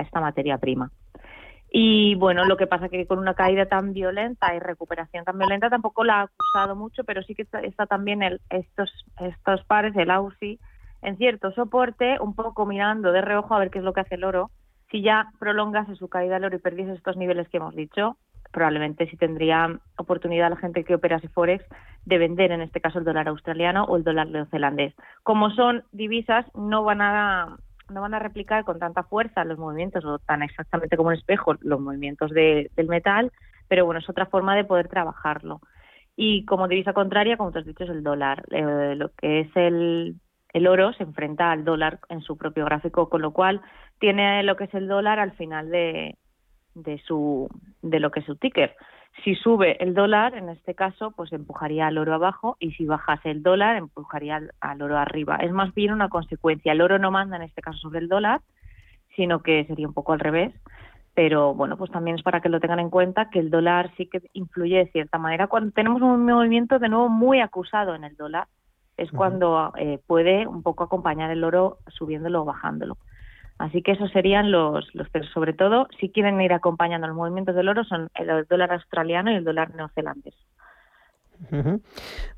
esta 0.00 0.20
materia 0.20 0.58
prima. 0.58 0.90
Y 1.70 2.16
bueno, 2.16 2.44
lo 2.46 2.56
que 2.56 2.66
pasa 2.66 2.88
que 2.88 3.06
con 3.06 3.18
una 3.18 3.34
caída 3.34 3.66
tan 3.66 3.92
violenta 3.92 4.54
y 4.54 4.58
recuperación 4.58 5.24
tan 5.24 5.38
violenta 5.38 5.70
tampoco 5.70 6.02
la 6.02 6.20
ha 6.20 6.22
acusado 6.22 6.74
mucho, 6.74 7.04
pero 7.04 7.22
sí 7.22 7.34
que 7.34 7.46
está, 7.62 7.86
también 7.86 8.22
el, 8.22 8.40
estos, 8.50 8.90
estos 9.20 9.64
pares, 9.64 9.94
el 9.96 10.10
Aussie, 10.10 10.58
en 11.02 11.16
cierto 11.16 11.52
soporte, 11.52 12.18
un 12.20 12.34
poco 12.34 12.66
mirando 12.66 13.12
de 13.12 13.20
reojo 13.20 13.54
a 13.54 13.60
ver 13.60 13.70
qué 13.70 13.78
es 13.78 13.84
lo 13.84 13.92
que 13.92 14.00
hace 14.00 14.16
el 14.16 14.24
oro 14.24 14.50
si 14.90 15.02
ya 15.02 15.32
prolongase 15.38 15.94
su 15.96 16.08
caída 16.08 16.36
al 16.36 16.44
oro 16.44 16.56
y 16.56 16.60
perdiese 16.60 16.92
estos 16.92 17.16
niveles 17.16 17.48
que 17.48 17.58
hemos 17.58 17.74
dicho, 17.74 18.16
probablemente 18.52 19.08
sí 19.08 19.16
tendría 19.16 19.78
oportunidad 19.96 20.50
la 20.50 20.56
gente 20.56 20.84
que 20.84 20.94
opera 20.94 21.20
Forex 21.32 21.64
de 22.04 22.18
vender 22.18 22.50
en 22.50 22.60
este 22.60 22.80
caso 22.80 22.98
el 22.98 23.04
dólar 23.04 23.28
australiano 23.28 23.84
o 23.84 23.96
el 23.96 24.04
dólar 24.04 24.28
neozelandés. 24.28 24.94
Como 25.22 25.50
son 25.50 25.84
divisas, 25.92 26.44
no 26.54 26.82
van 26.82 27.00
a 27.02 27.56
no 27.90 28.00
van 28.00 28.14
a 28.14 28.18
replicar 28.18 28.64
con 28.64 28.78
tanta 28.78 29.02
fuerza 29.02 29.44
los 29.44 29.58
movimientos 29.58 30.04
o 30.04 30.18
tan 30.18 30.42
exactamente 30.42 30.96
como 30.96 31.08
un 31.08 31.14
espejo 31.14 31.54
los 31.60 31.80
movimientos 31.80 32.30
del 32.30 32.70
metal, 32.88 33.32
pero 33.68 33.84
bueno, 33.84 34.00
es 34.00 34.08
otra 34.08 34.26
forma 34.26 34.56
de 34.56 34.64
poder 34.64 34.88
trabajarlo. 34.88 35.60
Y 36.16 36.44
como 36.44 36.68
divisa 36.68 36.92
contraria, 36.92 37.36
como 37.36 37.52
te 37.52 37.60
has 37.60 37.66
dicho, 37.66 37.84
es 37.84 37.90
el 37.90 38.02
dólar. 38.02 38.44
Eh, 38.50 38.94
lo 38.96 39.10
que 39.14 39.40
es 39.40 39.56
el, 39.56 40.16
el 40.52 40.66
oro 40.66 40.92
se 40.92 41.04
enfrenta 41.04 41.50
al 41.50 41.64
dólar 41.64 42.00
en 42.08 42.20
su 42.20 42.36
propio 42.36 42.64
gráfico, 42.64 43.08
con 43.08 43.22
lo 43.22 43.32
cual 43.32 43.60
tiene 43.98 44.42
lo 44.42 44.56
que 44.56 44.64
es 44.64 44.74
el 44.74 44.88
dólar 44.88 45.18
al 45.18 45.32
final 45.32 45.70
de, 45.70 46.16
de 46.74 46.98
su 47.06 47.48
de 47.82 48.00
lo 48.00 48.10
que 48.10 48.20
es 48.20 48.26
su 48.26 48.36
ticker. 48.36 48.74
Si 49.24 49.34
sube 49.34 49.82
el 49.82 49.94
dólar, 49.94 50.34
en 50.34 50.48
este 50.48 50.74
caso, 50.74 51.10
pues 51.10 51.32
empujaría 51.32 51.86
al 51.86 51.98
oro 51.98 52.14
abajo 52.14 52.56
y 52.58 52.72
si 52.72 52.86
bajase 52.86 53.30
el 53.30 53.42
dólar, 53.42 53.76
empujaría 53.76 54.40
al, 54.60 54.82
oro 54.82 54.96
arriba. 54.96 55.36
Es 55.36 55.52
más 55.52 55.74
bien 55.74 55.92
una 55.92 56.08
consecuencia. 56.08 56.72
El 56.72 56.80
oro 56.80 56.98
no 56.98 57.10
manda 57.10 57.36
en 57.36 57.42
este 57.42 57.60
caso 57.60 57.78
sobre 57.78 57.98
el 57.98 58.08
dólar, 58.08 58.40
sino 59.16 59.42
que 59.42 59.64
sería 59.66 59.86
un 59.86 59.94
poco 59.94 60.12
al 60.12 60.20
revés. 60.20 60.54
Pero 61.14 61.54
bueno, 61.54 61.76
pues 61.76 61.90
también 61.90 62.16
es 62.16 62.22
para 62.22 62.40
que 62.40 62.48
lo 62.48 62.60
tengan 62.60 62.80
en 62.80 62.88
cuenta 62.88 63.28
que 63.28 63.40
el 63.40 63.50
dólar 63.50 63.90
sí 63.96 64.06
que 64.06 64.22
influye 64.32 64.78
de 64.78 64.90
cierta 64.90 65.18
manera. 65.18 65.48
Cuando 65.48 65.72
tenemos 65.72 66.00
un 66.00 66.24
movimiento 66.24 66.78
de 66.78 66.88
nuevo 66.88 67.08
muy 67.08 67.40
acusado 67.40 67.94
en 67.94 68.04
el 68.04 68.16
dólar, 68.16 68.46
es 68.96 69.10
cuando 69.10 69.72
eh, 69.76 69.98
puede 70.06 70.46
un 70.46 70.62
poco 70.62 70.84
acompañar 70.84 71.30
el 71.30 71.42
oro 71.42 71.78
subiéndolo 71.88 72.42
o 72.42 72.44
bajándolo. 72.44 72.96
Así 73.60 73.82
que 73.82 73.92
esos 73.92 74.10
serían 74.10 74.50
los, 74.50 74.88
los 74.94 75.06
sobre 75.34 75.52
todo, 75.52 75.86
si 76.00 76.08
quieren 76.08 76.40
ir 76.40 76.54
acompañando 76.54 77.06
los 77.06 77.14
movimientos 77.14 77.54
del 77.54 77.68
oro, 77.68 77.84
son 77.84 78.08
el 78.14 78.46
dólar 78.48 78.72
australiano 78.72 79.30
y 79.30 79.34
el 79.34 79.44
dólar 79.44 79.74
neozelandés. 79.74 80.34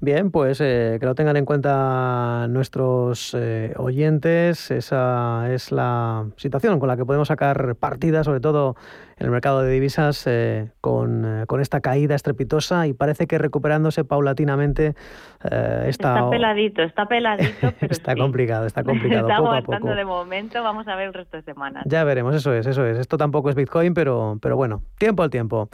Bien, 0.00 0.30
pues 0.30 0.60
eh, 0.60 0.98
que 1.00 1.06
lo 1.06 1.14
tengan 1.14 1.36
en 1.36 1.44
cuenta 1.44 2.46
nuestros 2.48 3.34
eh, 3.38 3.74
oyentes. 3.76 4.70
Esa 4.70 5.52
es 5.52 5.72
la 5.72 6.26
situación 6.36 6.78
con 6.78 6.88
la 6.88 6.96
que 6.96 7.04
podemos 7.04 7.28
sacar 7.28 7.74
partida, 7.76 8.24
sobre 8.24 8.40
todo 8.40 8.76
en 9.18 9.26
el 9.26 9.30
mercado 9.30 9.62
de 9.62 9.72
divisas, 9.72 10.26
eh, 10.26 10.70
con, 10.80 11.46
esta 11.60 11.80
caída 11.80 12.14
estrepitosa 12.14 12.86
y 12.86 12.92
parece 12.92 13.26
que 13.26 13.38
recuperándose 13.38 14.04
paulatinamente 14.04 14.94
está... 15.40 15.86
Está 15.88 16.30
peladito, 16.30 16.82
está 16.82 17.06
peladito. 17.06 17.72
está 17.80 18.16
complicado, 18.16 18.66
está 18.66 18.82
complicado. 18.84 19.28
está 19.28 19.62
poco 19.62 19.94
de 19.94 20.04
momento, 20.04 20.62
vamos 20.62 20.88
a 20.88 20.96
ver 20.96 21.08
el 21.08 21.14
resto 21.14 21.36
de 21.36 21.42
semanas. 21.42 21.84
Ya 21.86 22.04
veremos, 22.04 22.34
eso 22.34 22.52
es, 22.52 22.66
eso 22.66 22.86
es. 22.86 22.98
Esto 22.98 23.16
tampoco 23.16 23.50
es 23.50 23.54
Bitcoin, 23.54 23.94
pero, 23.94 24.38
pero 24.40 24.56
bueno, 24.56 24.82
tiempo 24.98 25.22
al 25.22 25.30
tiempo. 25.30 25.68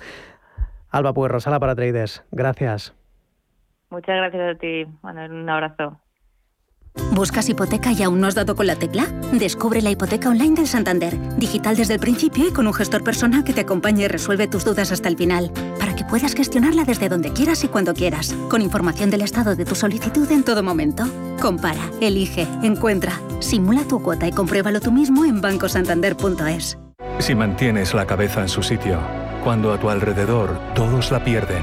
Alba 0.90 1.12
Puerro, 1.12 1.40
sala 1.40 1.60
para 1.60 1.74
traders. 1.74 2.24
Gracias. 2.30 2.97
Muchas 3.90 4.16
gracias 4.16 4.57
a 4.57 4.59
ti, 4.59 4.87
Manuel. 5.03 5.33
Un 5.33 5.48
abrazo. 5.48 5.98
¿Buscas 7.12 7.48
hipoteca 7.48 7.92
y 7.92 8.03
aún 8.03 8.20
no 8.20 8.27
has 8.27 8.35
dado 8.35 8.55
con 8.55 8.66
la 8.66 8.77
tecla? 8.77 9.07
Descubre 9.33 9.81
la 9.83 9.90
hipoteca 9.90 10.29
online 10.29 10.57
del 10.57 10.66
Santander, 10.66 11.16
digital 11.37 11.77
desde 11.77 11.94
el 11.94 12.01
principio 12.01 12.48
y 12.48 12.53
con 12.53 12.66
un 12.66 12.74
gestor 12.74 13.03
personal 13.03 13.44
que 13.44 13.53
te 13.53 13.62
acompañe 13.62 14.05
y 14.05 14.09
resuelve 14.09 14.48
tus 14.48 14.64
dudas 14.64 14.92
hasta 14.92 15.09
el 15.09 15.16
final, 15.16 15.51
para 15.79 15.94
que 15.94 16.05
puedas 16.05 16.35
gestionarla 16.35 16.85
desde 16.85 17.09
donde 17.09 17.33
quieras 17.33 17.64
y 17.64 17.68
cuando 17.68 17.94
quieras, 17.94 18.35
con 18.51 18.62
información 18.62 19.11
del 19.11 19.22
estado 19.22 19.57
de 19.57 19.64
tu 19.64 19.74
solicitud 19.74 20.31
en 20.31 20.44
todo 20.44 20.62
momento. 20.62 21.05
Compara, 21.40 21.90
elige, 22.01 22.46
encuentra, 22.62 23.12
simula 23.40 23.83
tu 23.88 24.03
cuota 24.03 24.27
y 24.27 24.33
compruébalo 24.33 24.81
tú 24.81 24.92
mismo 24.92 25.24
en 25.24 25.40
bancosantander.es. 25.40 26.79
Si 27.20 27.35
mantienes 27.35 27.94
la 27.94 28.07
cabeza 28.07 28.42
en 28.42 28.48
su 28.48 28.62
sitio, 28.62 29.01
cuando 29.44 29.72
a 29.72 29.79
tu 29.79 29.88
alrededor 29.88 30.59
todos 30.74 31.11
la 31.11 31.24
pierden, 31.24 31.62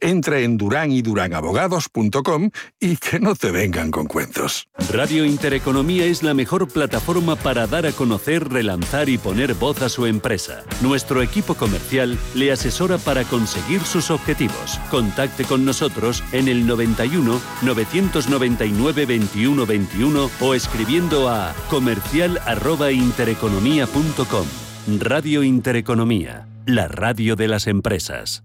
Entra 0.00 0.38
en 0.40 0.56
durán 0.56 0.92
y 0.92 1.02
y 2.80 2.96
que 2.96 3.20
no 3.20 3.34
te 3.34 3.50
vengan 3.50 3.90
con 3.90 4.06
cuentos. 4.06 4.68
Radio 4.92 5.24
Intereconomía 5.24 6.04
es 6.04 6.22
la 6.22 6.34
mejor 6.34 6.68
plataforma 6.68 7.34
para 7.34 7.66
dar 7.66 7.84
a 7.86 7.92
conocer, 7.92 8.48
relanzar 8.48 9.08
y 9.08 9.16
poner 9.18 9.54
voz 9.54 9.82
a 9.82 9.88
su 9.88 10.06
empresa. 10.06 10.62
Nuestro 10.82 11.20
equipo 11.22 11.54
comercial 11.54 12.16
le 12.34 12.52
asesora 12.52 12.98
para 12.98 13.24
conseguir 13.24 13.80
sus 13.80 14.12
objetivos. 14.12 14.78
Contacte 14.90 15.44
con 15.44 15.64
nosotros 15.64 16.22
en 16.32 16.46
el 16.48 16.66
91 16.66 17.40
999 17.62 19.06
21 19.06 19.66
21 19.66 20.30
o 20.40 20.54
escribiendo 20.54 21.28
a 21.28 21.54
comercial@intereconomía.com. 21.70 24.46
Radio 25.00 25.42
Intereconomía, 25.42 26.46
la 26.66 26.86
radio 26.88 27.36
de 27.36 27.48
las 27.48 27.66
empresas. 27.66 28.44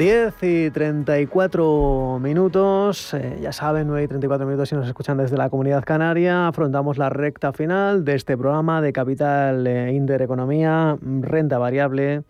Diez 0.00 0.34
y 0.40 0.70
34 0.70 2.18
minutos, 2.22 3.12
eh, 3.12 3.38
ya 3.42 3.52
saben, 3.52 3.86
9 3.86 4.04
y 4.04 4.08
34 4.08 4.46
minutos 4.46 4.70
si 4.70 4.74
nos 4.74 4.86
escuchan 4.86 5.18
desde 5.18 5.36
la 5.36 5.50
comunidad 5.50 5.84
canaria. 5.84 6.48
Afrontamos 6.48 6.96
la 6.96 7.10
recta 7.10 7.52
final 7.52 8.02
de 8.02 8.14
este 8.14 8.38
programa 8.38 8.80
de 8.80 8.94
Capital 8.94 9.66
eh, 9.66 9.92
Intereconomía, 9.92 10.96
renta 11.02 11.58
variable, 11.58 12.22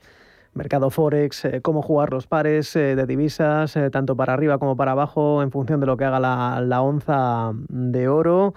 mercado 0.53 0.91
forex, 0.91 1.45
eh, 1.45 1.61
cómo 1.63 1.81
jugar 1.81 2.11
los 2.11 2.27
pares 2.27 2.75
eh, 2.75 2.97
de 2.97 3.07
divisas, 3.07 3.79
tanto 3.93 4.17
para 4.17 4.33
arriba 4.33 4.59
como 4.59 4.77
para 4.77 4.91
abajo, 4.91 5.41
en 5.41 5.53
función 5.53 5.79
de 5.79 5.87
lo 5.87 5.97
que 5.97 6.05
haga 6.05 6.19
la, 6.19 6.61
la 6.61 6.83
onza 6.83 7.53
de 7.69 8.09
oro 8.09 8.53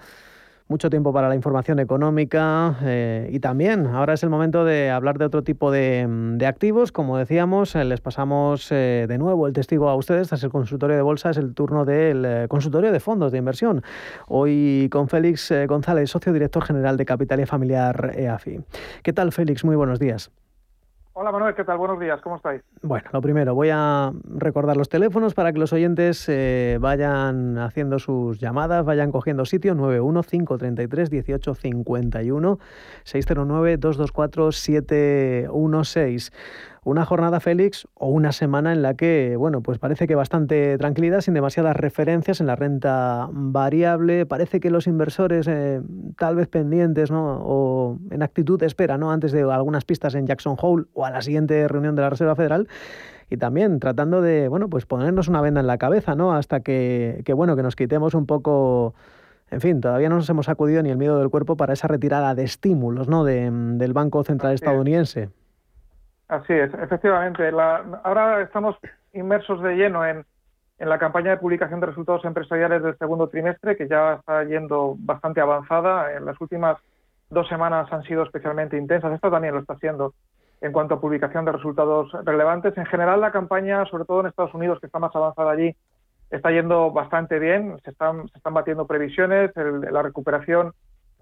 mucho 0.66 0.88
tiempo 0.88 1.12
para 1.12 1.28
la 1.28 1.34
información 1.34 1.78
económica 1.78 2.78
eh, 2.82 3.28
y 3.30 3.40
también 3.40 3.86
ahora 3.86 4.14
es 4.14 4.22
el 4.22 4.30
momento 4.30 4.64
de 4.64 4.90
hablar 4.90 5.18
de 5.18 5.26
otro 5.26 5.42
tipo 5.42 5.70
de, 5.70 6.06
de 6.08 6.46
activos. 6.46 6.90
Como 6.90 7.18
decíamos, 7.18 7.74
eh, 7.74 7.84
les 7.84 8.00
pasamos 8.00 8.68
eh, 8.70 9.06
de 9.06 9.18
nuevo 9.18 9.46
el 9.46 9.52
testigo 9.52 9.88
a 9.88 9.94
ustedes. 9.94 10.28
Tras 10.28 10.42
el 10.42 10.50
consultorio 10.50 10.96
de 10.96 11.02
bolsa 11.02 11.30
es 11.30 11.36
el 11.36 11.54
turno 11.54 11.84
del 11.84 12.48
consultorio 12.48 12.92
de 12.92 13.00
fondos 13.00 13.32
de 13.32 13.38
inversión. 13.38 13.82
Hoy 14.26 14.88
con 14.90 15.08
Félix 15.08 15.52
González, 15.68 16.10
socio 16.10 16.32
director 16.32 16.64
general 16.64 16.96
de 16.96 17.04
Capital 17.04 17.40
y 17.40 17.46
Familiar 17.46 18.12
EAFI. 18.16 18.60
¿Qué 19.02 19.12
tal, 19.12 19.32
Félix? 19.32 19.64
Muy 19.64 19.76
buenos 19.76 19.98
días. 19.98 20.30
Hola 21.16 21.30
Manuel, 21.30 21.54
¿qué 21.54 21.62
tal? 21.62 21.78
Buenos 21.78 22.00
días, 22.00 22.20
¿cómo 22.22 22.34
estáis? 22.34 22.60
Bueno, 22.82 23.08
lo 23.12 23.22
primero, 23.22 23.54
voy 23.54 23.68
a 23.72 24.10
recordar 24.24 24.76
los 24.76 24.88
teléfonos 24.88 25.32
para 25.32 25.52
que 25.52 25.60
los 25.60 25.72
oyentes 25.72 26.28
eh, 26.28 26.76
vayan 26.80 27.56
haciendo 27.56 28.00
sus 28.00 28.40
llamadas, 28.40 28.84
vayan 28.84 29.12
cogiendo 29.12 29.44
sitio 29.44 29.76
915331851 29.76 32.58
609 33.04 33.76
224 33.76 34.50
716 34.50 36.32
una 36.84 37.04
jornada, 37.06 37.40
Félix, 37.40 37.88
o 37.94 38.08
una 38.08 38.32
semana 38.32 38.72
en 38.72 38.82
la 38.82 38.94
que, 38.94 39.36
bueno, 39.36 39.62
pues 39.62 39.78
parece 39.78 40.06
que 40.06 40.14
bastante 40.14 40.76
tranquilidad, 40.76 41.22
sin 41.22 41.34
demasiadas 41.34 41.74
referencias 41.76 42.40
en 42.40 42.46
la 42.46 42.56
renta 42.56 43.28
variable. 43.32 44.26
Parece 44.26 44.60
que 44.60 44.70
los 44.70 44.86
inversores, 44.86 45.48
eh, 45.48 45.80
tal 46.18 46.36
vez 46.36 46.48
pendientes, 46.48 47.10
¿no? 47.10 47.38
O 47.42 47.98
en 48.10 48.22
actitud 48.22 48.60
de 48.60 48.66
espera, 48.66 48.98
¿no? 48.98 49.10
Antes 49.10 49.32
de 49.32 49.42
algunas 49.42 49.84
pistas 49.84 50.14
en 50.14 50.26
Jackson 50.26 50.56
Hole 50.60 50.84
o 50.92 51.06
a 51.06 51.10
la 51.10 51.22
siguiente 51.22 51.66
reunión 51.68 51.96
de 51.96 52.02
la 52.02 52.10
Reserva 52.10 52.36
Federal. 52.36 52.68
Y 53.30 53.38
también 53.38 53.80
tratando 53.80 54.20
de, 54.20 54.48
bueno, 54.48 54.68
pues 54.68 54.84
ponernos 54.84 55.28
una 55.28 55.40
venda 55.40 55.60
en 55.60 55.66
la 55.66 55.78
cabeza, 55.78 56.14
¿no? 56.14 56.34
Hasta 56.34 56.60
que, 56.60 57.22
que 57.24 57.32
bueno, 57.32 57.56
que 57.56 57.62
nos 57.62 57.76
quitemos 57.76 58.14
un 58.14 58.26
poco 58.26 58.94
en 59.50 59.60
fin, 59.60 59.80
todavía 59.80 60.08
no 60.08 60.16
nos 60.16 60.28
hemos 60.28 60.46
sacudido 60.46 60.82
ni 60.82 60.90
el 60.90 60.96
miedo 60.96 61.18
del 61.18 61.30
cuerpo 61.30 61.56
para 61.56 61.74
esa 61.74 61.86
retirada 61.86 62.34
de 62.34 62.42
estímulos 62.42 63.08
¿no? 63.08 63.24
De, 63.24 63.50
del 63.52 63.92
Banco 63.92 64.24
Central 64.24 64.54
estadounidense. 64.54 65.30
Así 66.28 66.52
es, 66.52 66.72
efectivamente. 66.74 67.50
ahora 68.02 68.40
estamos 68.42 68.76
inmersos 69.12 69.62
de 69.62 69.76
lleno 69.76 70.06
en, 70.06 70.24
la 70.78 70.98
campaña 70.98 71.30
de 71.30 71.36
publicación 71.36 71.80
de 71.80 71.86
resultados 71.86 72.24
empresariales 72.24 72.82
del 72.82 72.98
segundo 72.98 73.28
trimestre, 73.28 73.76
que 73.76 73.88
ya 73.88 74.14
está 74.14 74.44
yendo 74.44 74.96
bastante 74.98 75.40
avanzada. 75.40 76.12
En 76.14 76.26
las 76.26 76.38
últimas 76.40 76.76
dos 77.30 77.48
semanas 77.48 77.90
han 77.92 78.02
sido 78.02 78.22
especialmente 78.22 78.76
intensas. 78.76 79.12
Esta 79.12 79.30
también 79.30 79.54
lo 79.54 79.60
está 79.60 79.74
haciendo 79.74 80.14
en 80.60 80.72
cuanto 80.72 80.94
a 80.94 81.00
publicación 81.00 81.44
de 81.44 81.52
resultados 81.52 82.10
relevantes. 82.24 82.76
En 82.76 82.86
general, 82.86 83.20
la 83.20 83.30
campaña, 83.30 83.86
sobre 83.86 84.04
todo 84.04 84.20
en 84.20 84.26
Estados 84.26 84.52
Unidos, 84.52 84.80
que 84.80 84.86
está 84.86 84.98
más 84.98 85.14
avanzada 85.14 85.52
allí, 85.52 85.74
está 86.30 86.50
yendo 86.50 86.90
bastante 86.90 87.38
bien. 87.38 87.78
Se 87.84 87.90
están, 87.90 88.28
se 88.28 88.38
están 88.38 88.54
batiendo 88.54 88.86
previsiones. 88.86 89.52
la 89.54 90.02
recuperación 90.02 90.72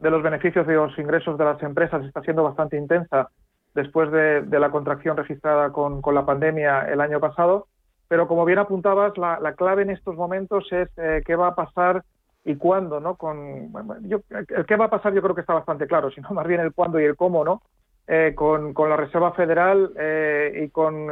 de 0.00 0.10
los 0.10 0.22
beneficios 0.22 0.66
de 0.66 0.74
los 0.74 0.98
ingresos 0.98 1.36
de 1.38 1.44
las 1.44 1.62
empresas 1.62 2.04
está 2.04 2.22
siendo 2.22 2.42
bastante 2.42 2.76
intensa 2.76 3.28
después 3.74 4.10
de, 4.10 4.42
la 4.58 4.70
contracción 4.70 5.16
registrada 5.16 5.70
con, 5.70 6.02
la 6.12 6.26
pandemia 6.26 6.88
el 6.90 7.00
año 7.00 7.20
pasado. 7.20 7.66
Pero 8.08 8.28
como 8.28 8.44
bien 8.44 8.58
apuntabas, 8.58 9.16
la, 9.16 9.54
clave 9.54 9.82
en 9.82 9.90
estos 9.90 10.16
momentos 10.16 10.70
es 10.70 10.88
eh, 10.98 11.22
qué 11.24 11.34
va 11.34 11.48
a 11.48 11.54
pasar 11.54 12.04
y 12.44 12.56
cuándo, 12.56 13.00
¿no? 13.00 13.16
Con, 13.16 13.72
yo, 14.02 14.20
el 14.30 14.66
qué 14.66 14.76
va 14.76 14.86
a 14.86 14.90
pasar 14.90 15.14
yo 15.14 15.22
creo 15.22 15.34
que 15.34 15.40
está 15.40 15.54
bastante 15.54 15.86
claro, 15.86 16.10
sino 16.10 16.30
más 16.30 16.46
bien 16.46 16.60
el 16.60 16.74
cuándo 16.74 17.00
y 17.00 17.04
el 17.04 17.16
cómo, 17.16 17.44
¿no? 17.44 17.62
Eh, 18.08 18.34
con, 18.34 18.74
la 18.76 18.96
Reserva 18.96 19.32
Federal 19.32 19.92
eh, 19.96 20.64
y 20.64 20.68
con 20.70 21.08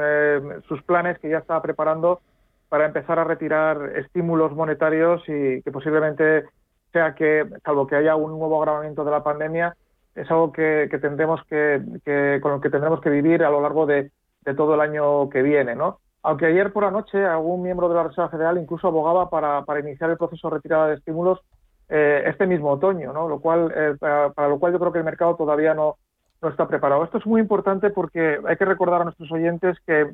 sus 0.68 0.82
planes 0.82 1.18
que 1.20 1.30
ya 1.30 1.38
está 1.38 1.62
preparando 1.62 2.20
para 2.68 2.86
empezar 2.86 3.18
a 3.18 3.24
retirar 3.24 3.96
estímulos 3.96 4.52
monetarios 4.52 5.22
y 5.28 5.62
que 5.62 5.72
posiblemente 5.72 6.44
sea 6.92 7.14
que, 7.14 7.44
salvo 7.64 7.86
que 7.86 7.96
haya 7.96 8.16
un 8.16 8.38
nuevo 8.38 8.62
agravamiento 8.62 9.04
de 9.04 9.10
la 9.10 9.22
pandemia, 9.22 9.76
es 10.14 10.30
algo 10.30 10.52
que, 10.52 10.88
tendremos 11.00 11.40
que, 11.44 12.40
con 12.42 12.52
lo 12.52 12.60
que 12.60 12.70
tendremos 12.70 13.00
que 13.00 13.10
vivir 13.10 13.44
a 13.44 13.50
lo 13.50 13.60
largo 13.60 13.86
de, 13.86 14.10
todo 14.56 14.74
el 14.74 14.80
año 14.80 15.28
que 15.28 15.42
viene, 15.42 15.76
¿no? 15.76 16.00
Aunque 16.22 16.46
ayer 16.46 16.72
por 16.72 16.82
la 16.82 16.90
noche 16.90 17.24
algún 17.24 17.62
miembro 17.62 17.88
de 17.88 17.94
la 17.94 18.02
Reserva 18.02 18.30
Federal 18.30 18.58
incluso 18.58 18.88
abogaba 18.88 19.30
para, 19.30 19.80
iniciar 19.80 20.10
el 20.10 20.16
proceso 20.16 20.48
de 20.48 20.56
retirada 20.56 20.88
de 20.88 20.94
estímulos 20.96 21.40
eh, 21.88 22.24
este 22.26 22.46
mismo 22.46 22.70
otoño, 22.70 23.12
¿no? 23.12 23.28
Lo 23.28 23.40
cual, 23.40 23.72
eh, 23.74 23.94
para, 23.98 24.48
lo 24.48 24.58
cual 24.58 24.72
yo 24.72 24.80
creo 24.80 24.92
que 24.92 24.98
el 24.98 25.04
mercado 25.04 25.36
todavía 25.36 25.74
no, 25.74 25.96
no 26.42 26.48
está 26.48 26.66
preparado. 26.66 27.04
Esto 27.04 27.18
es 27.18 27.26
muy 27.26 27.40
importante 27.40 27.90
porque 27.90 28.38
hay 28.44 28.56
que 28.56 28.64
recordar 28.64 29.02
a 29.02 29.04
nuestros 29.04 29.30
oyentes 29.30 29.78
que 29.86 30.10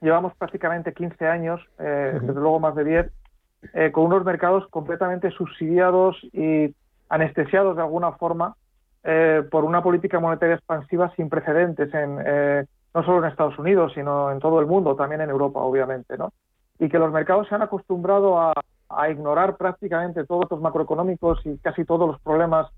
llevamos 0.00 0.34
prácticamente 0.36 0.92
15 0.92 1.26
años, 1.26 1.60
eh, 1.78 2.18
desde 2.20 2.40
luego 2.40 2.60
más 2.60 2.74
de 2.74 2.84
10, 2.84 3.92
con 3.92 4.04
unos 4.04 4.24
mercados 4.24 4.66
completamente 4.68 5.30
subsidiados 5.30 6.18
y 6.32 6.74
anestesiados 7.08 7.76
de 7.76 7.82
alguna 7.82 8.12
forma 8.12 8.56
eh, 9.06 9.42
por 9.50 9.64
una 9.64 9.82
política 9.82 10.18
monetaria 10.18 10.54
expansiva 10.54 11.12
sin 11.14 11.28
precedentes, 11.28 11.92
en, 11.92 12.18
eh, 12.24 12.64
no 12.94 13.04
solo 13.04 13.18
en 13.18 13.30
Estados 13.30 13.58
Unidos, 13.58 13.92
sino 13.94 14.32
en 14.32 14.38
todo 14.38 14.60
el 14.60 14.66
mundo, 14.66 14.96
también 14.96 15.20
en 15.20 15.28
Europa, 15.28 15.60
obviamente, 15.60 16.16
¿no? 16.16 16.32
Y 16.78 16.88
que 16.88 16.98
los 16.98 17.12
mercados 17.12 17.46
se 17.48 17.54
han 17.54 17.60
acostumbrado 17.60 18.40
a, 18.40 18.54
ignorar 19.10 19.56
prácticamente 19.56 20.24
todos 20.24 20.44
los 20.48 20.60
macroeconómicos 20.60 21.44
y 21.44 21.58
casi 21.58 21.84
todos 21.84 22.06
los 22.06 22.20
problemas 22.20 22.70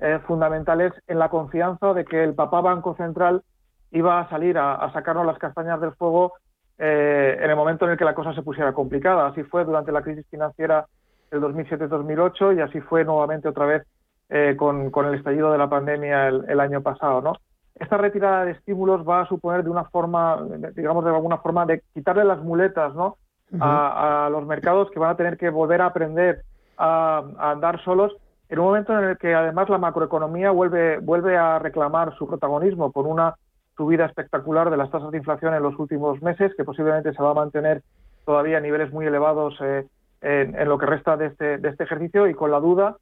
eh, 0.00 0.18
fundamentales 0.26 0.92
en 1.06 1.18
la 1.18 1.30
confianza 1.30 1.94
de 1.94 2.04
que 2.04 2.22
el 2.22 2.34
papá 2.34 2.60
Banco 2.60 2.94
Central 2.94 3.42
iba 3.90 4.20
a 4.20 4.28
salir 4.28 4.58
a, 4.58 4.90
sacarnos 4.92 5.24
las 5.24 5.38
castañas 5.38 5.80
del 5.80 5.92
fuego 5.92 6.34
en 6.76 7.48
el 7.48 7.56
momento 7.56 7.86
en 7.86 7.92
el 7.92 7.96
que 7.96 8.04
la 8.04 8.14
cosa 8.14 8.34
se 8.34 8.42
pusiera 8.42 8.74
complicada. 8.74 9.28
Así 9.28 9.44
fue 9.44 9.64
durante 9.64 9.92
la 9.92 10.02
crisis 10.02 10.26
financiera 10.28 10.84
del 11.30 11.40
2007-2008 11.40 12.58
y 12.58 12.60
así 12.60 12.80
fue 12.80 13.04
nuevamente 13.04 13.48
otra 13.48 13.64
vez 13.64 13.86
eh, 14.28 14.56
con, 14.56 14.90
el 15.06 15.14
estallido 15.14 15.52
de 15.52 15.58
la 15.58 15.68
pandemia 15.68 16.28
el, 16.28 16.60
año 16.60 16.80
pasado, 16.80 17.20
¿no? 17.20 17.34
Esta 17.74 17.96
retirada 17.96 18.44
de 18.44 18.52
estímulos 18.52 19.06
va 19.06 19.22
a 19.22 19.28
suponer 19.28 19.64
de 19.64 19.70
una 19.70 19.84
forma, 19.84 20.38
digamos 20.74 21.04
de 21.04 21.10
alguna 21.10 21.38
forma, 21.38 21.66
de 21.66 21.82
quitarle 21.94 22.24
las 22.24 22.42
muletas, 22.42 22.94
¿no? 22.94 23.16
a, 23.60 24.28
los 24.30 24.46
mercados 24.46 24.90
que 24.90 24.98
van 24.98 25.10
a 25.10 25.16
tener 25.16 25.36
que 25.36 25.50
volver 25.50 25.82
a 25.82 25.86
aprender 25.86 26.42
a, 26.78 27.22
andar 27.38 27.82
solos 27.84 28.12
en 28.48 28.58
un 28.58 28.66
momento 28.66 28.98
en 28.98 29.04
el 29.04 29.18
que 29.18 29.34
además 29.34 29.68
la 29.68 29.78
macroeconomía 29.78 30.50
vuelve, 30.50 30.98
vuelve 30.98 31.36
a 31.36 31.58
reclamar 31.58 32.14
su 32.16 32.26
protagonismo 32.26 32.92
con 32.92 33.06
una 33.06 33.34
subida 33.76 34.04
espectacular 34.04 34.70
de 34.70 34.76
las 34.76 34.90
tasas 34.90 35.10
de 35.10 35.18
inflación 35.18 35.54
en 35.54 35.62
los 35.62 35.78
últimos 35.78 36.20
meses, 36.20 36.52
que 36.54 36.64
posiblemente 36.64 37.14
se 37.14 37.22
va 37.22 37.30
a 37.30 37.34
mantener 37.34 37.82
todavía 38.26 38.58
a 38.58 38.60
niveles 38.60 38.92
muy 38.92 39.06
elevados 39.06 39.56
eh, 39.62 39.86
en, 40.20 40.54
en, 40.54 40.68
lo 40.68 40.76
que 40.76 40.86
resta 40.86 41.16
de 41.16 41.26
este, 41.26 41.58
de 41.58 41.68
este 41.70 41.84
ejercicio 41.84 42.26
y 42.26 42.34
con 42.34 42.50
la 42.50 42.60
duda 42.60 42.96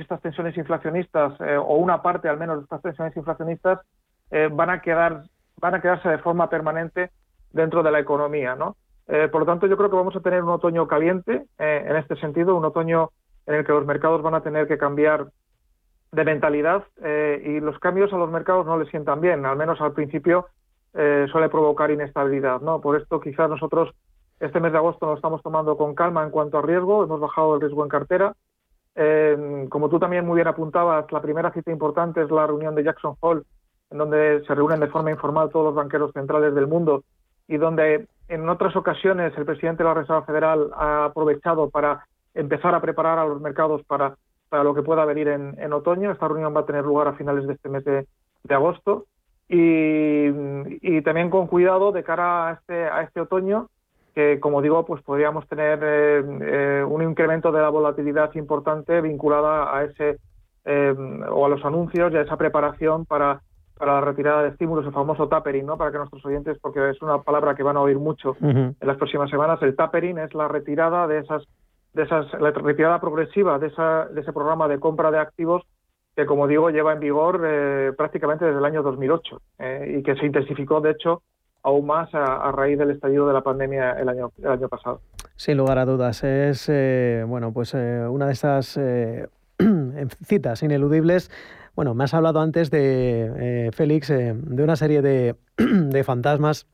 estas 0.00 0.20
tensiones 0.20 0.56
inflacionistas 0.56 1.40
eh, 1.40 1.56
o 1.56 1.76
una 1.76 2.02
parte 2.02 2.28
al 2.28 2.38
menos 2.38 2.58
de 2.58 2.62
estas 2.64 2.82
tensiones 2.82 3.16
inflacionistas 3.16 3.80
eh, 4.30 4.48
van 4.52 4.70
a 4.70 4.80
quedar 4.80 5.24
van 5.60 5.74
a 5.74 5.80
quedarse 5.80 6.08
de 6.08 6.18
forma 6.18 6.48
permanente 6.48 7.10
dentro 7.52 7.82
de 7.82 7.90
la 7.90 8.00
economía, 8.00 8.56
¿no? 8.56 8.76
Eh, 9.06 9.28
por 9.30 9.40
lo 9.42 9.46
tanto, 9.46 9.66
yo 9.66 9.76
creo 9.76 9.90
que 9.90 9.96
vamos 9.96 10.16
a 10.16 10.20
tener 10.20 10.42
un 10.42 10.48
otoño 10.48 10.88
caliente 10.88 11.46
en 11.58 11.96
este 11.96 12.16
sentido, 12.16 12.56
un 12.56 12.64
otoño 12.64 13.10
en 13.46 13.56
el 13.56 13.64
que 13.64 13.72
los 13.72 13.84
mercados 13.84 14.22
van 14.22 14.34
a 14.34 14.42
tener 14.42 14.66
que 14.66 14.78
cambiar 14.78 15.26
de 16.12 16.24
mentalidad 16.24 16.84
y 17.44 17.60
los 17.60 17.78
cambios 17.78 18.12
a 18.12 18.16
los 18.16 18.30
mercados 18.30 18.64
no 18.64 18.78
les 18.78 18.88
sientan 18.88 19.20
bien, 19.20 19.44
al 19.44 19.56
menos 19.56 19.80
al 19.80 19.92
principio 19.92 20.46
suele 20.92 21.48
provocar 21.48 21.90
inestabilidad, 21.90 22.60
¿no? 22.60 22.80
Por 22.80 22.96
esto 23.00 23.20
quizás 23.20 23.50
nosotros 23.50 23.92
este 24.40 24.60
mes 24.60 24.72
de 24.72 24.78
agosto 24.78 25.06
nos 25.06 25.16
estamos 25.16 25.42
tomando 25.42 25.76
con 25.76 25.94
calma 25.94 26.24
en 26.24 26.30
cuanto 26.30 26.58
a 26.58 26.62
riesgo, 26.62 27.04
hemos 27.04 27.20
bajado 27.20 27.54
el 27.54 27.60
riesgo 27.60 27.82
en 27.82 27.88
cartera, 27.88 28.34
eh, 28.94 29.66
como 29.68 29.88
tú 29.88 29.98
también 29.98 30.26
muy 30.26 30.36
bien 30.36 30.48
apuntabas, 30.48 31.10
la 31.10 31.22
primera 31.22 31.52
cita 31.52 31.70
importante 31.70 32.22
es 32.22 32.30
la 32.30 32.46
reunión 32.46 32.74
de 32.74 32.84
Jackson 32.84 33.16
Hole, 33.20 33.42
en 33.90 33.98
donde 33.98 34.42
se 34.46 34.54
reúnen 34.54 34.80
de 34.80 34.88
forma 34.88 35.10
informal 35.10 35.50
todos 35.50 35.66
los 35.66 35.74
banqueros 35.74 36.12
centrales 36.12 36.54
del 36.54 36.66
mundo 36.66 37.04
y 37.48 37.56
donde 37.56 38.06
en 38.28 38.48
otras 38.48 38.74
ocasiones 38.76 39.32
el 39.36 39.44
presidente 39.44 39.82
de 39.82 39.88
la 39.88 39.94
Reserva 39.94 40.24
Federal 40.24 40.70
ha 40.74 41.06
aprovechado 41.06 41.70
para 41.70 42.06
empezar 42.34 42.74
a 42.74 42.80
preparar 42.80 43.18
a 43.18 43.26
los 43.26 43.40
mercados 43.40 43.82
para, 43.84 44.16
para 44.48 44.64
lo 44.64 44.74
que 44.74 44.82
pueda 44.82 45.04
venir 45.04 45.28
en, 45.28 45.72
otoño. 45.72 46.10
Esta 46.10 46.28
reunión 46.28 46.54
va 46.56 46.60
a 46.60 46.66
tener 46.66 46.84
lugar 46.84 47.08
a 47.08 47.14
finales 47.14 47.46
de 47.46 47.54
este 47.54 47.68
mes 47.68 47.84
de, 47.84 48.06
agosto. 48.48 49.06
Y, 49.48 50.28
y, 50.80 51.02
también 51.02 51.28
con 51.28 51.46
cuidado 51.46 51.92
de 51.92 52.02
cara 52.02 52.48
a 52.48 52.52
este, 52.52 52.84
a 52.84 53.02
este 53.02 53.20
otoño, 53.20 53.68
que, 54.14 54.40
como 54.40 54.60
digo, 54.62 54.84
pues 54.84 55.02
podríamos 55.02 55.46
tener 55.48 55.80
eh, 55.82 56.22
eh, 56.42 56.84
un 56.86 57.02
incremento 57.02 57.50
de 57.50 57.60
la 57.60 57.70
volatilidad 57.70 58.34
importante 58.34 59.00
vinculada 59.00 59.76
a 59.76 59.84
ese 59.84 60.18
eh, 60.64 60.94
o 61.30 61.46
a 61.46 61.48
los 61.48 61.64
anuncios 61.64 62.12
y 62.12 62.16
a 62.16 62.22
esa 62.22 62.36
preparación 62.36 63.06
para, 63.06 63.40
para 63.78 63.94
la 63.94 64.00
retirada 64.02 64.42
de 64.42 64.50
estímulos, 64.50 64.86
el 64.86 64.92
famoso 64.92 65.28
tapering, 65.28 65.66
¿no? 65.66 65.78
Para 65.78 65.90
que 65.90 65.98
nuestros 65.98 66.24
oyentes, 66.26 66.58
porque 66.60 66.90
es 66.90 67.00
una 67.00 67.22
palabra 67.22 67.54
que 67.54 67.62
van 67.62 67.76
a 67.76 67.80
oír 67.80 67.98
mucho 67.98 68.36
en 68.40 68.76
las 68.80 68.96
próximas 68.96 69.30
semanas, 69.30 69.60
el 69.62 69.74
tapering 69.74 70.18
es 70.18 70.34
la 70.34 70.46
retirada 70.46 71.06
de 71.06 71.18
esas, 71.18 71.42
de 71.94 72.02
esas, 72.02 72.32
la 72.40 72.50
retirada 72.50 73.00
progresiva 73.00 73.58
de, 73.58 73.68
esa, 73.68 74.06
de 74.06 74.20
ese 74.20 74.32
programa 74.32 74.68
de 74.68 74.78
compra 74.78 75.10
de 75.10 75.18
activos 75.18 75.62
que, 76.14 76.26
como 76.26 76.46
digo, 76.46 76.68
lleva 76.68 76.92
en 76.92 77.00
vigor 77.00 77.40
prácticamente 77.96 78.44
desde 78.44 78.58
el 78.58 78.64
año 78.66 78.82
2008 78.82 79.40
y 79.86 80.02
que 80.02 80.14
se 80.16 80.26
intensificó, 80.26 80.82
de 80.82 80.90
hecho, 80.90 81.22
aún 81.62 81.86
más 81.86 82.08
a, 82.14 82.50
raíz 82.52 82.78
del 82.78 82.90
estallido 82.90 83.26
de 83.26 83.34
la 83.34 83.42
pandemia 83.42 83.92
el 83.92 84.08
año, 84.08 84.32
el 84.38 84.50
año 84.50 84.68
pasado. 84.68 85.00
Sin 85.36 85.56
lugar 85.56 85.78
a 85.78 85.84
dudas, 85.84 86.22
es 86.24 86.68
eh, 86.68 87.24
bueno, 87.26 87.52
pues 87.52 87.74
eh, 87.74 88.06
una 88.08 88.26
de 88.26 88.32
esas 88.32 88.76
eh, 88.76 89.28
citas 90.24 90.62
ineludibles. 90.62 91.30
Bueno, 91.74 91.94
me 91.94 92.04
has 92.04 92.14
hablado 92.14 92.40
antes 92.40 92.70
de 92.70 93.70
Félix, 93.72 94.08
de 94.08 94.62
una 94.62 94.76
serie 94.76 95.00
de, 95.00 95.36
de 95.56 96.04
fantasmas 96.04 96.66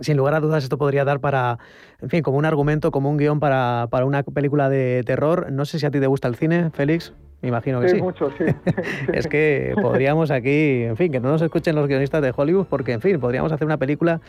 sin 0.00 0.16
lugar 0.16 0.34
a 0.34 0.40
dudas 0.40 0.62
esto 0.62 0.78
podría 0.78 1.04
dar 1.04 1.18
para, 1.18 1.58
en 2.00 2.10
fin, 2.10 2.22
como 2.22 2.38
un 2.38 2.44
argumento, 2.44 2.92
como 2.92 3.10
un 3.10 3.16
guion 3.16 3.40
para, 3.40 3.88
para, 3.90 4.04
una 4.04 4.22
película 4.22 4.68
de 4.68 5.02
terror. 5.04 5.50
No 5.50 5.64
sé 5.64 5.80
si 5.80 5.86
a 5.86 5.90
ti 5.90 5.98
te 5.98 6.06
gusta 6.06 6.28
el 6.28 6.36
cine, 6.36 6.70
Félix. 6.70 7.12
Me 7.42 7.48
imagino 7.48 7.80
que 7.80 7.88
sí. 7.88 7.96
Sí, 7.96 8.02
mucho, 8.02 8.30
sí. 8.36 8.44
es 9.12 9.26
que 9.26 9.74
podríamos 9.80 10.30
aquí, 10.30 10.82
en 10.82 10.96
fin, 10.96 11.10
que 11.10 11.20
no 11.20 11.30
nos 11.30 11.42
escuchen 11.42 11.74
los 11.74 11.88
guionistas 11.88 12.22
de 12.22 12.32
Hollywood, 12.36 12.66
porque, 12.68 12.92
en 12.92 13.00
fin, 13.00 13.18
podríamos 13.18 13.50
hacer 13.52 13.66
una 13.66 13.78
película 13.78 14.20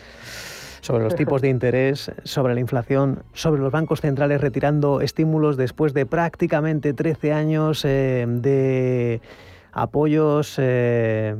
sobre 0.81 1.03
los 1.03 1.15
tipos 1.15 1.41
de 1.41 1.49
interés, 1.49 2.11
sobre 2.23 2.53
la 2.53 2.59
inflación, 2.59 3.23
sobre 3.33 3.61
los 3.61 3.71
bancos 3.71 4.01
centrales 4.01 4.41
retirando 4.41 5.01
estímulos 5.01 5.57
después 5.57 5.93
de 5.93 6.05
prácticamente 6.05 6.93
13 6.93 7.33
años 7.33 7.85
eh, 7.85 8.25
de 8.27 9.21
apoyos 9.73 10.55
eh, 10.57 11.35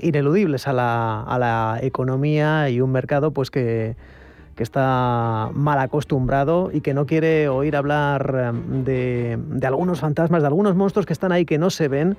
ineludibles 0.00 0.68
a 0.68 0.72
la, 0.72 1.22
a 1.22 1.38
la 1.38 1.78
economía 1.80 2.68
y 2.68 2.80
un 2.80 2.92
mercado 2.92 3.30
pues 3.30 3.50
que, 3.50 3.96
que 4.56 4.62
está 4.62 5.50
mal 5.52 5.78
acostumbrado 5.78 6.70
y 6.72 6.80
que 6.80 6.94
no 6.94 7.06
quiere 7.06 7.48
oír 7.48 7.76
hablar 7.76 8.34
em, 8.48 8.84
de, 8.84 9.38
de, 9.38 9.66
algunos 9.66 10.00
fantasmas, 10.00 10.42
de 10.42 10.48
algunos 10.48 10.74
monstruos 10.74 11.06
que 11.06 11.12
están 11.12 11.30
ahí 11.30 11.44
que 11.44 11.58
no 11.58 11.70
se 11.70 11.88
ven, 11.88 12.16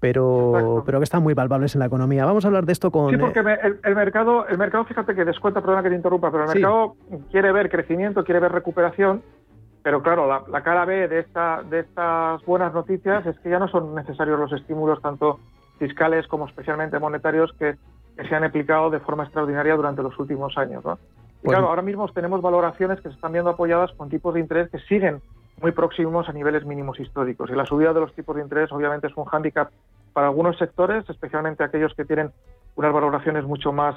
pero, 0.00 0.82
pero 0.86 0.98
que 0.98 1.04
están 1.04 1.22
muy 1.22 1.34
palpables 1.34 1.74
en 1.74 1.80
la 1.80 1.86
economía. 1.86 2.24
Vamos 2.24 2.44
a 2.44 2.48
hablar 2.48 2.64
de 2.64 2.72
esto 2.72 2.90
con... 2.90 3.10
Sí, 3.10 3.18
porque 3.18 3.40
el, 3.40 3.78
el 3.84 3.94
mercado, 3.94 4.46
el 4.48 4.56
mercado, 4.56 4.84
fíjate 4.86 5.14
que 5.14 5.24
descuenta, 5.24 5.60
perdona 5.60 5.82
que 5.82 5.90
te 5.90 5.96
interrumpa, 5.96 6.30
pero 6.30 6.44
el 6.44 6.48
mercado 6.48 6.96
quiere 7.30 7.52
ver 7.52 7.70
crecimiento, 7.70 8.24
quiere 8.24 8.40
ver 8.40 8.52
recuperación, 8.52 9.22
pero 9.82 10.02
claro, 10.02 10.26
la, 10.26 10.42
la 10.48 10.62
cara 10.62 10.84
B 10.86 11.08
de, 11.08 11.20
esta, 11.20 11.62
de 11.62 11.80
estas 11.80 12.44
buenas 12.44 12.72
noticias 12.72 13.24
es 13.26 13.38
que 13.40 13.50
ya 13.50 13.58
no 13.58 13.68
son 13.68 13.94
necesarios 13.94 14.38
los 14.38 14.52
estímulos 14.52 15.00
tanto 15.00 15.38
fiscales 15.78 16.26
como 16.26 16.46
especialmente 16.46 16.98
monetarios 16.98 17.52
que, 17.58 17.76
se 18.16 18.34
han 18.34 18.44
aplicado 18.44 18.88
de 18.88 18.98
forma 18.98 19.24
extraordinaria 19.24 19.76
durante 19.76 20.02
los 20.02 20.18
últimos 20.18 20.56
años. 20.56 20.82
¿no? 20.82 20.98
Y 21.42 21.48
claro, 21.48 21.68
ahora 21.68 21.82
mismo 21.82 22.08
tenemos 22.08 22.40
valoraciones 22.42 23.00
que 23.00 23.08
se 23.08 23.14
están 23.14 23.32
viendo 23.32 23.50
apoyadas 23.50 23.92
con 23.92 24.08
tipos 24.08 24.34
de 24.34 24.40
interés 24.40 24.70
que 24.70 24.78
siguen 24.80 25.20
muy 25.60 25.72
próximos 25.72 26.28
a 26.28 26.32
niveles 26.32 26.64
mínimos 26.64 26.98
históricos. 27.00 27.50
Y 27.50 27.54
la 27.54 27.64
subida 27.66 27.92
de 27.92 28.00
los 28.00 28.12
tipos 28.14 28.36
de 28.36 28.42
interés 28.42 28.72
obviamente 28.72 29.06
es 29.06 29.16
un 29.16 29.24
hándicap 29.24 29.70
para 30.12 30.28
algunos 30.28 30.56
sectores, 30.58 31.08
especialmente 31.08 31.62
aquellos 31.62 31.94
que 31.94 32.04
tienen 32.04 32.30
unas 32.74 32.92
valoraciones 32.92 33.44
mucho 33.44 33.72
más 33.72 33.96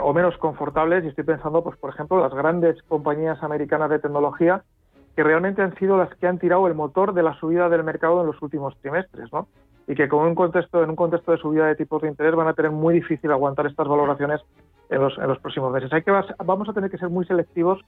o 0.00 0.12
menos 0.12 0.36
confortables. 0.38 1.04
Y 1.04 1.08
estoy 1.08 1.24
pensando, 1.24 1.62
pues, 1.62 1.76
por 1.76 1.90
ejemplo, 1.90 2.20
las 2.20 2.34
grandes 2.34 2.82
compañías 2.84 3.42
americanas 3.42 3.90
de 3.90 3.98
tecnología 3.98 4.62
que 5.16 5.22
realmente 5.22 5.62
han 5.62 5.74
sido 5.76 5.96
las 5.96 6.14
que 6.16 6.26
han 6.26 6.38
tirado 6.38 6.66
el 6.66 6.74
motor 6.74 7.12
de 7.14 7.22
la 7.22 7.34
subida 7.38 7.68
del 7.68 7.84
mercado 7.84 8.20
en 8.20 8.26
los 8.26 8.40
últimos 8.42 8.76
trimestres, 8.80 9.32
¿no? 9.32 9.48
y 9.90 9.94
que 9.96 10.08
con 10.08 10.24
un 10.24 10.36
contexto, 10.36 10.84
en 10.84 10.90
un 10.90 10.94
contexto 10.94 11.32
de 11.32 11.38
subida 11.38 11.66
de 11.66 11.74
tipos 11.74 12.00
de 12.00 12.06
interés 12.06 12.36
van 12.36 12.46
a 12.46 12.54
tener 12.54 12.70
muy 12.70 12.94
difícil 12.94 13.28
aguantar 13.32 13.66
estas 13.66 13.88
valoraciones 13.88 14.40
en 14.90 15.00
los, 15.00 15.16
en 15.18 15.28
los 15.28 15.38
próximos 15.38 15.72
meses. 15.72 15.92
Hay 15.92 16.02
que, 16.02 16.12
vamos 16.44 16.68
a 16.68 16.72
tener 16.72 16.90
que 16.90 16.98
ser 16.98 17.08
muy 17.08 17.24
selectivos 17.24 17.80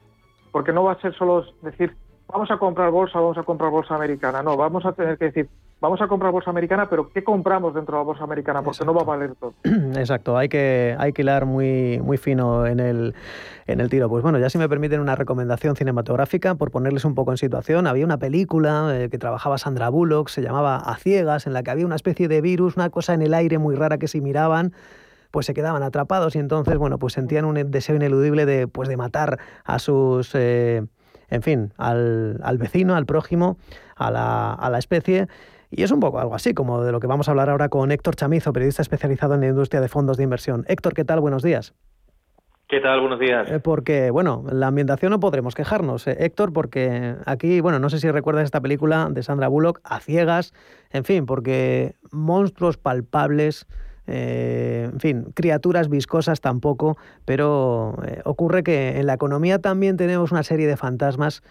porque 0.51 0.73
no 0.73 0.85
va 0.85 0.93
a 0.93 1.01
ser 1.01 1.15
solo 1.15 1.45
decir 1.63 1.95
vamos 2.33 2.51
a 2.51 2.57
comprar 2.57 2.91
bolsa, 2.91 3.21
vamos 3.21 3.39
a 3.39 3.43
comprar 3.43 3.71
bolsa 3.71 3.95
americana. 3.95 4.43
No, 4.43 4.57
vamos 4.57 4.85
a 4.87 4.93
tener 4.93 5.19
que 5.19 5.27
decir, 5.27 5.49
vamos 5.81 6.01
a 6.01 6.09
comprar 6.09 6.33
bolsa 6.33 6.51
americana, 6.51 6.89
pero 6.89 7.11
¿qué 7.13 7.23
compramos 7.23 7.75
dentro 7.75 7.97
de 7.97 8.01
la 8.01 8.05
bolsa 8.05 8.25
americana? 8.25 8.63
Porque 8.63 8.85
no 8.85 8.95
va 8.95 9.03
a 9.03 9.05
valer 9.05 9.35
todo. 9.35 9.53
Exacto, 9.65 10.37
hay 10.37 10.49
que, 10.49 10.97
hay 10.99 11.13
que 11.13 11.23
hilar 11.23 11.45
muy, 11.45 12.01
muy 12.03 12.17
fino 12.17 12.67
en 12.67 12.81
el, 12.81 13.15
en 13.67 13.81
el 13.81 13.91
tiro. 13.91 14.09
Pues 14.09 14.23
bueno, 14.23 14.39
ya 14.39 14.49
si 14.49 14.59
me 14.59 14.69
permiten 14.69 15.01
una 15.01 15.15
recomendación 15.15 15.77
cinematográfica, 15.77 16.55
por 16.55 16.71
ponerles 16.71 17.05
un 17.05 17.15
poco 17.15 17.33
en 17.33 17.37
situación, 17.37 17.87
había 17.87 18.05
una 18.05 18.19
película 18.19 18.91
eh, 18.93 19.09
que 19.11 19.19
trabajaba 19.19 19.59
Sandra 19.59 19.91
Bullock, 19.91 20.29
se 20.29 20.43
llamaba 20.43 20.77
A 20.77 20.97
Ciegas, 20.97 21.47
en 21.47 21.53
la 21.53 21.63
que 21.63 21.71
había 21.71 21.87
una 21.87 21.97
especie 21.97 22.29
de 22.29 22.41
virus, 22.41 22.77
una 22.77 22.91
cosa 22.91 23.15
en 23.15 23.23
el 23.23 23.35
aire 23.35 23.59
muy 23.59 23.75
rara 23.75 23.99
que 23.99 24.09
si 24.09 24.21
miraban 24.21 24.73
pues 25.33 25.47
se 25.47 25.55
quedaban 25.55 25.83
atrapados 25.83 26.37
y 26.37 26.39
entonces, 26.39 26.79
bueno, 26.79 27.01
pues 27.01 27.15
sentían 27.15 27.45
un 27.45 27.73
deseo 27.73 27.97
ineludible 27.97 28.47
de, 28.47 28.69
pues 28.69 28.89
de 28.89 28.97
matar 28.97 29.41
a 29.65 29.81
sus... 29.81 30.33
Eh, 30.37 30.85
en 31.29 31.41
fin, 31.41 31.73
al, 31.79 32.39
al 32.43 32.59
vecino, 32.59 32.95
al 32.95 33.07
prójimo, 33.07 33.57
a 33.97 34.11
la, 34.11 34.53
a 34.53 34.69
la 34.69 34.79
especie. 34.79 35.29
Y 35.71 35.83
es 35.83 35.91
un 35.91 35.99
poco 35.99 36.21
algo 36.21 36.35
así, 36.35 36.53
como 36.53 36.85
de 36.85 36.93
lo 36.93 37.01
que 37.01 37.07
vamos 37.07 37.27
a 37.27 37.31
hablar 37.31 37.49
ahora 37.49 37.71
con 37.71 37.91
Héctor 37.91 38.17
Chamizo, 38.17 38.53
periodista 38.53 38.83
especializado 38.83 39.35
en 39.35 39.41
la 39.41 39.47
industria 39.47 39.81
de 39.81 39.89
fondos 39.89 40.19
de 40.19 40.25
inversión. 40.25 40.67
Héctor, 40.69 40.93
¿qué 40.93 41.07
tal? 41.07 41.21
Buenos 41.21 41.43
días. 41.43 41.73
¿Qué 42.69 42.81
tal? 42.81 43.01
Buenos 43.01 43.19
días. 43.19 43.51
Eh, 43.51 43.61
porque, 43.61 44.11
bueno, 44.11 44.45
la 44.51 44.67
ambientación 44.67 45.11
no 45.11 45.21
podremos 45.21 45.55
quejarnos, 45.55 46.07
eh, 46.07 46.17
Héctor, 46.21 46.53
porque 46.53 47.17
aquí, 47.25 47.61
bueno, 47.61 47.79
no 47.79 47.89
sé 47.89 47.99
si 47.99 48.11
recuerdas 48.11 48.45
esta 48.45 48.61
película 48.61 49.09
de 49.11 49.23
Sandra 49.23 49.49
Bullock, 49.49 49.81
A 49.85 50.01
Ciegas, 50.01 50.53
en 50.91 51.05
fin, 51.05 51.25
porque 51.25 51.97
monstruos 52.11 52.77
palpables, 52.77 53.67
eh, 54.07 54.89
en 54.93 55.01
fin, 55.01 55.25
criaturas 55.35 55.89
viscosas 55.89 56.41
tampoco, 56.41 56.97
pero 57.25 57.97
eh, 58.07 58.21
ocurre 58.25 58.63
que 58.63 58.99
en 58.99 59.07
la 59.07 59.15
economía 59.15 59.59
también 59.59 59.97
tenemos 59.97 60.33
una 60.33 60.43
serie 60.43 60.67
de 60.67 60.77
fantasmas, 60.77 61.43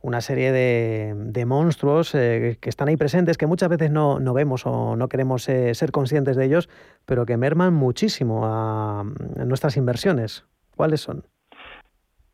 una 0.00 0.20
serie 0.20 0.52
de, 0.52 1.44
monstruos 1.46 2.14
eh, 2.14 2.58
que 2.60 2.68
están 2.68 2.88
ahí 2.88 2.96
presentes, 2.96 3.38
que 3.38 3.46
muchas 3.46 3.70
veces 3.70 3.90
no, 3.90 4.20
no 4.20 4.34
vemos 4.34 4.66
o 4.66 4.96
no 4.96 5.08
queremos 5.08 5.44
ser 5.44 5.92
conscientes 5.92 6.36
de 6.36 6.44
ellos, 6.44 6.68
pero 7.06 7.24
que 7.24 7.36
merman 7.36 7.72
muchísimo 7.72 8.42
a, 8.44 9.04
nuestras 9.36 9.76
inversiones. 9.76 10.44
¿Cuáles 10.76 11.00
son? 11.00 11.24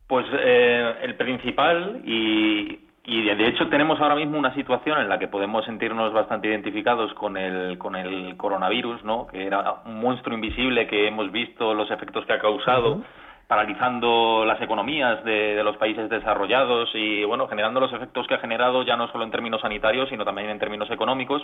Pues 0.09 0.27
el 0.33 1.17
principal 1.17 2.03
y 2.05 2.90
y 3.11 3.25
de 3.25 3.49
hecho 3.49 3.67
tenemos 3.69 4.01
ahora 4.01 4.15
mismo 4.15 4.39
una 4.39 4.55
situación 4.55 5.01
en 5.01 5.09
la 5.09 5.19
que 5.19 5.27
podemos 5.27 5.65
sentirnos 5.65 6.13
bastante 6.13 6.47
identificados 6.47 7.13
con 7.15 7.37
el, 7.37 7.77
con 7.77 7.97
el 7.97 8.37
coronavirus, 8.37 9.03
¿no? 9.03 9.27
que 9.27 9.49
era 9.49 9.83
un 9.85 10.01
monstruo 10.01 10.33
invisible 10.33 10.87
que 10.87 11.09
hemos 11.09 11.33
visto 11.33 11.75
los 11.75 11.91
efectos 11.91 12.25
que 12.25 12.35
ha 12.35 12.39
causado, 12.39 13.03
paralizando 13.49 14.45
las 14.47 14.63
economías 14.63 15.25
de, 15.25 15.57
de, 15.57 15.65
los 15.65 15.77
países 15.77 16.09
desarrollados 16.09 16.89
y 16.95 17.25
bueno, 17.25 17.49
generando 17.49 17.81
los 17.81 17.93
efectos 17.93 18.29
que 18.29 18.35
ha 18.35 18.39
generado 18.39 18.85
ya 18.85 18.97
no 18.97 19.09
solo 19.09 19.25
en 19.25 19.33
términos 19.33 19.61
sanitarios, 19.61 20.09
sino 20.09 20.25
también 20.25 20.49
en 20.49 20.61
términos 20.61 20.89
económicos. 20.89 21.43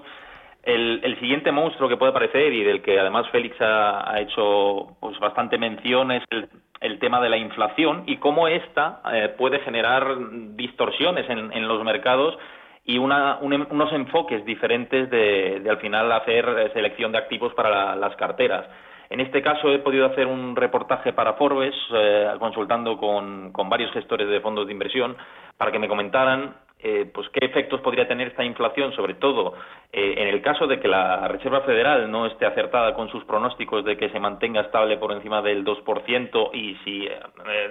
El, 0.62 1.01
el 1.03 1.19
siguiente 1.19 1.51
monstruo 1.51 1.89
que 1.89 1.97
puede 1.97 2.11
aparecer 2.11 2.53
y 2.53 2.62
del 2.62 2.81
que 2.81 3.01
además 3.01 3.29
Félix 3.31 3.61
ha, 3.61 4.09
ha 4.09 4.21
hecho 4.21 4.97
pues 5.01 5.19
bastante 5.19 5.59
mención 5.59 6.12
es 6.12 6.23
el, 6.31 6.49
el 6.81 6.99
tema 6.99 7.20
de 7.20 7.29
la 7.29 7.37
inflación 7.37 8.05
y 8.07 8.18
cómo 8.18 8.49
ésta 8.49 9.01
eh, 9.12 9.35
puede 9.37 9.61
generar 9.61 10.16
distorsiones 10.57 11.29
en, 11.31 11.53
en 11.53 11.68
los 11.68 11.83
mercados 11.85 12.37
y 12.85 12.99
una, 12.99 13.39
unos 13.41 13.93
enfoques 13.93 14.45
diferentes 14.45 15.11
de, 15.11 15.61
de, 15.61 15.70
al 15.70 15.79
final 15.79 16.11
hacer 16.12 16.49
eh, 16.49 16.70
selección 16.72 17.11
de 17.12 17.18
activos 17.18 17.53
para 17.55 17.97
las 17.97 18.14
carteras. 18.16 18.66
En 19.11 19.20
este 19.20 19.43
caso 19.43 19.70
he 19.70 19.79
podido 19.81 20.07
hacer 20.07 20.27
un 20.27 20.57
reportaje 20.57 21.12
para 21.12 21.35
Forbes, 21.35 21.74
eh, 21.93 22.29
consultando 22.39 22.97
con, 22.97 23.53
con, 23.53 23.68
varios 23.68 23.93
gestores 23.93 24.29
de 24.29 24.41
fondos 24.41 24.66
de 24.66 24.72
inversión, 24.72 25.16
para 25.57 25.72
que 25.72 25.79
me 25.79 25.89
comentaran 25.89 26.55
eh, 26.79 27.11
pues 27.12 27.29
qué 27.31 27.47
efectos 27.47 27.81
podría 27.81 28.07
tener 28.07 28.29
esta 28.29 28.45
inflación, 28.45 28.93
sobre 28.95 29.14
todo 29.14 29.55
eh, 29.93 30.14
en 30.18 30.29
el 30.29 30.43
caso 30.43 30.66
de 30.66 30.79
que 30.79 30.89
la 30.89 31.27
Reserva 31.27 31.62
Federal 31.62 32.11
no 32.11 32.27
esté 32.27 32.45
acertada 32.45 32.93
con 32.93 33.09
sus 33.09 33.24
pronósticos 33.24 33.83
de 33.85 33.97
que 33.97 34.11
se 34.11 34.20
mantenga 34.20 34.61
estable 34.61 34.99
por 34.99 35.11
encima 35.12 35.41
del 35.41 35.64
2% 35.64 36.51
y 36.53 36.74
si 36.85 37.07
eh, 37.07 37.18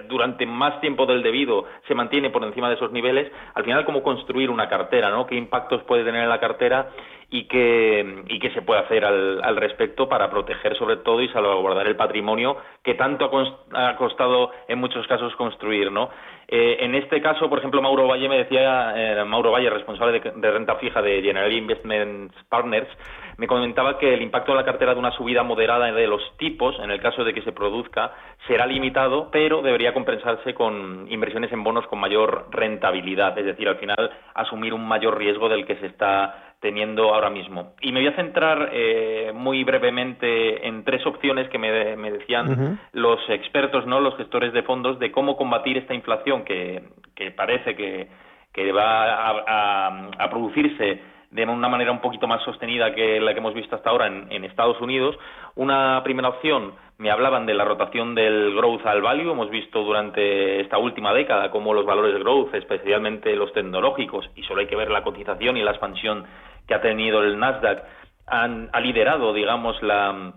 durante 0.08 0.44
más 0.44 0.80
tiempo 0.80 1.06
del 1.06 1.22
debido 1.22 1.66
se 1.86 1.94
mantiene 1.94 2.30
por 2.30 2.42
encima 2.42 2.68
de 2.68 2.74
esos 2.74 2.90
niveles, 2.90 3.30
al 3.54 3.62
final 3.62 3.84
cómo 3.84 4.02
construir 4.02 4.50
una 4.50 4.68
cartera, 4.68 5.10
¿no? 5.10 5.24
¿Qué 5.26 5.36
impactos 5.36 5.84
puede 5.84 6.04
tener 6.04 6.24
en 6.24 6.28
la 6.28 6.40
cartera 6.40 6.90
y 7.30 7.44
qué, 7.44 8.24
y 8.28 8.38
qué 8.38 8.50
se 8.50 8.62
puede 8.62 8.80
hacer 8.80 9.04
al, 9.04 9.42
al 9.42 9.56
respecto 9.56 10.08
para 10.08 10.30
proteger 10.30 10.76
sobre 10.76 10.96
todo 10.98 11.22
y 11.22 11.28
salvaguardar 11.28 11.86
el 11.86 11.96
patrimonio 11.96 12.56
que 12.82 12.94
tanto 12.94 13.30
ha 13.72 13.96
costado 13.96 14.50
en 14.68 14.78
muchos 14.78 15.06
casos 15.06 15.34
construir, 15.36 15.90
¿no? 15.90 16.10
Eh, 16.48 16.76
en 16.80 16.94
este 16.94 17.20
caso, 17.20 17.48
por 17.48 17.58
ejemplo, 17.58 17.82
Mauro 17.82 18.06
Valle 18.06 18.28
me 18.28 18.38
decía, 18.38 18.92
eh, 18.96 19.24
Mauro 19.24 19.50
Valle, 19.50 19.68
responsable 19.68 20.20
de, 20.20 20.50
renta 20.52 20.76
fija 20.76 21.02
de 21.02 21.20
General 21.20 21.52
Investment 21.52 22.32
Partners, 22.48 22.88
me 23.36 23.48
comentaba 23.48 23.98
que 23.98 24.14
el 24.14 24.22
impacto 24.22 24.52
de 24.52 24.58
la 24.58 24.64
cartera 24.64 24.94
de 24.94 25.00
una 25.00 25.10
subida 25.10 25.42
moderada 25.42 25.90
de 25.90 26.06
los 26.06 26.22
tipos, 26.38 26.78
en 26.78 26.92
el 26.92 27.00
caso 27.00 27.24
de 27.24 27.34
que 27.34 27.42
se 27.42 27.50
produzca, 27.50 28.12
será 28.46 28.64
limitado, 28.64 29.28
pero 29.32 29.60
debería 29.60 29.92
compensarse 29.92 30.54
con 30.54 31.06
inversiones 31.10 31.52
en 31.52 31.64
bonos 31.64 31.86
con 31.88 31.98
mayor 31.98 32.46
rentabilidad, 32.52 33.36
es 33.36 33.46
decir, 33.46 33.68
al 33.68 33.78
final 33.78 34.10
asumir 34.34 34.72
un 34.72 34.86
mayor 34.86 35.18
riesgo 35.18 35.48
del 35.48 35.66
que 35.66 35.76
se 35.76 35.86
está 35.86 36.45
teniendo 36.60 37.14
ahora 37.14 37.30
mismo. 37.30 37.74
Y 37.80 37.92
me 37.92 38.00
voy 38.00 38.08
a 38.08 38.16
centrar 38.16 38.70
eh, 38.72 39.32
muy 39.34 39.62
brevemente 39.64 40.66
en 40.66 40.84
tres 40.84 41.04
opciones 41.06 41.48
que 41.48 41.58
me, 41.58 41.70
decían 41.70 42.80
los 42.92 43.20
expertos, 43.28 43.86
no 43.86 44.00
los 44.00 44.16
gestores 44.16 44.52
de 44.52 44.62
fondos, 44.62 44.98
de 44.98 45.12
cómo 45.12 45.36
combatir 45.36 45.76
esta 45.76 45.94
inflación 45.94 46.44
que, 46.44 46.82
parece 47.36 47.76
que, 47.76 48.08
va 48.72 50.10
a, 50.18 50.30
producirse 50.30 51.00
de 51.30 51.44
una 51.44 51.68
manera 51.68 51.92
un 51.92 52.00
poquito 52.00 52.26
más 52.26 52.42
sostenida 52.42 52.94
que 52.94 53.20
la 53.20 53.34
que 53.34 53.40
hemos 53.40 53.52
visto 53.52 53.76
hasta 53.76 53.90
ahora 53.90 54.06
en, 54.06 54.44
Estados 54.44 54.80
Unidos. 54.80 55.16
Una 55.54 56.00
primera 56.02 56.30
opción, 56.30 56.72
me 56.98 57.10
hablaban 57.10 57.44
de 57.44 57.52
la 57.52 57.64
rotación 57.64 58.14
del 58.14 58.54
growth 58.54 58.86
al 58.86 59.02
value. 59.02 59.32
Hemos 59.32 59.50
visto 59.50 59.82
durante 59.82 60.60
esta 60.62 60.78
última 60.78 61.12
década 61.12 61.50
cómo 61.50 61.74
los 61.74 61.84
valores 61.84 62.18
growth, 62.18 62.54
especialmente 62.54 63.36
los 63.36 63.52
tecnológicos, 63.52 64.30
y 64.34 64.42
solo 64.44 64.60
hay 64.60 64.66
que 64.66 64.76
ver 64.76 64.90
la 64.90 65.02
cotización 65.02 65.58
y 65.58 65.62
la 65.62 65.72
expansión 65.72 66.24
que 66.66 66.74
ha 66.74 66.80
tenido 66.80 67.22
el 67.22 67.38
Nasdaq, 67.38 67.82
han, 68.26 68.68
ha 68.72 68.80
liderado, 68.80 69.32
digamos, 69.32 69.80
la, 69.82 70.32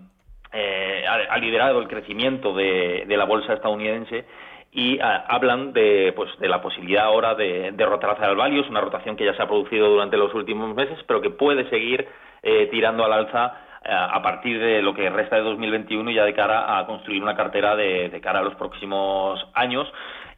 eh, 0.52 1.04
ha, 1.06 1.38
liderado 1.38 1.80
el 1.80 1.88
crecimiento 1.88 2.54
de, 2.54 3.04
la 3.08 3.24
bolsa 3.24 3.54
estadounidense 3.54 4.24
y 4.72 4.98
ah, 5.00 5.24
hablan 5.28 5.72
de, 5.72 6.12
pues, 6.14 6.30
de 6.38 6.48
la 6.48 6.62
posibilidad 6.62 7.04
ahora 7.04 7.34
de, 7.34 7.72
de 7.72 7.86
rotar 7.86 8.10
hacia 8.10 8.28
el 8.28 8.36
value, 8.36 8.60
es 8.60 8.68
una 8.68 8.80
rotación 8.80 9.16
que 9.16 9.24
ya 9.24 9.34
se 9.34 9.42
ha 9.42 9.48
producido 9.48 9.88
durante 9.88 10.16
los 10.16 10.32
últimos 10.34 10.74
meses, 10.74 10.98
pero 11.06 11.20
que 11.20 11.30
puede 11.30 11.68
seguir 11.70 12.06
eh, 12.42 12.68
tirando 12.70 13.04
al 13.04 13.12
alza 13.12 13.54
eh, 13.84 13.88
a 13.92 14.20
partir 14.22 14.60
de 14.60 14.82
lo 14.82 14.94
que 14.94 15.08
resta 15.10 15.36
de 15.36 15.42
2021 15.42 16.10
ya 16.10 16.24
de 16.24 16.34
cara 16.34 16.78
a 16.78 16.86
construir 16.86 17.22
una 17.22 17.36
cartera 17.36 17.74
de, 17.76 18.08
de 18.08 18.20
cara 18.20 18.40
a 18.40 18.42
los 18.42 18.54
próximos 18.54 19.44
años. 19.54 19.90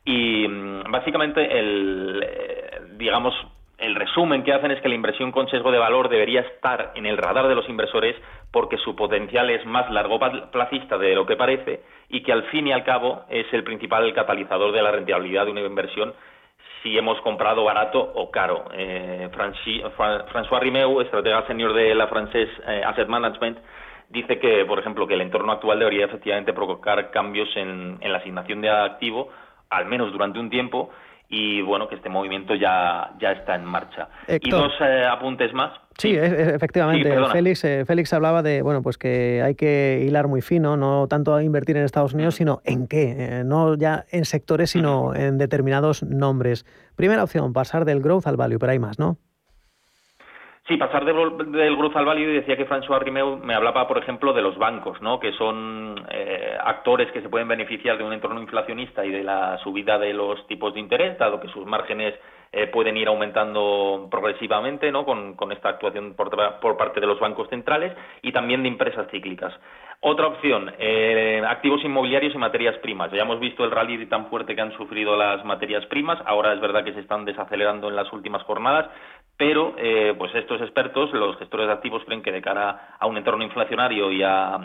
Y 0.05 0.47
mm, 0.49 0.90
básicamente 0.90 1.59
el, 1.59 2.24
digamos, 2.97 3.34
el 3.83 3.97
resumen 3.97 4.45
que 4.45 4.53
hacen 4.53 4.70
es 4.70 4.80
que 4.80 4.89
la 4.89 4.95
inversión 4.95 5.33
con 5.33 5.49
sesgo 5.49 5.72
de 5.72 5.78
valor 5.78 6.09
debería 6.09 6.43
estar 6.43 6.93
en 6.95 7.05
el 7.05 7.16
radar 7.16 7.49
de 7.49 7.57
los 7.57 7.68
inversores 7.68 8.14
porque 8.53 8.76
su 8.78 8.95
potencial 8.95 9.51
es 9.51 9.66
más 9.66 9.91
largo 9.91 10.20
plazista 10.53 10.97
de 10.99 11.16
lo 11.16 11.26
que 11.26 11.37
parece 11.37 11.83
y 12.09 12.22
que 12.22 12.33
al 12.33 12.45
fin 12.45 12.68
y 12.68 12.72
al 12.72 12.85
cabo 12.85 13.24
es 13.28 13.45
el 13.53 13.64
principal 13.64 14.14
catalizador 14.14 14.70
de 14.72 14.83
la 14.83 14.93
rentabilidad 14.93 15.47
de 15.47 15.51
una 15.51 15.62
inversión 15.62 16.14
si 16.83 16.97
hemos 16.97 17.20
comprado 17.22 17.64
barato 17.64 18.01
o 18.14 18.30
caro. 18.30 18.66
Eh, 18.72 19.28
François 19.33 20.61
Rimeu, 20.61 21.01
estratega 21.01 21.47
senior 21.49 21.72
de 21.72 21.95
la 21.95 22.07
Frances 22.07 22.49
eh, 22.66 22.83
Asset 22.85 23.09
Management, 23.09 23.59
dice 24.11 24.39
que, 24.39 24.64
por 24.64 24.78
ejemplo, 24.78 25.09
que 25.09 25.14
el 25.14 25.22
entorno 25.22 25.53
actual 25.53 25.80
debería 25.80 26.05
efectivamente 26.05 26.53
provocar 26.53 27.11
cambios 27.11 27.49
en 27.57 27.99
la 28.01 28.18
asignación 28.18 28.61
de 28.61 28.70
activo, 28.70 29.28
al 29.70 29.87
menos 29.87 30.12
durante 30.12 30.39
un 30.39 30.51
tiempo, 30.51 30.91
y 31.35 31.62
bueno, 31.62 31.89
que 31.89 31.95
este 31.95 32.11
movimiento 32.11 32.55
ya, 32.55 33.14
ya 33.18 33.33
está 33.33 33.55
en 33.55 33.64
marcha. 33.64 34.07
y 34.28 34.51
dos 34.51 34.70
eh, 34.83 35.07
apuntes 35.11 35.51
más. 35.55 35.72
Sí, 35.97 36.14
efectivamente. 36.14 37.11
Félix, 37.33 37.64
eh, 37.64 37.85
Félix 37.87 38.12
hablaba 38.12 38.43
de 38.43 38.61
bueno, 38.61 38.83
pues 38.83 38.99
que 38.99 39.41
hay 39.43 39.55
que 39.55 40.05
hilar 40.07 40.28
muy 40.28 40.43
fino, 40.43 40.76
no 40.76 41.09
tanto 41.09 41.35
a 41.35 41.43
invertir 41.43 41.78
en 41.78 41.85
Estados 41.85 42.12
Unidos, 42.12 42.35
sino 42.35 42.61
en 42.64 42.87
qué, 42.87 43.16
eh, 43.18 43.45
no 43.45 43.74
ya 43.76 44.05
en 44.11 44.26
sectores, 44.26 44.70
sino 44.70 45.14
en 45.14 45.39
determinados 45.39 46.03
nombres. 46.03 46.66
Primera 46.97 47.24
opción, 47.24 47.55
pasar 47.55 47.87
del 47.87 48.03
growth 48.03 48.26
al 48.26 48.37
value, 48.37 48.59
pero 48.59 48.72
hay 48.72 48.78
más, 48.78 48.99
¿no? 48.99 49.16
Sí, 50.69 50.77
pasar 50.77 51.05
del 51.05 51.77
growth 51.77 51.97
al 51.97 52.05
value, 52.05 52.35
decía 52.35 52.57
que 52.57 52.69
François 52.69 53.01
Rimeu 53.01 53.37
me 53.37 53.53
hablaba, 53.53 53.89
por 53.89 53.99
ejemplo, 53.99 54.33
de 54.33 54.43
los 54.43 54.57
bancos, 54.57 55.03
¿no? 55.03 55.19
que 55.19 55.33
son 55.33 56.07
eh, 56.09 56.57
actores 56.63 57.11
que 57.11 57.21
se 57.21 57.29
pueden 57.29 57.49
beneficiar 57.49 57.99
de 57.99 58.05
un 58.05 58.13
entorno 58.13 58.41
inflacionista 58.41 59.05
y 59.05 59.11
de 59.11 59.25
la 59.25 59.59
subida 59.59 59.99
de 59.99 60.13
los 60.13 60.47
tipos 60.47 60.73
de 60.73 60.79
interés, 60.79 61.19
dado 61.19 61.41
que 61.41 61.49
sus 61.49 61.67
márgenes 61.67 62.15
eh, 62.53 62.69
pueden 62.69 62.97
ir 62.97 63.09
aumentando 63.09 64.07
progresivamente 64.09 64.93
¿no? 64.93 65.05
con, 65.05 65.51
esta 65.51 65.71
actuación 65.71 66.15
por, 66.15 66.31
por, 66.61 66.77
parte 66.77 67.01
de 67.01 67.07
los 67.07 67.19
bancos 67.19 67.49
centrales 67.49 67.93
y 68.21 68.31
también 68.31 68.63
de 68.63 68.69
empresas 68.69 69.09
cíclicas. 69.11 69.53
Otra 70.01 70.27
opción, 70.27 70.71
eh, 70.79 71.43
activos 71.49 71.83
inmobiliarios 71.83 72.35
y 72.35 72.39
materias 72.39 72.77
primas. 72.79 73.11
Ya 73.11 73.23
hemos 73.23 73.41
visto 73.41 73.65
el 73.65 73.71
rally 73.71 74.05
tan 74.07 74.27
fuerte 74.27 74.55
que 74.55 74.61
han 74.61 74.77
sufrido 74.77 75.17
las 75.17 75.45
materias 75.45 75.87
primas, 75.87 76.19
ahora 76.27 76.53
es 76.53 76.61
verdad 76.61 76.85
que 76.85 76.93
se 76.93 77.01
están 77.01 77.25
desacelerando 77.25 77.89
en 77.89 77.97
las 77.97 78.13
últimas 78.13 78.43
jornadas, 78.43 78.91
pero 79.37 79.74
eh, 79.78 80.14
pues 80.16 80.35
estos 80.35 80.61
expertos, 80.61 81.12
los 81.12 81.37
gestores 81.39 81.66
de 81.66 81.72
activos, 81.72 82.05
creen 82.05 82.22
que 82.22 82.30
de 82.30 82.43
cara 82.43 82.97
a 82.99 83.07
un 83.07 83.16
entorno 83.16 83.43
inflacionario 83.43 84.12
y 84.12 84.22
a, 84.22 84.59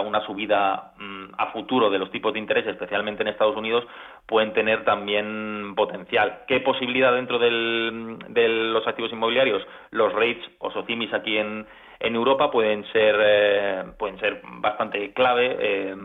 una 0.00 0.24
subida 0.24 0.92
mm, 0.98 1.34
a 1.36 1.52
futuro 1.52 1.90
de 1.90 1.98
los 1.98 2.10
tipos 2.10 2.32
de 2.32 2.38
interés, 2.38 2.66
especialmente 2.66 3.22
en 3.22 3.28
Estados 3.28 3.56
Unidos, 3.56 3.84
pueden 4.26 4.52
tener 4.52 4.84
también 4.84 5.74
potencial. 5.76 6.44
¿Qué 6.46 6.60
posibilidad 6.60 7.12
dentro 7.12 7.38
de 7.38 8.48
los 8.48 8.86
activos 8.86 9.12
inmobiliarios? 9.12 9.62
Los 9.90 10.12
rates 10.12 10.44
o 10.58 10.70
socimis 10.70 11.12
aquí 11.12 11.36
en, 11.36 11.66
en 12.04 12.14
Europa 12.14 12.50
pueden 12.50 12.84
ser 12.92 13.16
eh, 13.20 13.84
pueden 13.98 14.18
ser 14.18 14.40
bastante 14.44 15.12
clave 15.12 15.56
eh, 15.58 15.96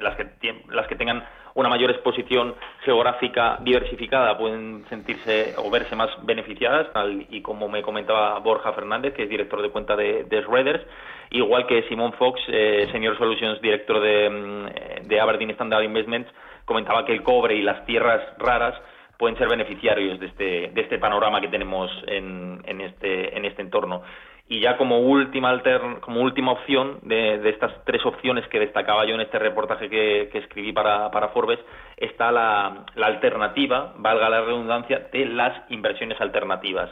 las 0.00 0.16
que 0.16 0.62
las 0.68 0.86
que 0.86 0.96
tengan 0.96 1.24
una 1.54 1.68
mayor 1.68 1.90
exposición 1.90 2.54
geográfica 2.84 3.58
diversificada 3.60 4.36
pueden 4.36 4.84
sentirse 4.88 5.54
o 5.56 5.70
verse 5.70 5.94
más 5.94 6.10
beneficiadas, 6.24 6.92
tal 6.92 7.26
y 7.30 7.42
como 7.42 7.68
me 7.68 7.82
comentaba 7.82 8.38
Borja 8.40 8.72
Fernández, 8.72 9.14
que 9.14 9.22
es 9.22 9.28
director 9.28 9.62
de 9.62 9.70
cuenta 9.70 9.94
de, 9.94 10.24
de 10.24 10.44
igual 11.30 11.66
que 11.66 11.82
Simon 11.88 12.12
Fox, 12.14 12.40
eh, 12.48 12.88
Senior 12.90 13.16
Solutions 13.18 13.60
Director 13.60 14.00
de, 14.00 14.30
mm, 14.30 15.06
de 15.06 15.20
Aberdeen 15.20 15.50
Standard 15.50 15.84
Investments, 15.84 16.30
comentaba 16.64 17.04
que 17.04 17.12
el 17.12 17.22
cobre 17.22 17.54
y 17.54 17.62
las 17.62 17.84
tierras 17.86 18.20
raras 18.38 18.74
pueden 19.18 19.38
ser 19.38 19.48
beneficiarios 19.48 20.18
de 20.18 20.26
este, 20.26 20.70
de 20.74 20.80
este 20.80 20.98
panorama 20.98 21.40
que 21.40 21.48
tenemos 21.48 21.90
en, 22.08 22.62
en, 22.66 22.80
este, 22.80 23.36
en 23.36 23.44
este 23.44 23.62
entorno. 23.62 24.02
Y 24.46 24.60
ya 24.60 24.76
como 24.76 24.98
última, 24.98 25.62
como 26.00 26.20
última 26.20 26.52
opción 26.52 26.98
de, 27.02 27.48
estas 27.48 27.82
tres 27.84 28.04
opciones 28.04 28.46
que 28.48 28.60
destacaba 28.60 29.06
yo 29.06 29.14
en 29.14 29.22
este 29.22 29.38
reportaje 29.38 29.88
que, 29.88 30.30
escribí 30.34 30.72
para, 30.72 31.28
Forbes, 31.32 31.58
está 31.96 32.30
la, 32.30 32.84
alternativa, 33.02 33.94
valga 33.96 34.28
la 34.28 34.42
redundancia, 34.42 35.08
de 35.10 35.24
las 35.26 35.70
inversiones 35.70 36.20
alternativas. 36.20 36.90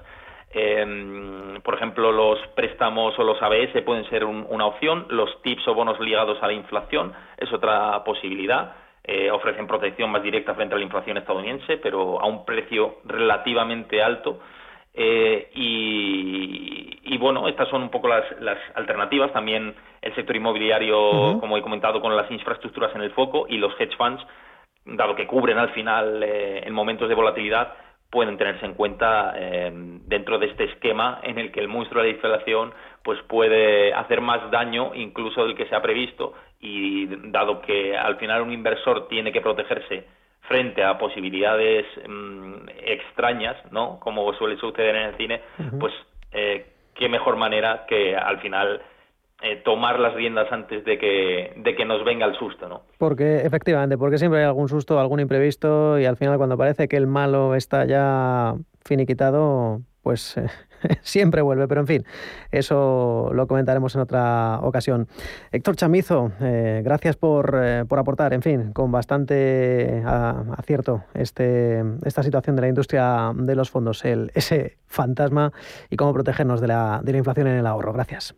Em, 0.55 1.61
por 1.63 1.75
ejemplo, 1.75 2.11
los 2.11 2.39
préstamos 2.55 3.19
o 3.19 3.23
los 3.23 3.41
ABS 3.43 3.83
pueden 3.83 4.09
ser 4.09 4.25
una 4.25 4.67
opción, 4.67 5.07
los 5.11 5.43
TIPS 5.43 5.69
o 5.69 5.75
bonos 5.75 6.01
ligados 6.01 6.43
a 6.43 6.47
la 6.47 6.53
inflación 6.55 7.13
es 7.37 7.53
otra 7.53 8.03
posibilidad. 8.05 8.77
Eh, 9.05 9.31
ofrecen 9.31 9.67
protección 9.67 10.11
más 10.11 10.23
directa 10.23 10.55
frente 10.55 10.75
a 10.75 10.79
la 10.79 10.85
inflación 10.85 11.17
estadounidense, 11.17 11.77
pero 11.79 12.21
a 12.21 12.27
un 12.27 12.45
precio 12.45 12.99
relativamente 13.05 14.03
alto. 14.03 14.41
Eh, 14.95 15.51
y, 15.55 17.19
bueno, 17.19 17.47
estas 17.49 17.69
son 17.69 17.83
un 17.83 17.91
poco 17.91 18.09
las, 18.09 18.25
alternativas. 18.75 19.33
También 19.33 19.75
el 20.01 20.15
sector 20.15 20.37
inmobiliario, 20.37 21.39
como 21.41 21.57
he 21.57 21.63
comentado, 21.63 22.01
con 22.01 22.17
las 22.17 22.31
infraestructuras 22.31 22.95
en 22.95 23.03
el 23.03 23.13
foco 23.13 23.47
y 23.49 23.59
los 23.59 23.73
hedge 23.81 23.97
funds, 23.97 24.23
dado 24.85 25.15
que 25.15 25.27
cubren 25.27 25.59
al 25.59 25.71
final 25.71 26.23
eh, 26.23 26.63
en 26.67 26.75
momentos 26.75 27.09
de 27.09 27.15
volatilidad, 27.15 27.75
pueden 28.11 28.37
tenerse 28.37 28.67
en 28.67 28.75
cuenta 28.75 29.33
eh, 29.37 29.71
dentro 30.07 30.39
de 30.39 30.47
este 30.47 30.65
esquema 30.65 31.21
en 31.23 31.39
el 31.39 31.51
que 31.51 31.61
el 31.61 31.69
monstruo 31.69 32.03
de 32.03 32.11
la 32.11 32.15
inflación 32.15 32.75
pues 33.03 33.19
puede 33.23 33.95
hacer 33.95 34.21
más 34.21 34.51
daño 34.51 34.95
incluso 34.95 35.47
del 35.47 35.57
que 35.57 35.67
se 35.67 35.75
ha 35.75 35.81
previsto 35.81 36.35
y 36.61 37.07
dado 37.31 37.63
que 37.63 37.97
al 37.97 38.17
final 38.17 38.43
un 38.43 38.53
inversor 38.53 39.09
tiene 39.09 39.33
que 39.33 39.41
protegerse 39.41 40.05
frente 40.43 40.83
a 40.83 40.99
posibilidades 40.99 41.87
mm, 42.09 42.69
extrañas, 42.85 43.57
¿no? 43.71 43.99
Como 44.01 44.33
suele 44.35 44.57
suceder 44.57 44.97
en 44.97 45.03
el 45.03 45.17
cine, 45.17 45.41
pues 45.79 45.93
eh, 46.33 46.67
qué 46.95 47.09
mejor 47.09 47.37
manera 47.37 47.87
que 47.89 48.17
al 48.17 48.41
final 48.41 48.83
eh, 49.45 49.57
tomar 49.65 49.99
las 49.99 50.15
riendas 50.15 50.51
antes 50.53 50.85
de 50.85 50.99
que, 50.99 51.53
de 51.57 51.75
que 51.75 51.85
nos 51.85 52.05
venga 52.05 52.27
el 52.27 52.37
susto, 52.37 52.69
¿no? 52.69 52.83
Porque, 52.99 53.39
efectivamente, 53.39 53.99
porque 53.99 54.19
siempre 54.19 54.41
hay 54.41 54.47
algún 54.47 54.69
susto, 54.69 55.01
algún 55.01 55.19
imprevisto 55.19 55.99
y 55.99 56.05
al 56.05 56.17
final 56.17 56.37
cuando 56.37 56.57
parece 56.57 56.87
que 56.87 56.97
el 56.97 57.07
malo 57.07 57.55
está 57.55 57.85
ya 57.85 58.55
finiquitado, 58.85 59.81
pues 60.03 60.37
eh, 60.37 60.47
siempre 61.03 61.43
vuelve, 61.43 61.69
pero 61.69 61.81
en 61.81 61.87
fin, 61.87 62.05
eso 62.51 63.31
lo 63.33 63.47
comentaremos 63.47 63.95
en 63.95 64.01
otra 64.03 64.61
ocasión. 64.63 65.09
Héctor 65.51 65.77
Chamizo, 65.77 66.33
eh, 66.41 66.83
gracias 66.85 67.17
por, 67.17 67.59
eh, 67.61 67.85
por, 67.89 67.99
aportar, 67.99 68.33
en 68.33 68.43
fin, 68.43 68.73
con 68.73 68.93
bastante 68.93 70.03
acierto 70.05 71.05
este, 71.15 71.83
esta 72.05 72.23
situación 72.23 72.57
de 72.57 72.63
la 72.63 72.69
industria 72.69 73.33
de 73.35 73.55
los 73.55 73.71
fondos, 73.71 74.05
el, 74.05 74.31
ese 74.35 74.79
fantasma 74.87 75.53
y 75.91 75.97
cómo 75.97 76.13
protegernos 76.13 76.61
de 76.61 76.69
la, 76.69 77.01
de 77.03 77.13
la 77.13 77.19
inflación 77.19 77.47
en 77.47 77.57
el 77.57 77.67
ahorro. 77.67 77.93
Gracias. 77.93 78.35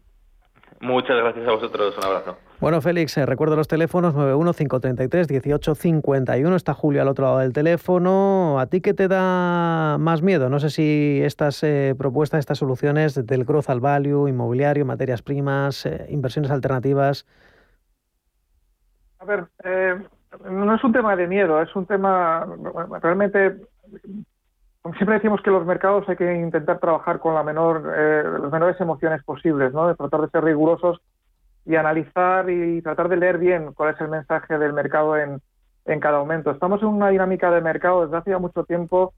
Muchas 0.80 1.16
gracias 1.16 1.49
a 1.49 1.53
vosotros, 1.53 1.97
un 1.97 2.05
abrazo. 2.05 2.36
Bueno, 2.65 2.81
Félix, 2.81 3.19
eh, 3.19 3.27
recuerdo 3.27 3.57
los 3.57 3.69
teléfonos 3.69 4.15
915331851. 4.15 6.57
Está 6.57 6.73
Julio 6.73 7.03
al 7.03 7.09
otro 7.09 7.27
lado 7.27 7.41
del 7.41 7.53
teléfono. 7.53 8.59
¿A 8.59 8.69
ti 8.69 8.81
qué 8.81 8.95
te 8.95 9.07
da 9.07 9.99
más 10.01 10.23
miedo? 10.23 10.49
No 10.49 10.59
sé 10.59 10.71
si 10.71 11.21
estas 11.23 11.62
eh, 11.62 11.95
propuestas, 11.99 12.39
estas 12.39 12.57
soluciones 12.57 13.27
del 13.27 13.45
growth 13.45 13.69
al 13.69 13.81
value, 13.81 14.29
inmobiliario, 14.29 14.87
materias 14.87 15.21
primas, 15.21 15.85
eh, 15.85 16.07
inversiones 16.09 16.51
alternativas. 16.51 17.27
A 19.19 19.27
ver, 19.27 19.45
no 20.51 20.75
es 20.75 20.83
un 20.83 20.93
tema 20.95 21.17
de 21.17 21.27
miedo, 21.27 21.61
es 21.61 21.77
un 21.77 21.85
tema 21.85 22.49
realmente 23.03 23.59
siempre 24.93 25.15
decimos 25.15 25.41
que 25.41 25.51
los 25.51 25.65
mercados 25.65 26.07
hay 26.09 26.17
que 26.17 26.35
intentar 26.35 26.79
trabajar 26.79 27.19
con 27.19 27.35
la 27.35 27.43
menor, 27.43 27.91
eh, 27.97 28.23
las 28.41 28.53
menores 28.53 28.79
emociones 28.81 29.23
posibles, 29.25 29.73
¿no? 29.73 29.89
De 29.89 29.95
tratar 29.95 30.21
de 30.21 30.29
ser 30.29 30.45
rigurosos 30.45 31.01
y 31.65 31.77
analizar 31.77 32.49
y 32.51 32.83
tratar 32.83 33.09
de 33.09 33.17
leer 33.17 33.39
bien 33.39 33.73
cuál 33.73 33.95
es 33.95 34.01
el 34.01 34.09
mensaje 34.09 34.59
del 34.59 34.73
mercado 34.73 35.17
en, 35.17 35.41
en 35.87 36.01
cada 36.01 36.19
momento. 36.19 36.51
Estamos 36.51 36.81
en 36.83 36.89
una 36.89 37.09
dinámica 37.09 37.51
de 37.51 37.61
mercado 37.61 38.05
desde 38.05 38.17
hace 38.17 38.37
mucho 38.39 38.65
tiempo 38.65 39.12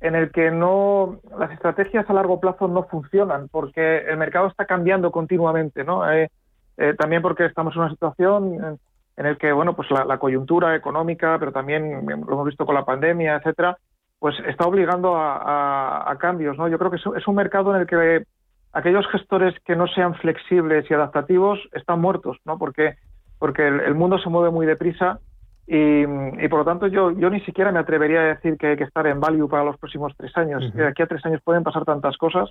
en 0.00 0.16
el 0.16 0.32
que 0.32 0.50
no 0.50 1.20
las 1.38 1.52
estrategias 1.52 2.08
a 2.10 2.12
largo 2.12 2.40
plazo 2.40 2.66
no 2.66 2.82
funcionan 2.84 3.48
porque 3.48 3.98
el 3.98 4.16
mercado 4.16 4.48
está 4.48 4.66
cambiando 4.66 5.12
continuamente, 5.12 5.84
¿no? 5.84 6.10
Eh, 6.10 6.28
eh, 6.76 6.94
también 6.98 7.22
porque 7.22 7.46
estamos 7.46 7.74
en 7.74 7.82
una 7.82 7.90
situación 7.90 8.78
en, 9.16 9.26
el 9.26 9.38
que, 9.38 9.52
bueno, 9.52 9.76
pues 9.76 9.88
la, 9.90 10.18
coyuntura 10.18 10.74
económica, 10.74 11.36
pero 11.38 11.52
también 11.52 12.04
lo 12.06 12.32
hemos 12.32 12.46
visto 12.46 12.66
con 12.66 12.74
la 12.74 12.84
pandemia, 12.84 13.36
etcétera, 13.36 13.78
pues 14.18 14.34
está 14.46 14.66
obligando 14.66 15.14
a, 15.16 16.16
cambios, 16.18 16.56
¿no? 16.56 16.66
Yo 16.68 16.78
creo 16.78 16.90
que 16.90 16.96
es, 16.96 17.28
un 17.28 17.34
mercado 17.34 17.74
en 17.74 17.82
el 17.82 17.86
que 17.86 18.24
aquellos 18.72 19.06
gestores 19.08 19.54
que 19.64 19.76
no 19.76 19.86
sean 19.88 20.14
flexibles 20.14 20.90
y 20.90 20.94
adaptativos 20.94 21.58
están 21.72 22.00
muertos, 22.00 22.38
¿no? 22.44 22.58
Porque 22.58 22.96
porque 23.42 23.66
el 23.66 23.96
mundo 23.96 24.20
se 24.20 24.28
mueve 24.28 24.52
muy 24.52 24.66
deprisa 24.66 25.18
y, 25.66 26.06
por 26.48 26.60
lo 26.60 26.64
tanto 26.64 26.86
yo, 26.86 27.10
yo 27.10 27.28
ni 27.28 27.40
siquiera 27.40 27.72
me 27.72 27.80
atrevería 27.80 28.20
a 28.20 28.34
decir 28.34 28.56
que 28.56 28.68
hay 28.68 28.76
que 28.76 28.84
estar 28.84 29.04
en 29.06 29.18
value 29.18 29.48
para 29.48 29.64
los 29.64 29.76
próximos 29.78 30.12
tres 30.16 30.30
años. 30.36 30.72
De 30.74 30.86
aquí 30.86 31.02
a 31.02 31.08
tres 31.08 31.26
años 31.26 31.40
pueden 31.42 31.64
pasar 31.64 31.84
tantas 31.84 32.16
cosas. 32.16 32.50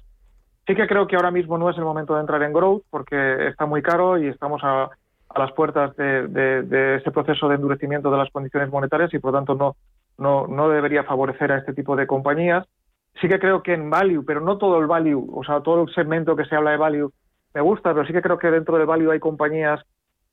Sí 0.67 0.75
que 0.75 0.87
creo 0.87 1.07
que 1.07 1.15
ahora 1.15 1.31
mismo 1.31 1.57
no 1.57 1.69
es 1.69 1.77
el 1.77 1.85
momento 1.85 2.15
de 2.15 2.19
entrar 2.19 2.43
en 2.43 2.51
growth 2.51 2.83
porque 2.89 3.47
está 3.47 3.65
muy 3.65 3.81
caro 3.81 4.17
y 4.17 4.27
estamos 4.27 4.61
a, 4.65 4.89
a 5.29 5.39
las 5.39 5.53
puertas 5.53 5.95
de, 5.95 6.27
de, 6.27 6.95
ese 6.97 7.11
proceso 7.11 7.47
de 7.47 7.55
endurecimiento 7.55 8.11
de 8.11 8.17
las 8.17 8.29
condiciones 8.29 8.69
monetarias 8.69 9.13
y 9.13 9.19
por 9.19 9.31
lo 9.31 9.37
tanto 9.39 9.55
no, 9.55 9.75
no, 10.17 10.47
no 10.47 10.67
debería 10.67 11.03
favorecer 11.03 11.53
a 11.53 11.59
este 11.59 11.73
tipo 11.73 11.95
de 11.95 12.05
compañías. 12.05 12.67
Sí 13.19 13.27
que 13.27 13.39
creo 13.39 13.61
que 13.61 13.73
en 13.73 13.89
value, 13.89 14.23
pero 14.25 14.41
no 14.41 14.57
todo 14.57 14.79
el 14.79 14.87
value, 14.87 15.27
o 15.33 15.43
sea, 15.43 15.61
todo 15.61 15.83
el 15.83 15.93
segmento 15.93 16.35
que 16.35 16.45
se 16.45 16.55
habla 16.55 16.71
de 16.71 16.77
value 16.77 17.11
me 17.53 17.61
gusta, 17.61 17.93
pero 17.93 18.05
sí 18.05 18.13
que 18.13 18.21
creo 18.21 18.37
que 18.37 18.49
dentro 18.49 18.77
del 18.77 18.87
value 18.87 19.11
hay 19.11 19.19
compañías 19.19 19.81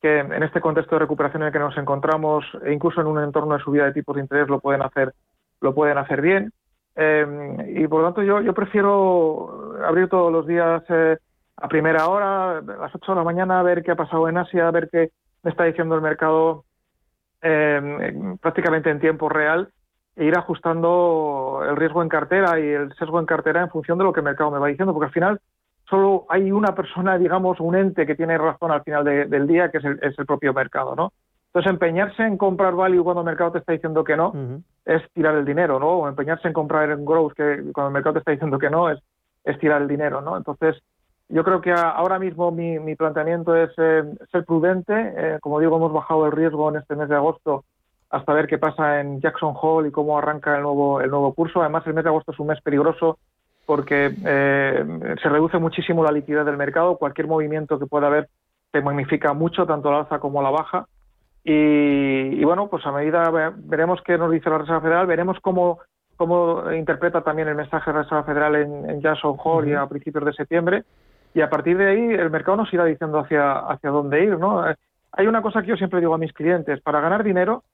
que 0.01 0.21
en 0.21 0.43
este 0.43 0.61
contexto 0.61 0.95
de 0.95 1.01
recuperación 1.01 1.43
en 1.43 1.49
el 1.49 1.53
que 1.53 1.59
nos 1.59 1.77
encontramos, 1.77 2.45
e 2.65 2.73
incluso 2.73 3.01
en 3.01 3.09
un 3.09 3.23
entorno 3.23 3.57
de 3.57 3.63
subida 3.63 3.85
de 3.85 3.93
tipos 3.93 4.15
de 4.15 4.23
interés, 4.23 4.49
lo 4.49 4.61
pueden 4.61 4.83
hacer, 4.83 5.13
lo 5.61 5.75
pueden 5.75 5.99
hacer 5.99 6.21
bien. 6.21 6.53
Eh, 6.95 7.75
y 7.77 7.87
por 7.89 8.01
lo 8.01 8.07
tanto 8.09 8.23
yo, 8.23 8.41
yo 8.41 8.55
prefiero 8.55 9.75
abrir 9.85 10.09
todos 10.09 10.33
los 10.33 10.47
días 10.47 10.83
eh, 10.89 11.17
a 11.57 11.69
primera 11.69 12.09
hora, 12.09 12.59
a 12.59 12.63
las 12.63 12.95
8 12.95 13.13
de 13.13 13.17
la 13.17 13.25
mañana, 13.25 13.63
ver 13.63 13.83
qué 13.83 13.91
ha 13.91 13.97
pasado 13.97 14.29
en 14.29 14.39
Asia, 14.39 14.71
ver 14.71 14.89
qué 14.91 15.11
me 15.43 15.51
está 15.51 15.65
diciendo 15.65 15.97
el 15.97 16.03
mercado 16.03 16.65
eh, 17.43 18.37
prácticamente 18.41 18.91
en 18.91 19.01
tiempo 19.01 19.29
real 19.29 19.69
e 20.19 20.25
ir 20.25 20.37
ajustando 20.37 21.63
el 21.69 21.77
riesgo 21.77 22.03
en 22.03 22.09
cartera 22.09 22.59
y 22.59 22.67
el 22.67 22.93
sesgo 22.97 23.21
en 23.21 23.27
cartera 23.27 23.63
en 23.63 23.71
función 23.71 23.99
de 23.99 24.05
lo 24.05 24.13
que 24.13 24.19
el 24.19 24.25
mercado 24.25 24.51
me 24.51 24.59
va 24.59 24.67
diciendo, 24.67 24.93
porque 24.93 25.07
al 25.07 25.13
final 25.13 25.41
solo 25.89 26.27
hay 26.29 26.51
una 26.51 26.75
persona, 26.75 27.17
digamos, 27.17 27.61
un 27.61 27.77
ente 27.77 28.05
que 28.05 28.17
tiene 28.17 28.37
razón 28.37 28.73
al 28.73 28.83
final 28.83 29.05
del 29.05 29.47
día, 29.47 29.71
que 29.71 29.79
es 29.79 29.85
el, 29.85 29.99
es 30.03 30.19
el, 30.19 30.27
propio 30.27 30.53
mercado, 30.53 30.97
¿no? 30.97 31.13
Entonces, 31.47 31.71
empeñarse 31.71 32.25
en 32.25 32.37
comprar 32.37 32.75
value 32.75 33.05
cuando 33.05 33.21
el 33.21 33.27
mercado 33.27 33.53
te 33.53 33.59
está 33.59 33.73
diciendo 33.73 34.03
que 34.03 34.17
no 34.17 34.33
es 34.85 35.03
tirar 35.13 35.37
el 35.37 35.45
dinero, 35.45 35.79
¿no? 35.79 35.89
O 36.01 36.09
empeñarse 36.09 36.49
en 36.49 36.53
comprar 36.53 36.91
en 36.91 37.05
growth 37.05 37.33
que 37.35 37.63
cuando 37.73 37.89
el 37.89 37.95
mercado 37.95 38.15
te 38.15 38.19
está 38.19 38.33
diciendo 38.33 38.59
que 38.59 38.71
no 38.71 38.91
es, 38.91 38.99
es 39.45 39.59
tirar 39.61 39.81
el 39.81 39.89
dinero, 39.89 40.21
¿no? 40.21 40.37
Entonces, 40.37 40.83
yo 41.29 41.45
creo 41.45 41.61
que 41.61 41.73
ahora 41.73 42.19
mismo 42.19 42.51
mi, 42.51 42.79
mi 42.79 42.97
planteamiento 42.97 43.55
es 43.55 43.71
eh, 43.79 44.03
ser 44.33 44.45
prudente. 44.45 44.95
Eh, 44.95 45.39
como 45.41 45.61
digo, 45.61 45.77
hemos 45.77 45.93
bajado 45.93 46.27
el 46.27 46.33
riesgo 46.33 46.69
en 46.71 46.77
este 46.77 46.97
mes 46.97 47.09
de 47.09 47.17
agosto 47.17 47.65
hasta 48.11 48.33
ver 48.33 48.47
qué 48.47 48.59
pasa 48.59 49.01
en 49.01 49.21
Jackson 49.21 49.55
Hole 49.61 49.89
y 49.89 49.93
cómo 49.93 50.17
arranca 50.17 50.57
el 50.57 50.63
nuevo, 50.63 51.01
el 51.01 51.11
nuevo 51.11 51.33
curso. 51.35 51.61
Además, 51.61 51.87
el 51.87 51.95
mes 51.95 52.05
de 52.05 52.11
agosto 52.11 52.33
es 52.33 52.39
un 52.39 52.47
mes 52.49 52.61
peligroso 52.63 53.19
porque 53.67 54.15
eh, 54.25 54.85
se 55.23 55.29
reduce 55.29 55.59
muchísimo 55.59 56.03
la 56.03 56.11
liquidez 56.11 56.47
del 56.47 56.57
mercado, 56.57 56.97
cualquier 56.97 57.27
movimiento 57.27 57.79
que 57.79 57.87
pueda 57.87 58.07
haber 58.07 58.29
se 58.73 58.81
magnifica 58.81 59.35
mucho, 59.35 59.67
tanto 59.67 59.91
la 59.91 60.01
alza 60.01 60.19
como 60.21 60.43
la 60.43 60.51
baja. 60.51 60.87
Y, 61.45 62.43
bueno, 62.45 62.69
pues 62.69 62.85
a 62.85 62.93
medida 62.93 63.31
veremos 63.57 64.01
qué 64.03 64.19
nos 64.19 64.31
dice 64.31 64.51
la 64.51 64.59
Reserva 64.59 64.81
Federal, 64.81 65.07
veremos 65.07 65.39
cómo, 65.41 65.81
cómo 66.17 66.71
interpreta 66.73 67.23
también 67.23 67.49
el 67.49 67.55
mensaje 67.55 67.91
de 67.91 67.97
la 67.97 68.03
Reserva 68.03 68.25
Federal 68.25 68.57
en, 68.57 69.01
Jackson 69.01 69.37
Hole 69.43 69.71
y 69.71 69.75
a 69.75 69.87
principios 69.87 70.25
de 70.25 70.33
septiembre. 70.33 70.85
Y 71.35 71.41
a 71.41 71.49
partir 71.49 71.79
de 71.79 71.91
ahí 71.91 72.15
el 72.15 72.31
mercado 72.31 72.59
nos 72.59 72.73
irá 72.73 72.85
diciendo 72.85 73.19
hacia, 73.19 73.53
hacia 73.53 73.91
dónde 73.91 74.25
ir. 74.25 74.39
¿no? 74.39 74.65
Hay 75.13 75.27
una 75.27 75.43
cosa 75.43 75.63
que 75.63 75.69
yo 75.69 75.77
siempre 75.77 76.01
digo 76.01 76.15
a 76.15 76.19
mis 76.19 76.33
clientes, 76.33 76.81
para 76.83 77.01
ganar 77.01 77.23
dinero 77.23 77.65